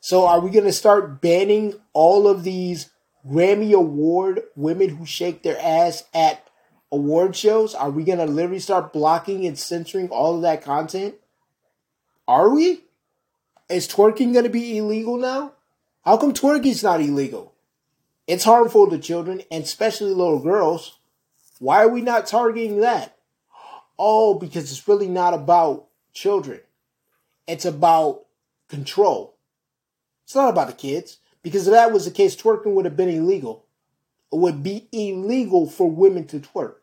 So 0.00 0.26
are 0.26 0.40
we 0.40 0.50
going 0.50 0.64
to 0.64 0.72
start 0.72 1.20
banning 1.20 1.74
all 1.92 2.28
of 2.28 2.44
these 2.44 2.90
Grammy 3.26 3.72
Award 3.72 4.42
women 4.54 4.90
who 4.90 5.06
shake 5.06 5.42
their 5.42 5.58
ass 5.60 6.04
at 6.12 6.46
award 6.92 7.34
shows? 7.34 7.74
Are 7.74 7.90
we 7.90 8.04
going 8.04 8.18
to 8.18 8.26
literally 8.26 8.60
start 8.60 8.92
blocking 8.92 9.46
and 9.46 9.58
censoring 9.58 10.08
all 10.10 10.36
of 10.36 10.42
that 10.42 10.62
content? 10.62 11.14
Are 12.28 12.50
we? 12.50 12.82
Is 13.68 13.88
twerking 13.88 14.32
going 14.32 14.44
to 14.44 14.50
be 14.50 14.76
illegal 14.76 15.16
now? 15.16 15.52
How 16.04 16.18
come 16.18 16.34
twerking's 16.34 16.82
not 16.82 17.00
illegal? 17.00 17.54
It's 18.26 18.44
harmful 18.44 18.88
to 18.90 18.98
children 18.98 19.42
and 19.50 19.64
especially 19.64 20.10
little 20.10 20.38
girls. 20.38 20.98
Why 21.58 21.82
are 21.84 21.88
we 21.88 22.02
not 22.02 22.26
targeting 22.26 22.80
that? 22.80 23.13
Oh, 23.98 24.34
because 24.34 24.70
it's 24.70 24.88
really 24.88 25.08
not 25.08 25.34
about 25.34 25.86
children. 26.12 26.60
It's 27.46 27.64
about 27.64 28.24
control. 28.68 29.36
It's 30.24 30.34
not 30.34 30.50
about 30.50 30.68
the 30.68 30.74
kids. 30.74 31.18
Because 31.42 31.66
if 31.66 31.72
that 31.72 31.92
was 31.92 32.06
the 32.06 32.10
case, 32.10 32.34
twerking 32.34 32.74
would 32.74 32.86
have 32.86 32.96
been 32.96 33.10
illegal. 33.10 33.66
It 34.32 34.38
would 34.38 34.62
be 34.62 34.88
illegal 34.92 35.68
for 35.68 35.90
women 35.90 36.26
to 36.28 36.40
twerk. 36.40 36.76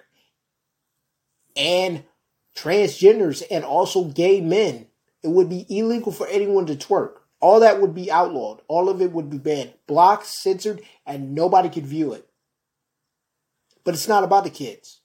And 1.56 2.04
transgenders 2.56 3.44
and 3.50 3.66
also 3.66 4.06
gay 4.06 4.40
men. 4.40 4.88
It 5.24 5.30
would 5.30 5.50
be 5.50 5.66
illegal 5.70 6.12
for 6.12 6.28
anyone 6.28 6.66
to 6.68 6.76
twerk. 6.76 7.16
All 7.40 7.60
that 7.60 7.82
would 7.82 7.96
be 7.96 8.12
outlawed. 8.12 8.62
All 8.68 8.88
of 8.88 9.02
it 9.02 9.12
would 9.12 9.30
be 9.30 9.40
banned, 9.40 9.74
blocked, 9.88 10.28
censored, 10.28 10.82
and 11.06 11.34
nobody 11.34 11.70
could 11.70 11.86
view 11.86 12.14
it. 12.14 12.28
But 13.84 13.96
it's 13.96 14.08
not 14.08 14.24
about 14.24 14.44
the 14.44 14.52
kids. 14.52 15.00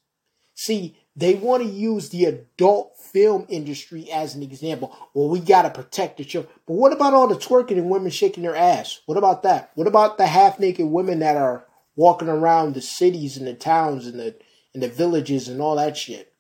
See, 0.55 0.99
they 1.17 1.35
want 1.35 1.63
to 1.63 1.69
use 1.69 2.11
the 2.11 2.27
adult 2.27 2.99
film 2.99 3.47
industry 3.49 4.11
as 4.13 4.35
an 4.35 4.43
example. 4.43 4.95
Well, 5.15 5.31
we 5.31 5.41
got 5.41 5.63
to 5.63 5.71
protect 5.71 6.19
the 6.19 6.25
children. 6.25 6.53
But 6.67 6.75
what 6.75 6.93
about 6.93 7.15
all 7.15 7.27
the 7.27 7.37
twerking 7.37 7.79
and 7.79 7.89
women 7.89 8.11
shaking 8.11 8.43
their 8.43 8.55
ass? 8.55 9.01
What 9.07 9.17
about 9.17 9.43
that? 9.45 9.71
What 9.75 9.87
about 9.87 10.19
the 10.19 10.27
half 10.27 10.61
naked 10.61 10.87
women 10.87 11.21
that 11.21 11.37
are 11.37 11.65
walking 11.97 12.29
around 12.29 12.75
the 12.75 12.83
cities 12.83 13.39
and 13.39 13.47
the 13.47 13.55
towns 13.55 14.07
and 14.07 14.21
the 14.21 14.37
and 14.75 14.83
the 14.83 14.89
villages 14.89 15.49
and 15.49 15.63
all 15.63 15.77
that 15.77 15.97
shit? 15.97 16.35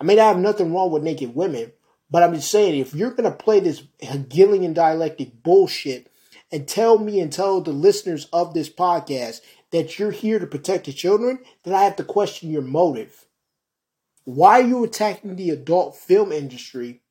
I 0.00 0.04
mean, 0.04 0.18
I 0.18 0.24
have 0.24 0.38
nothing 0.38 0.74
wrong 0.74 0.90
with 0.90 1.04
naked 1.04 1.36
women, 1.36 1.72
but 2.10 2.24
I'm 2.24 2.34
just 2.34 2.50
saying 2.50 2.80
if 2.80 2.92
you're 2.92 3.14
gonna 3.14 3.30
play 3.30 3.60
this 3.60 3.84
Hegelian 4.00 4.72
dialectic 4.72 5.44
bullshit 5.44 6.10
and 6.50 6.66
tell 6.66 6.98
me 6.98 7.20
and 7.20 7.32
tell 7.32 7.60
the 7.60 7.70
listeners 7.70 8.26
of 8.32 8.54
this 8.54 8.68
podcast 8.68 9.40
that 9.70 10.00
you're 10.00 10.10
here 10.10 10.40
to 10.40 10.48
protect 10.48 10.86
the 10.86 10.92
children, 10.92 11.38
then 11.62 11.74
I 11.74 11.84
have 11.84 11.94
to 11.96 12.04
question 12.04 12.50
your 12.50 12.62
motive. 12.62 13.26
Why 14.24 14.60
are 14.60 14.66
you 14.66 14.84
attacking 14.84 15.36
the 15.36 15.50
adult 15.50 15.96
film 15.96 16.32
industry? 16.32 17.02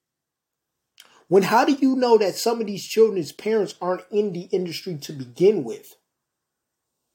When 1.27 1.43
how 1.43 1.65
do 1.65 1.73
you 1.73 1.95
know 1.95 2.17
that 2.17 2.35
some 2.35 2.59
of 2.59 2.67
these 2.67 2.87
children's 2.87 3.31
parents 3.31 3.75
aren't 3.81 4.05
in 4.11 4.33
the 4.33 4.49
industry 4.51 4.97
to 4.97 5.13
begin 5.13 5.63
with? 5.63 5.95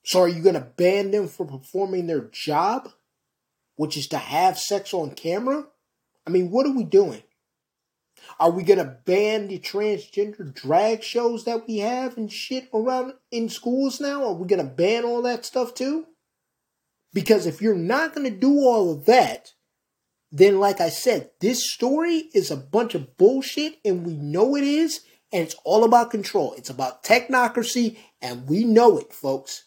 So 0.04 0.20
are 0.20 0.28
you 0.28 0.42
going 0.42 0.54
to 0.54 0.60
ban 0.60 1.10
them 1.10 1.28
from 1.28 1.48
performing 1.48 2.06
their 2.06 2.20
job, 2.20 2.90
which 3.76 3.96
is 3.96 4.06
to 4.08 4.18
have 4.18 4.58
sex 4.58 4.92
on 4.94 5.12
camera? 5.12 5.66
I 6.26 6.30
mean, 6.30 6.50
what 6.50 6.66
are 6.66 6.74
we 6.74 6.84
doing? 6.84 7.22
Are 8.38 8.50
we 8.50 8.62
going 8.62 8.78
to 8.78 8.96
ban 9.04 9.48
the 9.48 9.58
transgender 9.58 10.54
drag 10.54 11.02
shows 11.02 11.44
that 11.44 11.66
we 11.66 11.78
have 11.78 12.16
and 12.16 12.30
shit 12.30 12.68
around 12.72 13.14
in 13.30 13.48
schools 13.48 14.00
now? 14.00 14.24
Are 14.24 14.34
we 14.34 14.46
going 14.46 14.64
to 14.64 14.72
ban 14.72 15.04
all 15.04 15.22
that 15.22 15.44
stuff 15.44 15.74
too? 15.74 16.06
Because 17.12 17.46
if 17.46 17.60
you're 17.60 17.74
not 17.74 18.14
going 18.14 18.30
to 18.30 18.36
do 18.36 18.58
all 18.60 18.92
of 18.92 19.04
that, 19.06 19.52
then 20.36 20.58
like 20.58 20.80
I 20.80 20.88
said, 20.88 21.30
this 21.40 21.72
story 21.72 22.28
is 22.34 22.50
a 22.50 22.56
bunch 22.56 22.96
of 22.96 23.16
bullshit 23.16 23.78
and 23.84 24.04
we 24.04 24.14
know 24.16 24.56
it 24.56 24.64
is, 24.64 25.02
and 25.32 25.44
it's 25.44 25.54
all 25.62 25.84
about 25.84 26.10
control. 26.10 26.54
It's 26.58 26.70
about 26.70 27.04
technocracy, 27.04 27.98
and 28.20 28.48
we 28.48 28.64
know 28.64 28.98
it, 28.98 29.12
folks. 29.12 29.62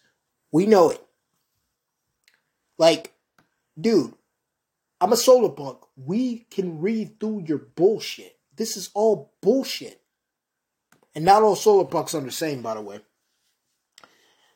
We 0.52 0.66
know 0.66 0.90
it. 0.90 1.02
Like, 2.78 3.14
dude, 3.80 4.14
I'm 5.00 5.14
a 5.14 5.18
solar 5.18 5.50
punk. 5.50 5.78
We 5.96 6.40
can 6.52 6.82
read 6.82 7.18
through 7.18 7.46
your 7.48 7.60
bullshit. 7.60 8.38
This 8.58 8.76
is 8.76 8.90
all 8.94 9.32
bullshit. 9.42 10.02
And 11.16 11.24
not 11.24 11.44
all 11.44 11.56
solar 11.56 11.86
punks 11.86 12.14
are 12.14 12.20
the 12.20 12.30
same, 12.30 12.62
by 12.62 12.74
the 12.74 12.82
way. 12.82 13.00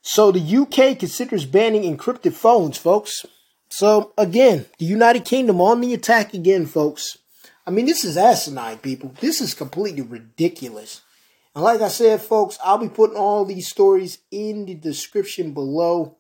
So 0.02 0.34
the 0.34 0.58
UK 0.58 1.00
considers 1.00 1.46
banning 1.46 1.84
encrypted 1.84 2.34
phones, 2.34 2.78
folks. 2.78 3.26
So 3.72 4.14
again, 4.18 4.66
the 4.80 4.86
United 4.86 5.24
Kingdom 5.24 5.62
on 5.62 5.80
the 5.80 5.94
attack 5.94 6.34
again, 6.34 6.66
folks. 6.66 7.18
I 7.66 7.72
mean, 7.72 7.86
this 7.86 8.04
is 8.04 8.18
asinine, 8.18 8.80
people. 8.80 9.16
This 9.22 9.40
is 9.40 9.54
completely 9.54 10.02
ridiculous. 10.02 11.02
And 11.56 11.64
like 11.64 11.80
I 11.80 11.88
said, 11.88 12.22
folks, 12.22 12.58
I'll 12.64 12.78
be 12.78 12.90
putting 12.90 13.16
all 13.16 13.46
these 13.46 13.70
stories 13.70 14.18
in 14.30 14.66
the 14.66 14.76
description 14.76 15.54
below. 15.54 16.18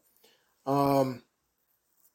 Um, 0.65 1.23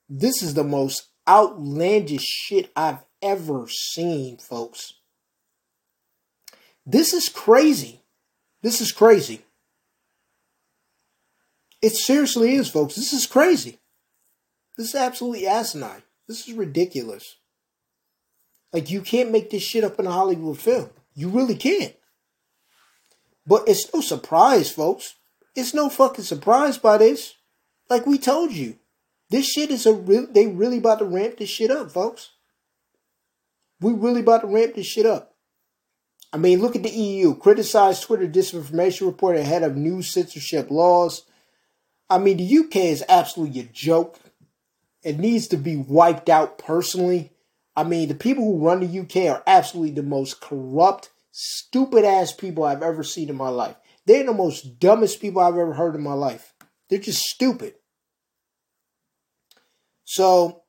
this 0.08 0.42
is 0.42 0.54
the 0.54 0.64
most 0.64 1.08
outlandish 1.28 2.24
shit 2.24 2.70
I've 2.74 3.04
ever 3.20 3.68
seen, 3.68 4.38
folks. 4.38 4.94
This 6.86 7.12
is 7.12 7.28
crazy. 7.28 8.00
This 8.62 8.80
is 8.80 8.90
crazy. 8.90 9.42
It 11.82 11.94
seriously 11.94 12.54
is, 12.54 12.70
folks. 12.70 12.94
This 12.94 13.12
is 13.12 13.26
crazy. 13.26 13.80
This 14.76 14.88
is 14.88 14.94
absolutely 14.94 15.46
asinine. 15.46 16.02
This 16.28 16.48
is 16.48 16.54
ridiculous. 16.54 17.36
Like, 18.72 18.90
you 18.90 19.00
can't 19.00 19.30
make 19.30 19.50
this 19.50 19.62
shit 19.62 19.84
up 19.84 19.98
in 19.98 20.06
a 20.06 20.12
Hollywood 20.12 20.58
film. 20.58 20.90
You 21.14 21.28
really 21.28 21.54
can't. 21.54 21.94
But 23.46 23.68
it's 23.68 23.92
no 23.94 24.00
surprise, 24.00 24.70
folks. 24.70 25.14
It's 25.54 25.72
no 25.72 25.88
fucking 25.88 26.24
surprise 26.24 26.76
by 26.76 26.98
this. 26.98 27.34
Like 27.88 28.06
we 28.06 28.18
told 28.18 28.52
you. 28.52 28.78
This 29.30 29.46
shit 29.46 29.70
is 29.70 29.86
a 29.86 29.92
real, 29.94 30.26
they 30.30 30.46
really 30.46 30.78
about 30.78 31.00
to 31.00 31.04
ramp 31.04 31.38
this 31.38 31.48
shit 31.48 31.70
up, 31.70 31.90
folks. 31.90 32.30
We 33.80 33.92
really 33.92 34.20
about 34.20 34.42
to 34.42 34.46
ramp 34.46 34.74
this 34.74 34.86
shit 34.86 35.06
up. 35.06 35.34
I 36.32 36.38
mean, 36.38 36.60
look 36.60 36.76
at 36.76 36.82
the 36.82 36.90
EU. 36.90 37.34
Criticized 37.34 38.02
Twitter 38.02 38.28
disinformation 38.28 39.06
report 39.06 39.36
ahead 39.36 39.62
of 39.62 39.76
new 39.76 40.02
censorship 40.02 40.70
laws. 40.70 41.22
I 42.08 42.18
mean, 42.18 42.36
the 42.36 42.58
UK 42.58 42.76
is 42.76 43.04
absolutely 43.08 43.60
a 43.60 43.64
joke. 43.64 44.18
It 45.06 45.20
needs 45.20 45.46
to 45.48 45.56
be 45.56 45.76
wiped 45.76 46.28
out 46.28 46.58
personally. 46.58 47.30
I 47.76 47.84
mean, 47.84 48.08
the 48.08 48.14
people 48.16 48.42
who 48.42 48.66
run 48.66 48.80
the 48.80 49.00
UK 49.02 49.32
are 49.32 49.40
absolutely 49.46 49.92
the 49.92 50.02
most 50.02 50.40
corrupt, 50.40 51.10
stupid 51.30 52.04
ass 52.04 52.32
people 52.32 52.64
I've 52.64 52.82
ever 52.82 53.04
seen 53.04 53.28
in 53.28 53.36
my 53.36 53.50
life. 53.50 53.76
They're 54.04 54.26
the 54.26 54.32
most 54.32 54.80
dumbest 54.80 55.20
people 55.20 55.40
I've 55.40 55.56
ever 55.56 55.74
heard 55.74 55.94
in 55.94 56.02
my 56.02 56.14
life. 56.14 56.54
They're 56.90 56.98
just 56.98 57.22
stupid. 57.22 57.74
So, 60.02 60.64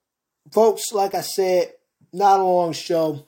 folks, 0.51 0.91
like 0.93 1.15
I 1.15 1.21
said, 1.21 1.73
not 2.13 2.39
a 2.39 2.43
long 2.43 2.73
show. 2.73 3.25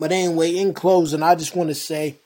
But 0.00 0.10
anyway, 0.10 0.56
in 0.56 0.74
closing, 0.74 1.22
I 1.22 1.36
just 1.36 1.54
want 1.54 1.68
to 1.68 1.76
say 1.76 2.16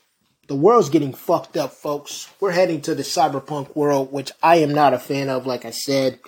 the 0.47 0.55
world's 0.55 0.89
getting 0.89 1.13
fucked 1.13 1.57
up, 1.57 1.73
folks. 1.73 2.27
We're 2.39 2.53
heading 2.53 2.81
to 2.81 2.95
the 2.95 3.03
cyberpunk 3.03 3.75
world, 3.75 4.11
which 4.11 4.31
I 4.41 4.55
am 4.55 4.73
not 4.73 4.95
a 4.95 4.99
fan 4.99 5.29
of, 5.29 5.45
like 5.45 5.63
I 5.63 5.69
said. 5.69 6.19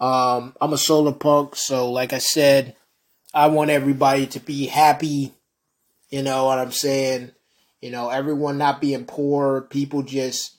Um, 0.00 0.54
I'm 0.60 0.72
a 0.72 0.78
solar 0.78 1.12
punk, 1.12 1.56
so 1.56 1.90
like 1.90 2.12
I 2.12 2.18
said, 2.18 2.76
I 3.32 3.48
want 3.48 3.70
everybody 3.70 4.26
to 4.28 4.40
be 4.40 4.66
happy. 4.66 5.32
You 6.10 6.22
know 6.22 6.46
what 6.46 6.58
I'm 6.58 6.72
saying? 6.72 7.32
You 7.80 7.90
know, 7.90 8.10
everyone 8.10 8.58
not 8.58 8.80
being 8.80 9.04
poor, 9.04 9.62
people 9.62 10.02
just 10.02 10.56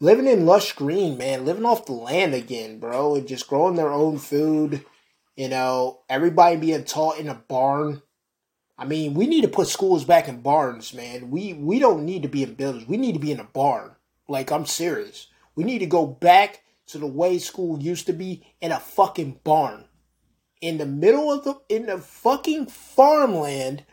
living 0.00 0.26
in 0.26 0.46
lush 0.46 0.72
green, 0.72 1.18
man, 1.18 1.44
living 1.44 1.64
off 1.64 1.86
the 1.86 1.92
land 1.92 2.34
again, 2.34 2.78
bro, 2.78 3.16
and 3.16 3.28
just 3.28 3.48
growing 3.48 3.76
their 3.76 3.92
own 3.92 4.18
food. 4.18 4.84
You 5.36 5.48
know, 5.48 6.00
everybody 6.08 6.56
being 6.56 6.84
taught 6.84 7.18
in 7.18 7.28
a 7.28 7.34
barn. 7.34 8.02
I 8.78 8.86
mean, 8.86 9.14
we 9.14 9.26
need 9.26 9.42
to 9.42 9.48
put 9.48 9.68
schools 9.68 10.04
back 10.04 10.26
in 10.26 10.40
barns, 10.40 10.94
man. 10.94 11.30
We 11.30 11.52
we 11.52 11.78
don't 11.78 12.04
need 12.04 12.22
to 12.22 12.28
be 12.28 12.42
in 12.42 12.54
buildings. 12.54 12.88
We 12.88 12.96
need 12.96 13.12
to 13.12 13.20
be 13.20 13.32
in 13.32 13.40
a 13.40 13.44
barn. 13.44 13.92
Like 14.26 14.50
I'm 14.50 14.66
serious. 14.66 15.28
We 15.54 15.64
need 15.64 15.80
to 15.80 15.86
go 15.86 16.06
back 16.06 16.62
to 16.90 16.98
the 16.98 17.06
way 17.06 17.38
school 17.38 17.80
used 17.80 18.06
to 18.06 18.12
be 18.12 18.42
in 18.60 18.72
a 18.72 18.80
fucking 18.80 19.40
barn. 19.44 19.84
In 20.60 20.78
the 20.78 20.86
middle 20.86 21.32
of 21.32 21.44
the 21.44 21.60
in 21.68 21.86
the 21.86 21.98
fucking 21.98 22.66
farmland 22.66 23.84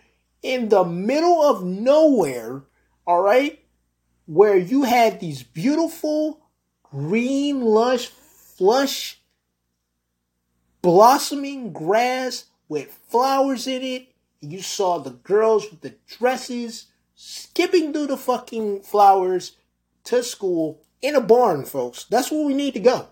in 0.42 0.70
the 0.70 0.84
middle 0.84 1.42
of 1.44 1.64
nowhere, 1.64 2.64
all 3.06 3.22
right? 3.22 3.64
Where 4.26 4.58
you 4.58 4.84
had 4.84 5.20
these 5.20 5.44
beautiful 5.44 6.42
green 6.84 7.62
lush 7.62 8.08
flush 8.08 9.22
blossoming 10.82 11.72
grass 11.72 12.46
with 12.68 12.92
flowers 13.10 13.68
in 13.68 13.82
it. 13.82 14.14
You 14.42 14.62
saw 14.62 15.00
the 15.00 15.12
girls 15.12 15.70
with 15.70 15.82
the 15.82 15.96
dresses 16.06 16.88
skipping 17.16 17.94
through 17.94 18.08
the 18.08 18.18
fucking 18.18 18.82
flowers 18.82 19.58
to 20.06 20.24
school 20.24 20.82
in 21.02 21.16
a 21.16 21.22
barn, 21.22 21.66
folks. 21.66 22.06
That's 22.06 22.32
where 22.32 22.46
we 22.46 22.54
need 22.54 22.74
to 22.74 22.80
go. 22.80 23.08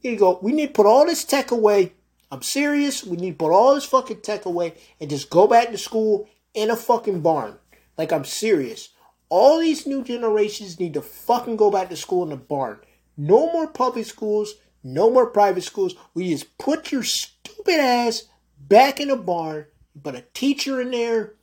Here 0.00 0.12
you 0.12 0.18
go. 0.18 0.38
We 0.42 0.52
need 0.52 0.68
to 0.68 0.72
put 0.72 0.86
all 0.86 1.06
this 1.06 1.24
tech 1.24 1.50
away. 1.50 1.92
I'm 2.30 2.42
serious. 2.42 3.04
We 3.04 3.16
need 3.16 3.32
to 3.32 3.36
put 3.36 3.52
all 3.52 3.74
this 3.74 3.84
fucking 3.84 4.20
tech 4.20 4.44
away 4.44 4.74
and 5.00 5.10
just 5.10 5.30
go 5.30 5.46
back 5.46 5.70
to 5.70 5.78
school 5.78 6.28
in 6.54 6.70
a 6.70 6.76
fucking 6.76 7.20
barn. 7.20 7.58
Like 7.96 8.12
I'm 8.12 8.24
serious. 8.24 8.90
All 9.28 9.58
these 9.58 9.86
new 9.86 10.04
generations 10.04 10.78
need 10.78 10.94
to 10.94 11.02
fucking 11.02 11.56
go 11.56 11.70
back 11.70 11.88
to 11.90 11.96
school 11.96 12.24
in 12.24 12.32
a 12.32 12.36
barn. 12.36 12.78
No 13.16 13.52
more 13.52 13.66
public 13.66 14.06
schools. 14.06 14.54
No 14.84 15.10
more 15.10 15.26
private 15.26 15.64
schools. 15.64 15.94
We 16.14 16.30
just 16.30 16.56
put 16.58 16.92
your 16.92 17.02
stupid 17.02 17.80
ass 17.80 18.24
back 18.58 19.00
in 19.00 19.10
a 19.10 19.16
barn. 19.16 19.66
Put 20.02 20.14
a 20.14 20.24
teacher 20.32 20.80
in 20.80 20.92
there. 20.92 21.34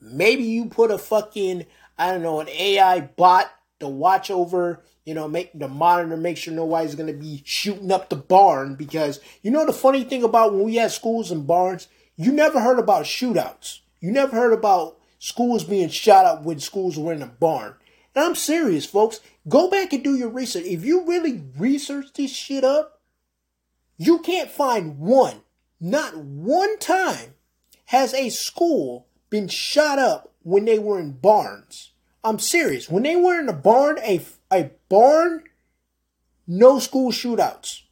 Maybe 0.00 0.44
you 0.44 0.66
put 0.66 0.90
a 0.90 0.98
fucking, 0.98 1.66
I 1.96 2.12
don't 2.12 2.22
know, 2.22 2.40
an 2.40 2.48
AI 2.48 3.00
bot 3.00 3.50
to 3.80 3.88
watch 3.88 4.30
over, 4.30 4.82
you 5.04 5.14
know, 5.14 5.28
make 5.28 5.56
the 5.58 5.68
monitor, 5.68 6.16
make 6.16 6.36
sure 6.36 6.52
nobody's 6.52 6.94
gonna 6.94 7.12
be 7.12 7.42
shooting 7.44 7.92
up 7.92 8.08
the 8.08 8.16
barn. 8.16 8.74
Because 8.74 9.20
you 9.42 9.50
know 9.50 9.66
the 9.66 9.72
funny 9.72 10.04
thing 10.04 10.22
about 10.22 10.52
when 10.52 10.64
we 10.64 10.76
had 10.76 10.90
schools 10.90 11.30
and 11.30 11.46
barns, 11.46 11.88
you 12.16 12.32
never 12.32 12.60
heard 12.60 12.78
about 12.78 13.04
shootouts. 13.04 13.80
You 14.00 14.10
never 14.10 14.34
heard 14.34 14.52
about 14.52 14.98
schools 15.18 15.64
being 15.64 15.88
shot 15.88 16.24
up 16.24 16.42
when 16.42 16.60
schools 16.60 16.98
were 16.98 17.12
in 17.12 17.22
a 17.22 17.26
barn. 17.26 17.74
And 18.14 18.24
I'm 18.24 18.34
serious, 18.34 18.86
folks. 18.86 19.20
Go 19.48 19.70
back 19.70 19.92
and 19.92 20.02
do 20.02 20.16
your 20.16 20.28
research. 20.28 20.64
If 20.64 20.84
you 20.84 21.06
really 21.06 21.44
research 21.56 22.12
this 22.14 22.32
shit 22.32 22.64
up, 22.64 23.00
you 23.96 24.20
can't 24.20 24.50
find 24.50 24.98
one, 24.98 25.42
not 25.80 26.16
one 26.16 26.78
time 26.78 27.34
has 27.86 28.14
a 28.14 28.28
school 28.28 29.08
been 29.30 29.48
shot 29.48 29.98
up 29.98 30.34
when 30.42 30.64
they 30.64 30.78
were 30.78 31.00
in 31.00 31.12
barns. 31.12 31.92
I'm 32.24 32.38
serious. 32.38 32.88
When 32.88 33.02
they 33.02 33.16
were 33.16 33.38
in 33.38 33.48
a 33.48 33.52
barn, 33.52 33.98
a, 34.00 34.20
a 34.52 34.70
barn, 34.88 35.44
no 36.46 36.78
school 36.78 37.12
shootouts. 37.12 37.82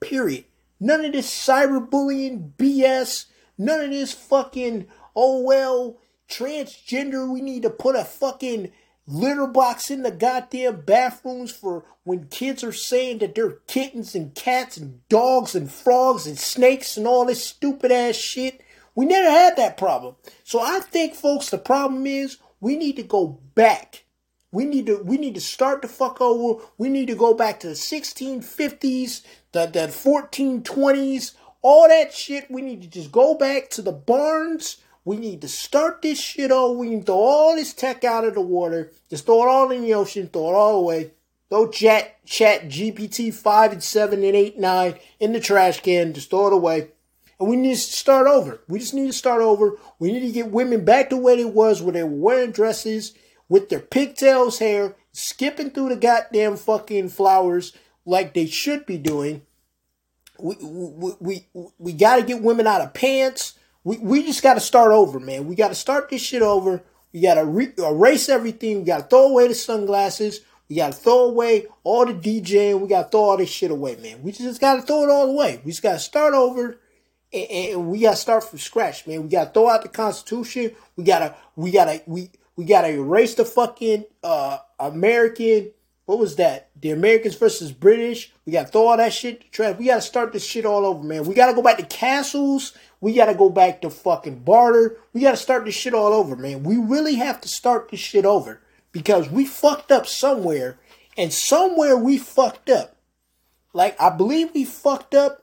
Period. 0.00 0.44
None 0.78 1.04
of 1.04 1.12
this 1.12 1.30
cyberbullying 1.30 2.52
BS. 2.56 3.26
None 3.58 3.80
of 3.80 3.90
this 3.90 4.12
fucking, 4.12 4.86
oh 5.14 5.42
well, 5.42 5.98
transgender, 6.28 7.30
we 7.30 7.40
need 7.40 7.62
to 7.62 7.70
put 7.70 7.96
a 7.96 8.04
fucking 8.04 8.72
litter 9.06 9.46
box 9.46 9.90
in 9.90 10.02
the 10.02 10.10
goddamn 10.10 10.82
bathrooms 10.82 11.50
for 11.50 11.84
when 12.04 12.28
kids 12.28 12.64
are 12.64 12.72
saying 12.72 13.18
that 13.18 13.34
they're 13.34 13.58
kittens 13.66 14.14
and 14.14 14.34
cats 14.34 14.76
and 14.76 15.06
dogs 15.08 15.54
and 15.54 15.70
frogs 15.70 16.26
and 16.26 16.38
snakes 16.38 16.96
and 16.96 17.06
all 17.06 17.26
this 17.26 17.44
stupid 17.44 17.92
ass 17.92 18.16
shit. 18.16 18.62
We 18.94 19.06
never 19.06 19.30
had 19.30 19.56
that 19.56 19.76
problem. 19.76 20.16
So 20.44 20.60
I 20.60 20.80
think 20.80 21.14
folks 21.14 21.50
the 21.50 21.58
problem 21.58 22.06
is 22.06 22.38
we 22.62 22.76
need 22.76 22.96
to 22.96 23.02
go 23.02 23.40
back. 23.54 24.04
We 24.50 24.64
need 24.64 24.86
to 24.86 25.02
we 25.02 25.18
need 25.18 25.34
to 25.34 25.40
start 25.42 25.82
the 25.82 25.88
fuck 25.88 26.22
over. 26.22 26.62
We 26.78 26.88
need 26.88 27.08
to 27.08 27.14
go 27.14 27.34
back 27.34 27.60
to 27.60 27.68
the 27.68 27.74
1650s, 27.74 29.22
the, 29.52 29.66
the 29.66 29.88
1420s, 29.88 31.34
all 31.60 31.88
that 31.88 32.14
shit. 32.14 32.50
We 32.50 32.62
need 32.62 32.80
to 32.80 32.88
just 32.88 33.12
go 33.12 33.34
back 33.34 33.68
to 33.70 33.82
the 33.82 33.92
barns 33.92 34.78
we 35.04 35.16
need 35.16 35.40
to 35.40 35.48
start 35.48 36.02
this 36.02 36.20
shit 36.20 36.50
over. 36.50 36.78
We 36.78 36.90
need 36.90 37.00
to 37.00 37.06
throw 37.06 37.16
all 37.16 37.56
this 37.56 37.74
tech 37.74 38.04
out 38.04 38.24
of 38.24 38.34
the 38.34 38.40
water. 38.40 38.92
Just 39.10 39.26
throw 39.26 39.42
it 39.42 39.48
all 39.48 39.70
in 39.72 39.82
the 39.82 39.94
ocean. 39.94 40.28
Throw 40.28 40.50
it 40.50 40.54
all 40.54 40.78
away. 40.78 41.12
Throw 41.50 41.68
chat, 41.68 42.24
chat 42.24 42.68
GPT 42.68 43.34
5 43.34 43.72
and 43.72 43.82
7 43.82 44.22
and 44.22 44.36
8, 44.36 44.58
9 44.58 44.94
in 45.20 45.32
the 45.32 45.40
trash 45.40 45.80
can. 45.80 46.12
Just 46.12 46.30
throw 46.30 46.46
it 46.46 46.52
away. 46.52 46.91
We 47.42 47.56
need 47.56 47.74
to 47.74 47.80
start 47.80 48.26
over. 48.26 48.60
We 48.68 48.78
just 48.78 48.94
need 48.94 49.06
to 49.06 49.12
start 49.12 49.42
over. 49.42 49.78
We 49.98 50.12
need 50.12 50.20
to 50.20 50.32
get 50.32 50.50
women 50.50 50.84
back 50.84 51.10
to 51.10 51.16
where 51.16 51.36
they 51.36 51.44
was, 51.44 51.82
where 51.82 51.92
they 51.92 52.04
were 52.04 52.10
wearing 52.10 52.52
dresses 52.52 53.14
with 53.48 53.68
their 53.68 53.80
pigtails 53.80 54.58
hair, 54.58 54.96
skipping 55.12 55.70
through 55.70 55.90
the 55.90 55.96
goddamn 55.96 56.56
fucking 56.56 57.08
flowers 57.10 57.76
like 58.04 58.34
they 58.34 58.46
should 58.46 58.86
be 58.86 58.98
doing. 58.98 59.42
We, 60.38 60.56
we, 60.60 61.12
we, 61.20 61.70
we 61.78 61.92
got 61.92 62.16
to 62.16 62.22
get 62.22 62.42
women 62.42 62.66
out 62.66 62.80
of 62.80 62.94
pants 62.94 63.54
we, 63.84 63.98
we 63.98 64.22
just 64.22 64.42
got 64.42 64.54
to 64.54 64.60
start 64.60 64.92
over, 64.92 65.18
man. 65.18 65.46
We 65.46 65.54
got 65.54 65.68
to 65.68 65.74
start 65.74 66.08
this 66.08 66.22
shit 66.22 66.42
over. 66.42 66.82
We 67.12 67.20
got 67.20 67.34
to 67.34 67.44
re- 67.44 67.72
erase 67.78 68.28
everything. 68.28 68.78
We 68.78 68.84
got 68.84 68.98
to 68.98 69.04
throw 69.04 69.28
away 69.28 69.48
the 69.48 69.54
sunglasses. 69.54 70.40
We 70.68 70.76
got 70.76 70.92
to 70.92 70.98
throw 70.98 71.24
away 71.24 71.66
all 71.82 72.06
the 72.06 72.14
DJing. 72.14 72.80
We 72.80 72.88
got 72.88 73.04
to 73.04 73.08
throw 73.10 73.20
all 73.20 73.36
this 73.36 73.50
shit 73.50 73.70
away, 73.70 73.96
man. 73.96 74.22
We 74.22 74.32
just 74.32 74.60
got 74.60 74.76
to 74.76 74.82
throw 74.82 75.02
it 75.02 75.10
all 75.10 75.30
away. 75.30 75.60
We 75.64 75.72
just 75.72 75.82
got 75.82 75.94
to 75.94 75.98
start 75.98 76.34
over 76.34 76.78
and, 77.32 77.50
and 77.50 77.88
we 77.88 78.00
got 78.00 78.12
to 78.12 78.16
start 78.16 78.44
from 78.44 78.58
scratch, 78.58 79.06
man. 79.06 79.22
We 79.22 79.28
got 79.28 79.46
to 79.46 79.50
throw 79.50 79.68
out 79.68 79.82
the 79.82 79.88
Constitution. 79.88 80.72
We 80.96 81.04
got 81.04 81.20
to, 81.20 81.34
we 81.56 81.70
got 81.70 81.86
to, 81.86 82.02
we, 82.06 82.30
we 82.56 82.64
got 82.64 82.82
to 82.82 82.88
erase 82.88 83.34
the 83.34 83.44
fucking, 83.44 84.04
uh, 84.22 84.58
American, 84.78 85.70
what 86.04 86.18
was 86.18 86.36
that? 86.36 86.70
The 86.80 86.90
Americans 86.90 87.36
versus 87.36 87.72
British. 87.72 88.32
We 88.44 88.52
got 88.52 88.66
to 88.66 88.72
throw 88.72 88.88
all 88.88 88.96
that 88.96 89.12
shit 89.12 89.50
trash. 89.52 89.76
We 89.78 89.86
got 89.86 89.96
to 89.96 90.02
start 90.02 90.32
this 90.32 90.44
shit 90.44 90.66
all 90.66 90.84
over, 90.84 91.02
man. 91.02 91.24
We 91.24 91.34
got 91.34 91.46
to 91.46 91.54
go 91.54 91.62
back 91.62 91.78
to 91.78 91.86
castles. 91.86 92.76
We 93.00 93.14
got 93.14 93.26
to 93.26 93.34
go 93.34 93.48
back 93.48 93.82
to 93.82 93.90
fucking 93.90 94.40
barter. 94.40 94.98
We 95.12 95.20
got 95.20 95.30
to 95.30 95.36
start 95.36 95.64
this 95.64 95.74
shit 95.74 95.94
all 95.94 96.12
over, 96.12 96.36
man. 96.36 96.64
We 96.64 96.76
really 96.76 97.14
have 97.16 97.40
to 97.42 97.48
start 97.48 97.90
this 97.90 98.00
shit 98.00 98.24
over 98.24 98.60
because 98.90 99.30
we 99.30 99.46
fucked 99.46 99.90
up 99.90 100.06
somewhere, 100.06 100.78
and 101.16 101.32
somewhere 101.32 101.96
we 101.96 102.18
fucked 102.18 102.68
up. 102.68 102.96
Like 103.72 103.98
I 104.00 104.10
believe 104.10 104.50
we 104.54 104.64
fucked 104.64 105.14
up. 105.14 105.41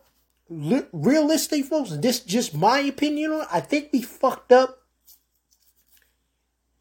Realistically, 0.50 1.64
folks, 1.64 1.92
this 1.92 2.22
just 2.22 2.56
my 2.56 2.80
opinion 2.80 3.32
on. 3.32 3.46
I 3.52 3.60
think 3.60 3.90
we 3.94 4.02
fucked 4.02 4.52
up 4.52 4.80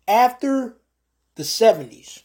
after 0.07 0.77
the 1.35 1.45
seventies. 1.45 2.23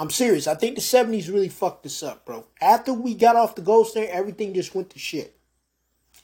I'm 0.00 0.08
serious. 0.08 0.46
I 0.46 0.54
think 0.54 0.76
the 0.76 0.80
70s 0.80 1.30
really 1.30 1.50
fucked 1.50 1.84
us 1.84 2.02
up, 2.02 2.24
bro. 2.24 2.46
After 2.58 2.94
we 2.94 3.14
got 3.14 3.36
off 3.36 3.54
the 3.54 3.60
gold 3.60 3.86
standard, 3.86 4.10
everything 4.10 4.54
just 4.54 4.74
went 4.74 4.88
to 4.90 4.98
shit. 4.98 5.38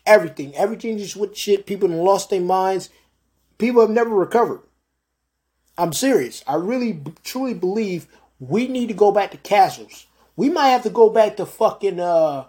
Everything. 0.07 0.55
Everything 0.55 0.97
just 0.97 1.14
went 1.14 1.34
to 1.34 1.39
shit. 1.39 1.66
People 1.66 1.91
lost 1.91 2.30
their 2.30 2.41
minds. 2.41 2.89
People 3.59 3.82
have 3.82 3.91
never 3.91 4.14
recovered. 4.14 4.62
I'm 5.76 5.93
serious. 5.93 6.43
I 6.47 6.55
really, 6.55 7.03
truly 7.22 7.53
believe 7.53 8.07
we 8.41 8.66
need 8.66 8.87
to 8.87 8.95
go 8.95 9.12
back 9.12 9.32
to 9.32 9.37
castles. 9.37 10.07
We 10.37 10.49
might 10.49 10.68
have 10.68 10.84
to 10.84 10.91
go 10.91 11.11
back 11.11 11.37
to 11.37 11.45
fucking, 11.45 12.01
uh, 12.01 12.47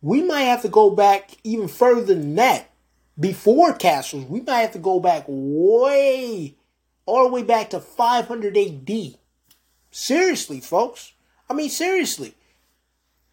we 0.00 0.22
might 0.22 0.42
have 0.42 0.62
to 0.62 0.68
go 0.68 0.90
back 0.90 1.30
even 1.44 1.68
further 1.68 2.14
than 2.14 2.34
that. 2.36 2.70
Before 3.18 3.74
castles, 3.74 4.26
we 4.26 4.40
might 4.40 4.60
have 4.60 4.72
to 4.72 4.78
go 4.78 5.00
back 5.00 5.24
way, 5.26 6.54
all 7.04 7.24
the 7.24 7.32
way 7.32 7.42
back 7.42 7.70
to 7.70 7.80
500 7.80 8.56
AD 8.56 9.18
Seriously, 9.90 10.60
folks. 10.60 11.12
I 11.48 11.54
mean, 11.54 11.70
seriously. 11.70 12.34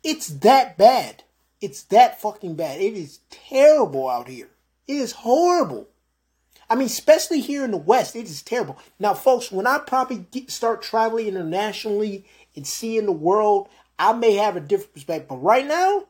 It's 0.04 0.28
that 0.28 0.78
bad. 0.78 1.24
It's 1.62 1.84
that 1.84 2.22
fucking 2.22 2.56
bad. 2.56 2.80
It 2.80 2.94
is 2.94 3.20
terrible 3.30 4.10
out 4.10 4.28
here. 4.28 4.50
It 4.88 4.98
is 4.98 5.12
horrible. 5.12 5.90
I 6.70 6.76
mean, 6.76 6.88
especially 6.88 7.42
here 7.42 7.64
in 7.64 7.72
the 7.72 7.78
West, 7.78 8.16
it 8.16 8.26
is 8.26 8.42
terrible. 8.42 8.78
Now, 9.00 9.14
folks, 9.14 9.52
when 9.52 9.68
I 9.68 9.80
probably 9.80 10.26
get, 10.32 10.50
start 10.50 10.82
traveling 10.82 11.28
internationally 11.28 12.26
and 12.56 12.66
seeing 12.66 13.06
the 13.06 13.12
world, 13.12 13.70
I 14.00 14.14
may 14.14 14.34
have 14.36 14.56
a 14.56 14.62
different 14.62 14.94
perspective. 14.94 15.30
But 15.30 15.44
right 15.44 15.68
now, 15.68 16.06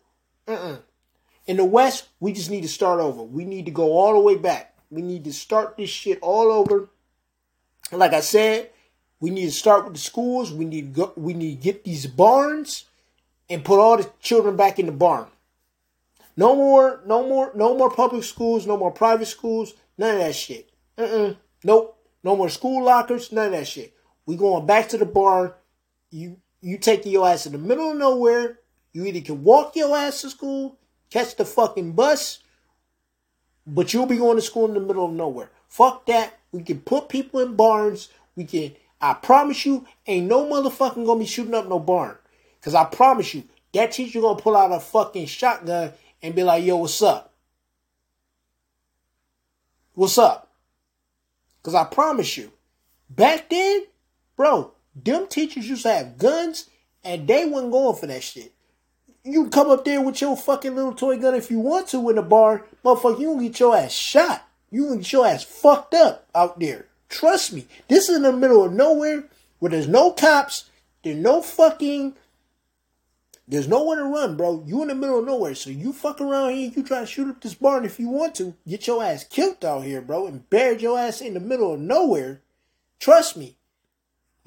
in 0.47 1.57
the 1.57 1.65
West, 1.65 2.09
we 2.19 2.33
just 2.33 2.49
need 2.49 2.61
to 2.61 2.67
start 2.67 2.99
over. 2.99 3.23
We 3.23 3.45
need 3.45 3.65
to 3.65 3.71
go 3.71 3.93
all 3.93 4.13
the 4.13 4.19
way 4.19 4.35
back. 4.35 4.75
We 4.89 5.01
need 5.01 5.23
to 5.25 5.33
start 5.33 5.77
this 5.77 5.89
shit 5.89 6.19
all 6.21 6.51
over. 6.51 6.89
Like 7.91 8.13
I 8.13 8.21
said, 8.21 8.69
we 9.19 9.29
need 9.29 9.45
to 9.45 9.51
start 9.51 9.85
with 9.85 9.93
the 9.93 9.99
schools. 9.99 10.51
We 10.51 10.65
need 10.65 10.93
to 10.93 11.01
go, 11.01 11.13
we 11.15 11.33
need 11.33 11.57
to 11.57 11.63
get 11.63 11.83
these 11.83 12.07
barns 12.07 12.85
and 13.49 13.63
put 13.63 13.79
all 13.79 13.97
the 13.97 14.09
children 14.21 14.55
back 14.55 14.79
in 14.79 14.85
the 14.85 14.91
barn. 14.91 15.27
No 16.37 16.55
more, 16.55 17.01
no 17.05 17.27
more, 17.27 17.51
no 17.55 17.77
more 17.77 17.89
public 17.89 18.23
schools, 18.23 18.67
no 18.67 18.77
more 18.77 18.91
private 18.91 19.27
schools, 19.27 19.73
none 19.97 20.15
of 20.15 20.19
that 20.19 20.35
shit. 20.35 20.69
Uh-uh. 20.97 21.35
Nope. 21.63 21.97
No 22.23 22.35
more 22.35 22.49
school 22.49 22.83
lockers, 22.83 23.31
none 23.31 23.47
of 23.47 23.51
that 23.51 23.67
shit. 23.67 23.93
We 24.25 24.35
going 24.35 24.65
back 24.65 24.89
to 24.89 24.97
the 24.97 25.05
barn. 25.05 25.53
You 26.09 26.37
you 26.61 26.79
take 26.79 27.05
your 27.05 27.27
ass 27.27 27.45
in 27.45 27.51
the 27.51 27.59
middle 27.59 27.91
of 27.91 27.97
nowhere. 27.97 28.59
You 28.95 29.05
either 29.05 29.19
can 29.19 29.43
walk 29.43 29.75
your 29.75 29.97
ass 29.97 30.21
to 30.21 30.29
school, 30.29 30.77
catch 31.09 31.35
the 31.35 31.43
fucking 31.43 31.91
bus, 31.91 32.39
but 33.67 33.93
you'll 33.93 34.05
be 34.05 34.15
going 34.15 34.37
to 34.37 34.41
school 34.41 34.69
in 34.69 34.73
the 34.73 34.79
middle 34.79 35.03
of 35.03 35.11
nowhere. 35.11 35.51
Fuck 35.67 36.05
that. 36.05 36.39
We 36.53 36.63
can 36.63 36.79
put 36.79 37.09
people 37.09 37.41
in 37.41 37.57
barns. 37.57 38.07
We 38.37 38.45
can 38.45 38.71
I 39.01 39.13
promise 39.13 39.65
you, 39.65 39.85
ain't 40.07 40.27
no 40.27 40.45
motherfucking 40.45 41.05
gonna 41.05 41.19
be 41.19 41.25
shooting 41.25 41.53
up 41.53 41.67
no 41.67 41.77
barn. 41.77 42.15
Cause 42.61 42.73
I 42.73 42.85
promise 42.85 43.33
you, 43.33 43.43
that 43.73 43.91
teacher 43.91 44.21
gonna 44.21 44.39
pull 44.39 44.55
out 44.55 44.71
a 44.71 44.79
fucking 44.79 45.25
shotgun 45.25 45.91
and 46.23 46.33
be 46.33 46.43
like, 46.43 46.63
yo, 46.63 46.77
what's 46.77 47.01
up? 47.01 47.33
What's 49.93 50.17
up? 50.17 50.53
Cause 51.63 51.75
I 51.75 51.83
promise 51.83 52.37
you, 52.37 52.49
back 53.09 53.49
then, 53.49 53.83
bro, 54.37 54.71
them 54.95 55.27
teachers 55.27 55.67
used 55.67 55.83
to 55.83 55.91
have 55.91 56.17
guns 56.17 56.69
and 57.03 57.27
they 57.27 57.45
wasn't 57.45 57.73
going 57.73 57.97
for 57.97 58.07
that 58.07 58.23
shit. 58.23 58.54
You 59.28 59.49
come 59.49 59.71
up 59.71 59.86
there 59.86 60.01
with 60.01 60.21
your 60.21 60.38
fucking 60.38 60.76
little 60.76 60.93
toy 60.93 61.17
gun 61.17 61.34
if 61.34 61.49
you 61.49 61.57
want 61.57 61.88
to 61.89 62.09
in 62.11 62.17
the 62.17 62.21
bar, 62.21 62.63
motherfucker, 62.84 63.19
you 63.19 63.34
gonna 63.34 63.47
get 63.47 63.59
your 63.59 63.76
ass 63.76 63.91
shot. 63.91 64.47
You 64.69 64.86
gonna 64.86 64.97
get 64.97 65.11
your 65.11 65.26
ass 65.26 65.43
fucked 65.43 65.95
up 65.95 66.28
out 66.36 66.59
there. 66.59 66.86
Trust 67.09 67.51
me, 67.51 67.65
this 67.88 68.07
is 68.07 68.17
in 68.17 68.21
the 68.21 68.32
middle 68.32 68.63
of 68.63 68.71
nowhere 68.71 69.23
where 69.57 69.71
there's 69.71 69.88
no 69.88 70.11
cops, 70.11 70.69
there's 71.03 71.17
no 71.17 71.41
fucking, 71.41 72.15
there's 73.47 73.67
nowhere 73.67 73.97
to 73.97 74.03
run, 74.03 74.38
bro. 74.38 74.63
You 74.67 74.84
in 74.84 74.89
the 74.89 74.95
middle 74.95 75.17
of 75.17 75.26
nowhere, 75.26 75.55
so 75.55 75.71
you 75.71 75.91
fuck 75.91 76.21
around 76.21 76.53
here, 76.53 76.71
you 76.76 76.84
try 76.84 76.99
to 76.99 77.07
shoot 77.07 77.28
up 77.28 77.41
this 77.41 77.55
barn 77.55 77.84
if 77.84 77.99
you 77.99 78.09
want 78.09 78.36
to, 78.36 78.53
get 78.67 78.86
your 78.86 79.03
ass 79.03 79.23
killed 79.23 79.65
out 79.65 79.86
here, 79.86 80.01
bro, 80.01 80.28
and 80.28 80.47
buried 80.51 80.82
your 80.82 80.99
ass 80.99 81.21
in 81.21 81.34
the 81.34 81.39
middle 81.39 81.73
of 81.73 81.80
nowhere. 81.80 82.41
Trust 82.99 83.38
me, 83.38 83.57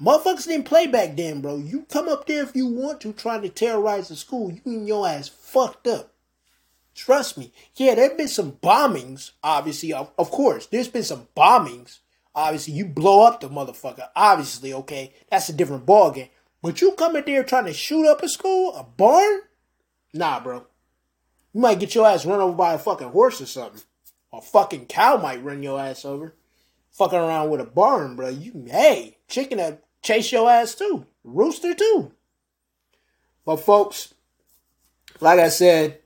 motherfuckers 0.01 0.45
didn't 0.45 0.65
play 0.65 0.87
back 0.87 1.15
then, 1.15 1.41
bro. 1.41 1.57
You 1.57 1.83
come 1.89 2.07
up 2.07 2.27
there 2.27 2.43
if 2.43 2.55
you 2.55 2.67
want 2.67 3.01
to, 3.01 3.13
try 3.13 3.39
to 3.39 3.49
terrorize 3.49 4.09
the 4.09 4.15
school, 4.15 4.51
you 4.51 4.61
and 4.65 4.87
your 4.87 5.07
ass 5.07 5.27
fucked 5.27 5.87
up. 5.87 6.13
Trust 6.95 7.37
me. 7.37 7.53
Yeah, 7.75 7.95
there 7.95 8.09
have 8.09 8.17
been 8.17 8.27
some 8.27 8.53
bombings, 8.53 9.31
obviously, 9.43 9.93
of, 9.93 10.11
of 10.17 10.31
course. 10.31 10.65
There's 10.65 10.87
been 10.87 11.03
some 11.03 11.27
bombings 11.35 11.99
Obviously, 12.35 12.73
you 12.75 12.85
blow 12.85 13.25
up 13.25 13.41
the 13.41 13.49
motherfucker. 13.49 14.07
Obviously, 14.15 14.73
okay, 14.73 15.13
that's 15.29 15.49
a 15.49 15.53
different 15.53 15.85
ballgame. 15.85 16.29
But 16.61 16.81
you 16.81 16.91
come 16.93 17.15
in 17.15 17.25
there 17.25 17.43
trying 17.43 17.65
to 17.65 17.73
shoot 17.73 18.09
up 18.09 18.21
a 18.21 18.29
school, 18.29 18.73
a 18.75 18.83
barn? 18.83 19.41
Nah, 20.13 20.39
bro. 20.39 20.65
You 21.53 21.61
might 21.61 21.79
get 21.79 21.95
your 21.95 22.07
ass 22.07 22.25
run 22.25 22.39
over 22.39 22.55
by 22.55 22.73
a 22.73 22.79
fucking 22.79 23.09
horse 23.09 23.41
or 23.41 23.45
something. 23.45 23.81
A 24.31 24.41
fucking 24.41 24.85
cow 24.85 25.17
might 25.17 25.43
run 25.43 25.63
your 25.63 25.79
ass 25.79 26.05
over. 26.05 26.35
Fucking 26.91 27.17
around 27.17 27.49
with 27.49 27.61
a 27.61 27.65
barn, 27.65 28.15
bro. 28.15 28.29
You 28.29 28.65
hey, 28.67 29.17
chicken 29.27 29.57
that 29.57 29.83
chase 30.01 30.31
your 30.31 30.49
ass 30.49 30.75
too. 30.75 31.05
Rooster 31.23 31.73
too. 31.73 32.11
But 33.45 33.57
folks, 33.57 34.13
like 35.19 35.39
I 35.39 35.49
said, 35.49 35.99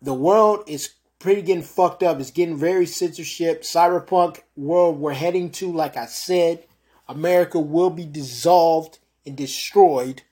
the 0.00 0.14
world 0.14 0.64
is 0.66 0.94
pretty 1.18 1.42
getting 1.42 1.62
fucked 1.62 2.02
up. 2.02 2.20
It's 2.20 2.30
getting 2.30 2.56
very 2.56 2.86
censorship. 2.86 3.62
Cyberpunk 3.62 4.40
world 4.56 4.98
we're 4.98 5.12
heading 5.12 5.50
to, 5.52 5.72
like 5.72 5.96
I 5.96 6.06
said, 6.06 6.64
America 7.08 7.58
will 7.58 7.90
be 7.90 8.04
dissolved 8.04 8.98
and 9.26 9.36
destroyed 9.36 10.22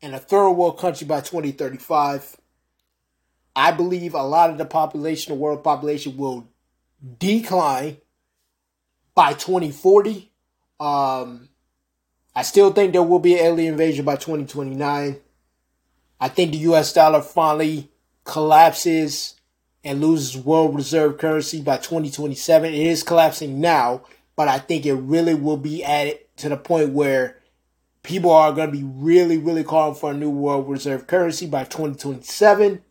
in 0.00 0.14
a 0.14 0.18
third 0.18 0.50
world 0.50 0.78
country 0.78 1.06
by 1.06 1.20
2035. 1.20 2.36
I 3.54 3.72
believe 3.72 4.14
a 4.14 4.22
lot 4.22 4.50
of 4.50 4.58
the 4.58 4.64
population, 4.64 5.34
the 5.34 5.40
world 5.40 5.62
population, 5.62 6.16
will 6.16 6.48
decline 7.18 7.98
by 9.14 9.34
2040. 9.34 10.31
Um, 10.82 11.48
I 12.34 12.42
still 12.42 12.72
think 12.72 12.92
there 12.92 13.04
will 13.04 13.20
be 13.20 13.34
an 13.34 13.46
alien 13.46 13.74
invasion 13.74 14.04
by 14.04 14.16
2029. 14.16 15.16
I 16.20 16.28
think 16.28 16.50
the 16.50 16.58
US 16.58 16.92
dollar 16.92 17.22
finally 17.22 17.90
collapses 18.24 19.34
and 19.84 20.00
loses 20.00 20.36
world 20.36 20.74
reserve 20.74 21.18
currency 21.18 21.60
by 21.60 21.76
2027. 21.76 22.74
It 22.74 22.86
is 22.86 23.04
collapsing 23.04 23.60
now, 23.60 24.02
but 24.34 24.48
I 24.48 24.58
think 24.58 24.84
it 24.84 24.94
really 24.94 25.34
will 25.34 25.56
be 25.56 25.84
at 25.84 26.08
it 26.08 26.36
to 26.38 26.48
the 26.48 26.56
point 26.56 26.90
where 26.90 27.38
people 28.02 28.32
are 28.32 28.52
going 28.52 28.72
to 28.72 28.76
be 28.76 28.84
really, 28.84 29.38
really 29.38 29.62
calling 29.62 29.94
for 29.94 30.10
a 30.10 30.14
new 30.14 30.30
world 30.30 30.68
reserve 30.68 31.06
currency 31.06 31.46
by 31.46 31.62
2027. 31.62 32.82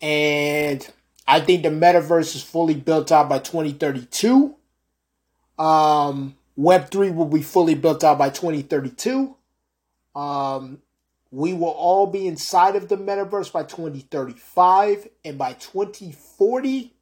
And 0.00 0.88
I 1.28 1.40
think 1.40 1.62
the 1.62 1.68
metaverse 1.68 2.34
is 2.34 2.42
fully 2.42 2.74
built 2.74 3.12
out 3.12 3.28
by 3.28 3.38
2032. 3.38 4.56
Um, 5.56 6.36
Web3 6.58 7.14
will 7.14 7.26
be 7.26 7.42
fully 7.42 7.74
built 7.74 8.02
out 8.02 8.18
by 8.18 8.30
2032. 8.30 9.36
Um, 10.14 10.78
we 11.30 11.52
will 11.52 11.68
all 11.68 12.06
be 12.06 12.26
inside 12.26 12.76
of 12.76 12.88
the 12.88 12.96
metaverse 12.96 13.52
by 13.52 13.62
2035 13.62 15.08
and 15.24 15.36
by 15.36 15.52
2040 15.54 16.96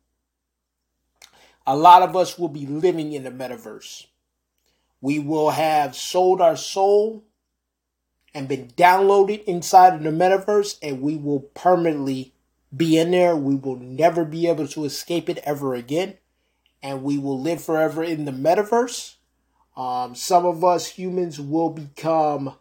a 1.66 1.76
lot 1.76 2.02
of 2.02 2.14
us 2.14 2.38
will 2.38 2.48
be 2.48 2.66
living 2.66 3.12
in 3.12 3.24
the 3.24 3.30
metaverse. 3.30 4.06
We 5.00 5.18
will 5.18 5.50
have 5.50 5.96
sold 5.96 6.40
our 6.40 6.56
soul 6.56 7.24
and 8.34 8.48
been 8.48 8.68
downloaded 8.68 9.44
inside 9.44 9.94
of 9.94 10.02
the 10.02 10.10
metaverse 10.10 10.78
and 10.82 11.00
we 11.00 11.16
will 11.16 11.40
permanently 11.40 12.34
be 12.74 12.98
in 12.98 13.12
there. 13.12 13.36
We 13.36 13.54
will 13.54 13.76
never 13.76 14.24
be 14.24 14.48
able 14.48 14.66
to 14.68 14.84
escape 14.84 15.28
it 15.28 15.38
ever 15.44 15.74
again. 15.74 16.18
And 16.82 17.02
we 17.02 17.16
will 17.16 17.40
live 17.40 17.62
forever 17.62 18.02
in 18.02 18.26
the 18.26 18.32
metaverse. 18.32 19.14
Um, 19.76 20.14
some 20.14 20.46
of 20.46 20.64
us 20.64 20.86
humans 20.86 21.40
will 21.40 21.70
become 21.70 22.56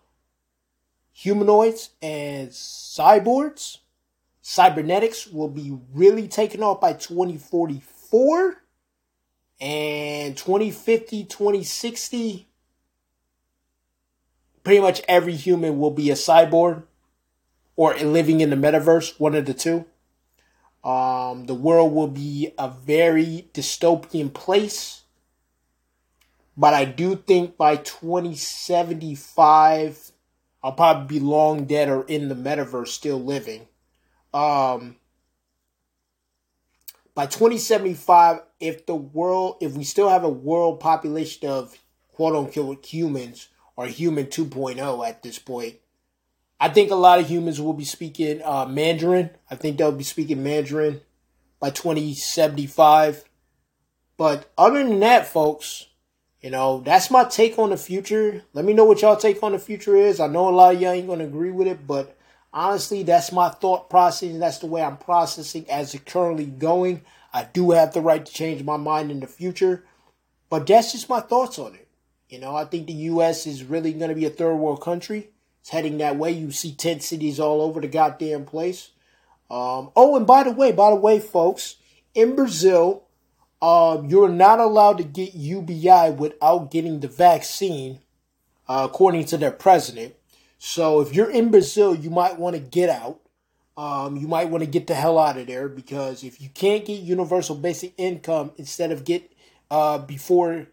humanoids 1.11 1.91
and 2.01 2.49
cyborgs. 2.49 3.77
Cybernetics 4.41 5.27
will 5.27 5.47
be 5.47 5.77
really 5.93 6.27
taken 6.27 6.63
off 6.63 6.81
by 6.81 6.93
2044 6.93 8.63
and 9.61 10.35
2050, 10.35 11.23
2060. 11.25 12.47
Pretty 14.63 14.81
much 14.81 15.01
every 15.07 15.35
human 15.35 15.79
will 15.79 15.91
be 15.91 16.09
a 16.09 16.15
cyborg 16.15 16.83
or 17.75 17.95
living 17.95 18.41
in 18.41 18.49
the 18.49 18.55
metaverse, 18.55 19.19
one 19.19 19.35
of 19.35 19.45
the 19.45 19.53
two. 19.53 19.85
Um, 20.83 21.45
the 21.45 21.53
world 21.53 21.93
will 21.93 22.09
be 22.09 22.53
a 22.57 22.69
very 22.69 23.49
dystopian 23.53 24.33
place. 24.33 25.02
But 26.55 26.73
I 26.73 26.85
do 26.85 27.15
think 27.15 27.57
by 27.57 27.77
2075, 27.77 30.11
I'll 30.61 30.73
probably 30.73 31.19
be 31.19 31.25
long 31.25 31.65
dead 31.65 31.89
or 31.89 32.03
in 32.05 32.29
the 32.29 32.35
metaverse 32.35 32.89
still 32.89 33.23
living. 33.23 33.67
Um, 34.33 34.97
by 37.15 37.25
2075, 37.25 38.41
if 38.59 38.85
the 38.85 38.93
world, 38.95 39.57
if 39.61 39.73
we 39.73 39.83
still 39.83 40.09
have 40.09 40.23
a 40.23 40.29
world 40.29 40.79
population 40.79 41.49
of 41.49 41.75
quote 42.13 42.35
unquote 42.35 42.85
humans 42.85 43.47
or 43.75 43.87
human 43.87 44.27
2.0 44.27 45.07
at 45.07 45.23
this 45.23 45.39
point, 45.39 45.77
I 46.59 46.69
think 46.69 46.91
a 46.91 46.95
lot 46.95 47.19
of 47.19 47.27
humans 47.27 47.59
will 47.59 47.73
be 47.73 47.83
speaking 47.83 48.41
uh, 48.43 48.65
Mandarin. 48.65 49.31
I 49.51 49.55
think 49.55 49.77
they'll 49.77 49.91
be 49.91 50.03
speaking 50.03 50.43
Mandarin 50.43 51.01
by 51.59 51.71
2075. 51.71 53.25
But 54.17 54.51
other 54.57 54.83
than 54.83 54.99
that, 55.01 55.27
folks, 55.27 55.87
you 56.43 56.49
know, 56.49 56.81
that's 56.81 57.09
my 57.09 57.23
take 57.23 57.57
on 57.57 57.69
the 57.69 57.77
future. 57.77 58.43
Let 58.53 58.65
me 58.65 58.73
know 58.73 58.83
what 58.83 59.01
y'all 59.01 59.15
take 59.15 59.41
on 59.41 59.53
the 59.53 59.59
future 59.59 59.95
is. 59.95 60.19
I 60.19 60.27
know 60.27 60.49
a 60.49 60.51
lot 60.51 60.75
of 60.75 60.81
y'all 60.81 60.91
ain't 60.91 61.07
gonna 61.07 61.23
agree 61.23 61.51
with 61.51 61.67
it, 61.67 61.87
but 61.87 62.17
honestly, 62.51 63.01
that's 63.01 63.31
my 63.31 63.47
thought 63.47 63.89
process. 63.89 64.37
That's 64.37 64.57
the 64.57 64.67
way 64.67 64.83
I'm 64.83 64.97
processing 64.97 65.65
as 65.69 65.95
it 65.95 66.05
currently 66.05 66.45
going. 66.45 67.01
I 67.33 67.45
do 67.45 67.71
have 67.71 67.93
the 67.93 68.01
right 68.01 68.23
to 68.23 68.31
change 68.31 68.61
my 68.61 68.75
mind 68.75 69.09
in 69.09 69.21
the 69.21 69.27
future, 69.27 69.85
but 70.49 70.67
that's 70.67 70.91
just 70.91 71.07
my 71.07 71.21
thoughts 71.21 71.57
on 71.57 71.75
it. 71.75 71.87
You 72.27 72.39
know, 72.39 72.55
I 72.55 72.65
think 72.65 72.87
the 72.87 72.93
U.S. 72.93 73.47
is 73.47 73.63
really 73.63 73.93
to 73.93 74.13
be 74.13 74.25
a 74.25 74.29
third 74.29 74.55
world 74.55 74.81
country. 74.81 75.29
It's 75.61 75.69
heading 75.69 75.99
that 75.99 76.17
way. 76.17 76.31
You 76.31 76.51
see 76.51 76.73
tent 76.73 77.03
cities 77.03 77.39
all 77.39 77.61
over 77.61 77.79
the 77.79 77.87
goddamn 77.87 78.43
place. 78.45 78.89
Um, 79.49 79.91
oh, 79.95 80.17
and 80.17 80.27
by 80.27 80.43
the 80.43 80.51
way, 80.51 80.73
by 80.73 80.89
the 80.89 80.97
way, 80.97 81.19
folks, 81.21 81.77
in 82.13 82.35
Brazil, 82.35 83.03
um, 83.63 84.09
you're 84.09 84.27
not 84.27 84.59
allowed 84.59 84.97
to 84.97 85.05
get 85.05 85.35
UBI 85.35 86.11
without 86.11 86.69
getting 86.69 86.99
the 86.99 87.07
vaccine, 87.07 87.99
uh, 88.67 88.89
according 88.91 89.23
to 89.27 89.37
their 89.37 89.51
president. 89.51 90.15
So 90.59 90.99
if 90.99 91.15
you're 91.15 91.31
in 91.31 91.49
Brazil, 91.49 91.95
you 91.95 92.09
might 92.09 92.37
want 92.37 92.57
to 92.57 92.61
get 92.61 92.89
out. 92.89 93.21
Um, 93.77 94.17
you 94.17 94.27
might 94.27 94.49
want 94.49 94.65
to 94.65 94.69
get 94.69 94.87
the 94.87 94.95
hell 94.95 95.17
out 95.17 95.37
of 95.37 95.47
there 95.47 95.69
because 95.69 96.25
if 96.25 96.41
you 96.41 96.49
can't 96.49 96.83
get 96.83 96.99
universal 96.99 97.55
basic 97.55 97.93
income 97.95 98.51
instead 98.57 98.91
of 98.91 99.05
get 99.05 99.31
uh, 99.71 99.97
before, 99.97 100.67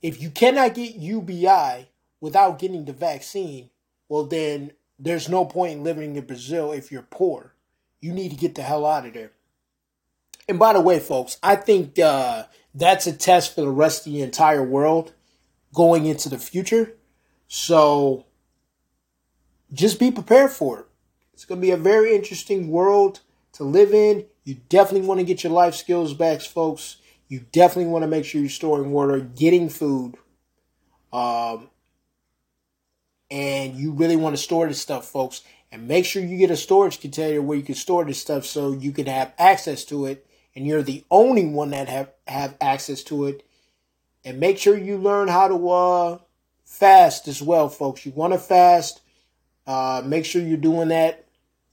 if 0.00 0.22
you 0.22 0.30
cannot 0.30 0.74
get 0.74 0.94
UBI 0.94 1.88
without 2.20 2.60
getting 2.60 2.84
the 2.84 2.92
vaccine, 2.92 3.70
well 4.08 4.24
then 4.24 4.70
there's 5.00 5.28
no 5.28 5.44
point 5.44 5.72
in 5.72 5.84
living 5.84 6.14
in 6.14 6.24
Brazil 6.24 6.70
if 6.70 6.92
you're 6.92 7.02
poor. 7.02 7.54
You 8.00 8.12
need 8.12 8.30
to 8.30 8.36
get 8.36 8.54
the 8.54 8.62
hell 8.62 8.86
out 8.86 9.04
of 9.04 9.14
there. 9.14 9.32
And 10.48 10.58
by 10.58 10.72
the 10.72 10.80
way, 10.80 11.00
folks, 11.00 11.38
I 11.42 11.56
think 11.56 11.98
uh, 11.98 12.44
that's 12.74 13.06
a 13.06 13.12
test 13.12 13.54
for 13.54 13.62
the 13.62 13.70
rest 13.70 14.06
of 14.06 14.12
the 14.12 14.22
entire 14.22 14.62
world 14.62 15.12
going 15.74 16.06
into 16.06 16.28
the 16.28 16.38
future. 16.38 16.94
So 17.48 18.26
just 19.72 19.98
be 19.98 20.10
prepared 20.10 20.50
for 20.50 20.80
it. 20.80 20.86
It's 21.32 21.44
going 21.44 21.60
to 21.60 21.66
be 21.66 21.72
a 21.72 21.76
very 21.76 22.14
interesting 22.14 22.68
world 22.68 23.20
to 23.52 23.64
live 23.64 23.92
in. 23.92 24.26
You 24.44 24.56
definitely 24.68 25.06
want 25.06 25.20
to 25.20 25.26
get 25.26 25.42
your 25.42 25.52
life 25.52 25.74
skills 25.74 26.14
back, 26.14 26.40
folks. 26.40 26.96
You 27.28 27.40
definitely 27.52 27.90
want 27.90 28.04
to 28.04 28.08
make 28.08 28.24
sure 28.24 28.40
you're 28.40 28.48
storing 28.48 28.92
water, 28.92 29.20
getting 29.20 29.68
food. 29.68 30.14
Um, 31.12 31.68
and 33.30 33.74
you 33.74 33.92
really 33.92 34.16
want 34.16 34.36
to 34.36 34.42
store 34.42 34.68
this 34.68 34.80
stuff, 34.80 35.06
folks. 35.06 35.42
And 35.72 35.88
make 35.88 36.04
sure 36.04 36.22
you 36.22 36.38
get 36.38 36.52
a 36.52 36.56
storage 36.56 37.00
container 37.00 37.42
where 37.42 37.58
you 37.58 37.64
can 37.64 37.74
store 37.74 38.04
this 38.04 38.20
stuff 38.20 38.46
so 38.46 38.72
you 38.72 38.92
can 38.92 39.06
have 39.06 39.32
access 39.38 39.84
to 39.86 40.06
it 40.06 40.26
and 40.56 40.66
you're 40.66 40.82
the 40.82 41.04
only 41.10 41.46
one 41.46 41.70
that 41.70 41.88
have, 41.88 42.10
have 42.26 42.56
access 42.60 43.04
to 43.04 43.26
it. 43.26 43.46
And 44.24 44.40
make 44.40 44.58
sure 44.58 44.76
you 44.76 44.96
learn 44.96 45.28
how 45.28 45.48
to 45.48 45.68
uh, 45.68 46.18
fast 46.64 47.28
as 47.28 47.42
well, 47.42 47.68
folks. 47.68 48.04
You 48.04 48.12
want 48.12 48.32
to 48.32 48.38
fast. 48.38 49.02
Uh, 49.66 50.02
make 50.04 50.24
sure 50.24 50.42
you're 50.42 50.56
doing 50.56 50.88
that. 50.88 51.26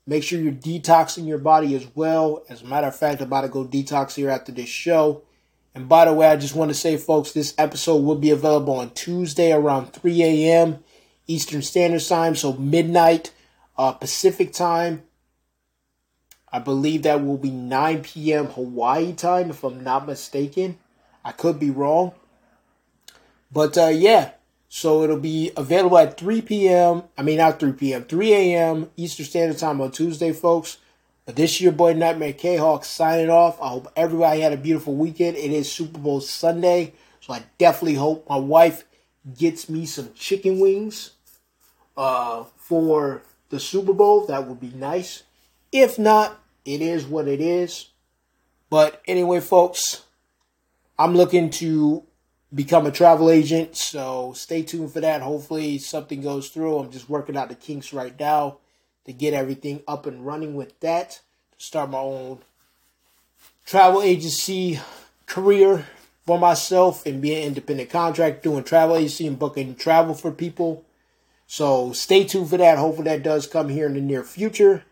Make 0.06 0.24
sure 0.24 0.40
you're 0.40 0.52
detoxing 0.52 1.26
your 1.26 1.38
body 1.38 1.76
as 1.76 1.88
well. 1.96 2.44
As 2.50 2.62
a 2.62 2.66
matter 2.66 2.88
of 2.88 2.96
fact, 2.96 3.22
I'm 3.22 3.28
about 3.28 3.42
to 3.42 3.48
go 3.48 3.66
detox 3.66 4.16
here 4.16 4.30
after 4.30 4.52
this 4.52 4.68
show. 4.68 5.24
And 5.74 5.88
by 5.88 6.06
the 6.06 6.14
way, 6.14 6.28
I 6.28 6.36
just 6.36 6.56
want 6.56 6.70
to 6.70 6.76
say, 6.76 6.98
folks, 6.98 7.32
this 7.32 7.56
episode 7.58 8.04
will 8.04 8.16
be 8.16 8.30
available 8.30 8.76
on 8.76 8.92
Tuesday 8.92 9.54
around 9.54 9.94
3 9.94 10.22
a.m. 10.22 10.84
Eastern 11.26 11.62
Standard 11.62 12.06
Time, 12.06 12.36
so 12.36 12.54
midnight 12.54 13.32
uh, 13.78 13.94
Pacific 13.94 14.52
time. 14.52 15.04
I 16.54 16.60
believe 16.60 17.02
that 17.02 17.26
will 17.26 17.40
be 17.40 17.50
9 17.50 18.04
p.m. 18.04 18.46
Hawaii 18.46 19.12
time, 19.14 19.50
if 19.50 19.64
I'm 19.64 19.84
not 19.84 20.06
mistaken. 20.06 20.78
I 21.26 21.32
could 21.32 21.60
be 21.60 21.72
wrong. 21.72 22.12
But 23.52 23.76
uh, 23.76 23.88
yeah, 23.88 24.34
so 24.70 25.02
it'll 25.04 25.20
be 25.20 25.52
available 25.58 25.98
at 25.98 26.20
3 26.20 26.44
p.m. 26.44 27.04
I 27.18 27.24
mean, 27.24 27.38
not 27.38 27.60
3 27.60 27.72
p.m., 27.72 28.04
3 28.04 28.34
a.m. 28.34 28.92
Eastern 28.96 29.26
Standard 29.26 29.58
Time 29.58 29.82
on 29.82 29.92
Tuesday, 29.92 30.32
folks. 30.32 30.78
But 31.26 31.38
this 31.38 31.60
year, 31.60 31.72
boy 31.72 31.94
Nightmare 31.94 32.34
K 32.34 32.58
Hawk 32.58 32.86
signing 32.86 33.32
off. 33.32 33.60
I 33.60 33.70
hope 33.70 33.92
everybody 33.96 34.42
had 34.42 34.54
a 34.54 34.58
beautiful 34.58 34.96
weekend. 34.96 35.38
It 35.38 35.52
is 35.52 35.72
Super 35.72 35.98
Bowl 35.98 36.22
Sunday, 36.22 36.94
so 37.20 37.34
I 37.34 37.44
definitely 37.58 37.96
hope 37.96 38.30
my 38.30 38.38
wife 38.38 38.84
gets 39.38 39.70
me 39.70 39.88
some 39.88 40.14
chicken 40.14 40.60
wings 40.60 41.12
uh, 41.98 42.44
for 42.58 43.24
the 43.50 43.60
Super 43.60 43.94
Bowl. 43.94 44.28
That 44.28 44.48
would 44.48 44.60
be 44.60 44.72
nice. 44.72 45.24
If 45.72 45.98
not, 45.98 46.43
it 46.66 46.82
is 46.82 47.06
what 47.06 47.28
it 47.28 47.42
is. 47.42 47.90
But 48.70 49.02
anyway, 49.08 49.40
folks, 49.40 50.04
I'm 50.98 51.16
looking 51.16 51.50
to 51.52 52.04
become 52.54 52.86
a 52.86 52.92
travel 52.92 53.30
agent, 53.30 53.76
so 53.76 54.34
stay 54.34 54.64
tuned 54.64 54.94
for 54.94 55.02
that. 55.02 55.22
Hopefully, 55.22 55.78
something 55.78 56.22
goes 56.22 56.50
through. 56.50 56.80
I'm 56.80 56.92
just 56.92 57.10
working 57.10 57.38
out 57.38 57.50
the 57.50 57.56
kinks 57.56 57.94
right 57.94 58.18
now 58.20 58.58
to 59.06 59.14
get 59.14 59.34
everything 59.34 59.82
up 59.88 60.06
and 60.06 60.26
running 60.26 60.56
with 60.56 60.80
that. 60.80 61.22
To 61.58 61.64
start 61.64 61.90
my 61.90 62.00
own 62.00 62.40
travel 63.66 64.02
agency 64.02 64.80
career 65.26 65.88
for 66.26 66.40
myself 66.40 67.06
and 67.06 67.22
be 67.22 67.36
an 67.36 67.44
independent 67.44 67.90
contractor 67.90 68.42
doing 68.42 68.64
travel 68.64 68.96
agency 68.96 69.28
and 69.28 69.40
booking 69.40 69.76
travel 69.76 70.14
for 70.14 70.32
people. 70.32 70.86
So 71.48 71.92
stay 71.94 72.24
tuned 72.24 72.50
for 72.50 72.58
that. 72.58 72.78
Hopefully 72.78 73.10
that 73.10 73.24
does 73.24 73.46
come 73.46 73.70
here 73.70 73.86
in 73.86 73.94
the 73.94 74.02
near 74.02 74.24
future. 74.24 74.84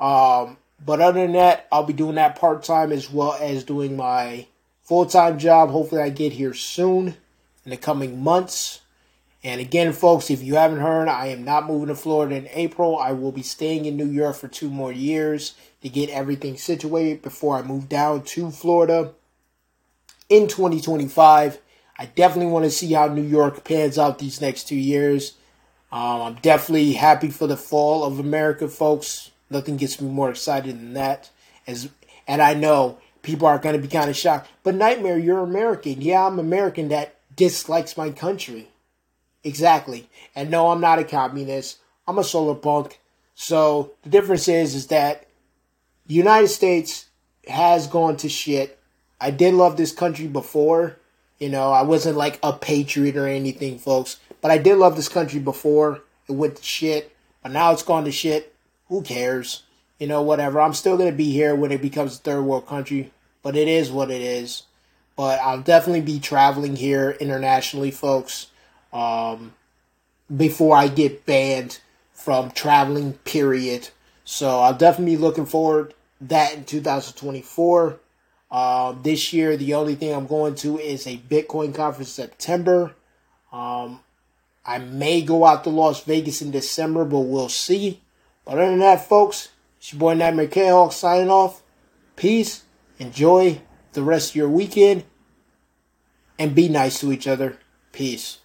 Um, 0.00 0.56
but 0.84 1.00
other 1.00 1.20
than 1.20 1.32
that, 1.32 1.66
I'll 1.70 1.84
be 1.84 1.92
doing 1.92 2.16
that 2.16 2.36
part 2.38 2.62
time 2.62 2.92
as 2.92 3.10
well 3.10 3.36
as 3.40 3.64
doing 3.64 3.96
my 3.96 4.46
full 4.82 5.06
time 5.06 5.38
job. 5.38 5.70
Hopefully, 5.70 6.02
I 6.02 6.10
get 6.10 6.32
here 6.32 6.54
soon 6.54 7.16
in 7.64 7.70
the 7.70 7.76
coming 7.76 8.22
months. 8.22 8.80
And 9.44 9.60
again, 9.60 9.92
folks, 9.92 10.30
if 10.30 10.42
you 10.42 10.54
haven't 10.54 10.80
heard, 10.80 11.08
I 11.08 11.26
am 11.26 11.44
not 11.44 11.66
moving 11.66 11.88
to 11.88 11.96
Florida 11.96 12.36
in 12.36 12.48
April. 12.52 12.96
I 12.96 13.10
will 13.12 13.32
be 13.32 13.42
staying 13.42 13.86
in 13.86 13.96
New 13.96 14.06
York 14.06 14.36
for 14.36 14.46
two 14.46 14.70
more 14.70 14.92
years 14.92 15.54
to 15.82 15.88
get 15.88 16.10
everything 16.10 16.56
situated 16.56 17.22
before 17.22 17.58
I 17.58 17.62
move 17.62 17.88
down 17.88 18.22
to 18.22 18.52
Florida 18.52 19.12
in 20.28 20.46
2025. 20.46 21.58
I 21.98 22.06
definitely 22.06 22.52
want 22.52 22.66
to 22.66 22.70
see 22.70 22.92
how 22.92 23.08
New 23.08 23.22
York 23.22 23.64
pans 23.64 23.98
out 23.98 24.20
these 24.20 24.40
next 24.40 24.68
two 24.68 24.76
years. 24.76 25.32
Um, 25.90 26.22
I'm 26.22 26.34
definitely 26.36 26.92
happy 26.92 27.28
for 27.28 27.48
the 27.48 27.56
fall 27.56 28.04
of 28.04 28.20
America, 28.20 28.68
folks. 28.68 29.31
Nothing 29.52 29.76
gets 29.76 30.00
me 30.00 30.08
more 30.08 30.30
excited 30.30 30.78
than 30.78 30.94
that. 30.94 31.30
As 31.66 31.90
and 32.26 32.40
I 32.40 32.54
know 32.54 32.98
people 33.22 33.46
are 33.46 33.58
going 33.58 33.76
to 33.76 33.82
be 33.82 33.88
kind 33.88 34.10
of 34.10 34.16
shocked. 34.16 34.48
But 34.62 34.74
Nightmare, 34.74 35.18
you're 35.18 35.40
American. 35.40 36.00
Yeah, 36.00 36.26
I'm 36.26 36.38
American 36.38 36.88
that 36.88 37.16
dislikes 37.36 37.96
my 37.96 38.10
country. 38.10 38.68
Exactly. 39.44 40.08
And 40.34 40.50
no, 40.50 40.68
I'm 40.68 40.80
not 40.80 40.98
a 40.98 41.04
communist. 41.04 41.78
I'm 42.06 42.18
a 42.18 42.24
solar 42.24 42.54
punk. 42.54 43.00
So 43.34 43.92
the 44.02 44.10
difference 44.10 44.48
is, 44.48 44.74
is 44.74 44.86
that 44.88 45.26
the 46.06 46.14
United 46.14 46.48
States 46.48 47.06
has 47.48 47.86
gone 47.86 48.16
to 48.18 48.28
shit. 48.28 48.78
I 49.20 49.30
did 49.30 49.54
love 49.54 49.76
this 49.76 49.92
country 49.92 50.26
before. 50.26 50.96
You 51.38 51.48
know, 51.48 51.72
I 51.72 51.82
wasn't 51.82 52.16
like 52.16 52.38
a 52.42 52.52
patriot 52.52 53.16
or 53.16 53.26
anything, 53.26 53.78
folks. 53.78 54.18
But 54.40 54.50
I 54.50 54.58
did 54.58 54.78
love 54.78 54.96
this 54.96 55.08
country 55.08 55.40
before. 55.40 56.02
It 56.28 56.32
went 56.32 56.56
to 56.56 56.62
shit. 56.62 57.14
But 57.42 57.52
now 57.52 57.72
it's 57.72 57.82
gone 57.82 58.04
to 58.04 58.12
shit 58.12 58.51
who 58.92 59.00
cares? 59.00 59.62
You 59.98 60.06
know, 60.06 60.20
whatever. 60.20 60.60
I'm 60.60 60.74
still 60.74 60.98
going 60.98 61.10
to 61.10 61.16
be 61.16 61.32
here 61.32 61.54
when 61.54 61.72
it 61.72 61.80
becomes 61.80 62.16
a 62.16 62.18
third 62.18 62.42
world 62.42 62.66
country, 62.66 63.10
but 63.42 63.56
it 63.56 63.66
is 63.66 63.90
what 63.90 64.10
it 64.10 64.20
is. 64.20 64.64
But 65.16 65.40
I'll 65.40 65.62
definitely 65.62 66.02
be 66.02 66.20
traveling 66.20 66.76
here 66.76 67.12
internationally, 67.12 67.90
folks, 67.90 68.48
um, 68.92 69.54
before 70.34 70.76
I 70.76 70.88
get 70.88 71.24
banned 71.24 71.80
from 72.12 72.50
traveling, 72.50 73.14
period. 73.24 73.88
So 74.24 74.60
I'll 74.60 74.76
definitely 74.76 75.16
be 75.16 75.22
looking 75.22 75.46
forward 75.46 75.94
that 76.20 76.54
in 76.54 76.64
2024. 76.64 77.98
Um, 78.50 79.00
this 79.02 79.32
year, 79.32 79.56
the 79.56 79.72
only 79.72 79.94
thing 79.94 80.14
I'm 80.14 80.26
going 80.26 80.54
to 80.56 80.78
is 80.78 81.06
a 81.06 81.16
Bitcoin 81.16 81.74
conference 81.74 82.18
in 82.18 82.24
September. 82.24 82.92
Um, 83.50 84.00
I 84.66 84.78
may 84.78 85.22
go 85.22 85.46
out 85.46 85.64
to 85.64 85.70
Las 85.70 86.04
Vegas 86.04 86.42
in 86.42 86.50
December, 86.50 87.06
but 87.06 87.20
we'll 87.20 87.48
see. 87.48 88.02
But 88.44 88.58
other 88.58 88.70
than 88.70 88.80
that, 88.80 89.08
folks, 89.08 89.48
it's 89.78 89.92
your 89.92 90.00
boy 90.00 90.14
Nightmare 90.14 90.48
K-Hawk 90.48 90.92
signing 90.92 91.30
off. 91.30 91.62
Peace. 92.16 92.64
Enjoy 92.98 93.62
the 93.94 94.02
rest 94.02 94.30
of 94.30 94.36
your 94.36 94.48
weekend. 94.48 95.04
And 96.38 96.54
be 96.54 96.68
nice 96.68 97.00
to 97.00 97.12
each 97.12 97.26
other. 97.26 97.58
Peace. 97.92 98.41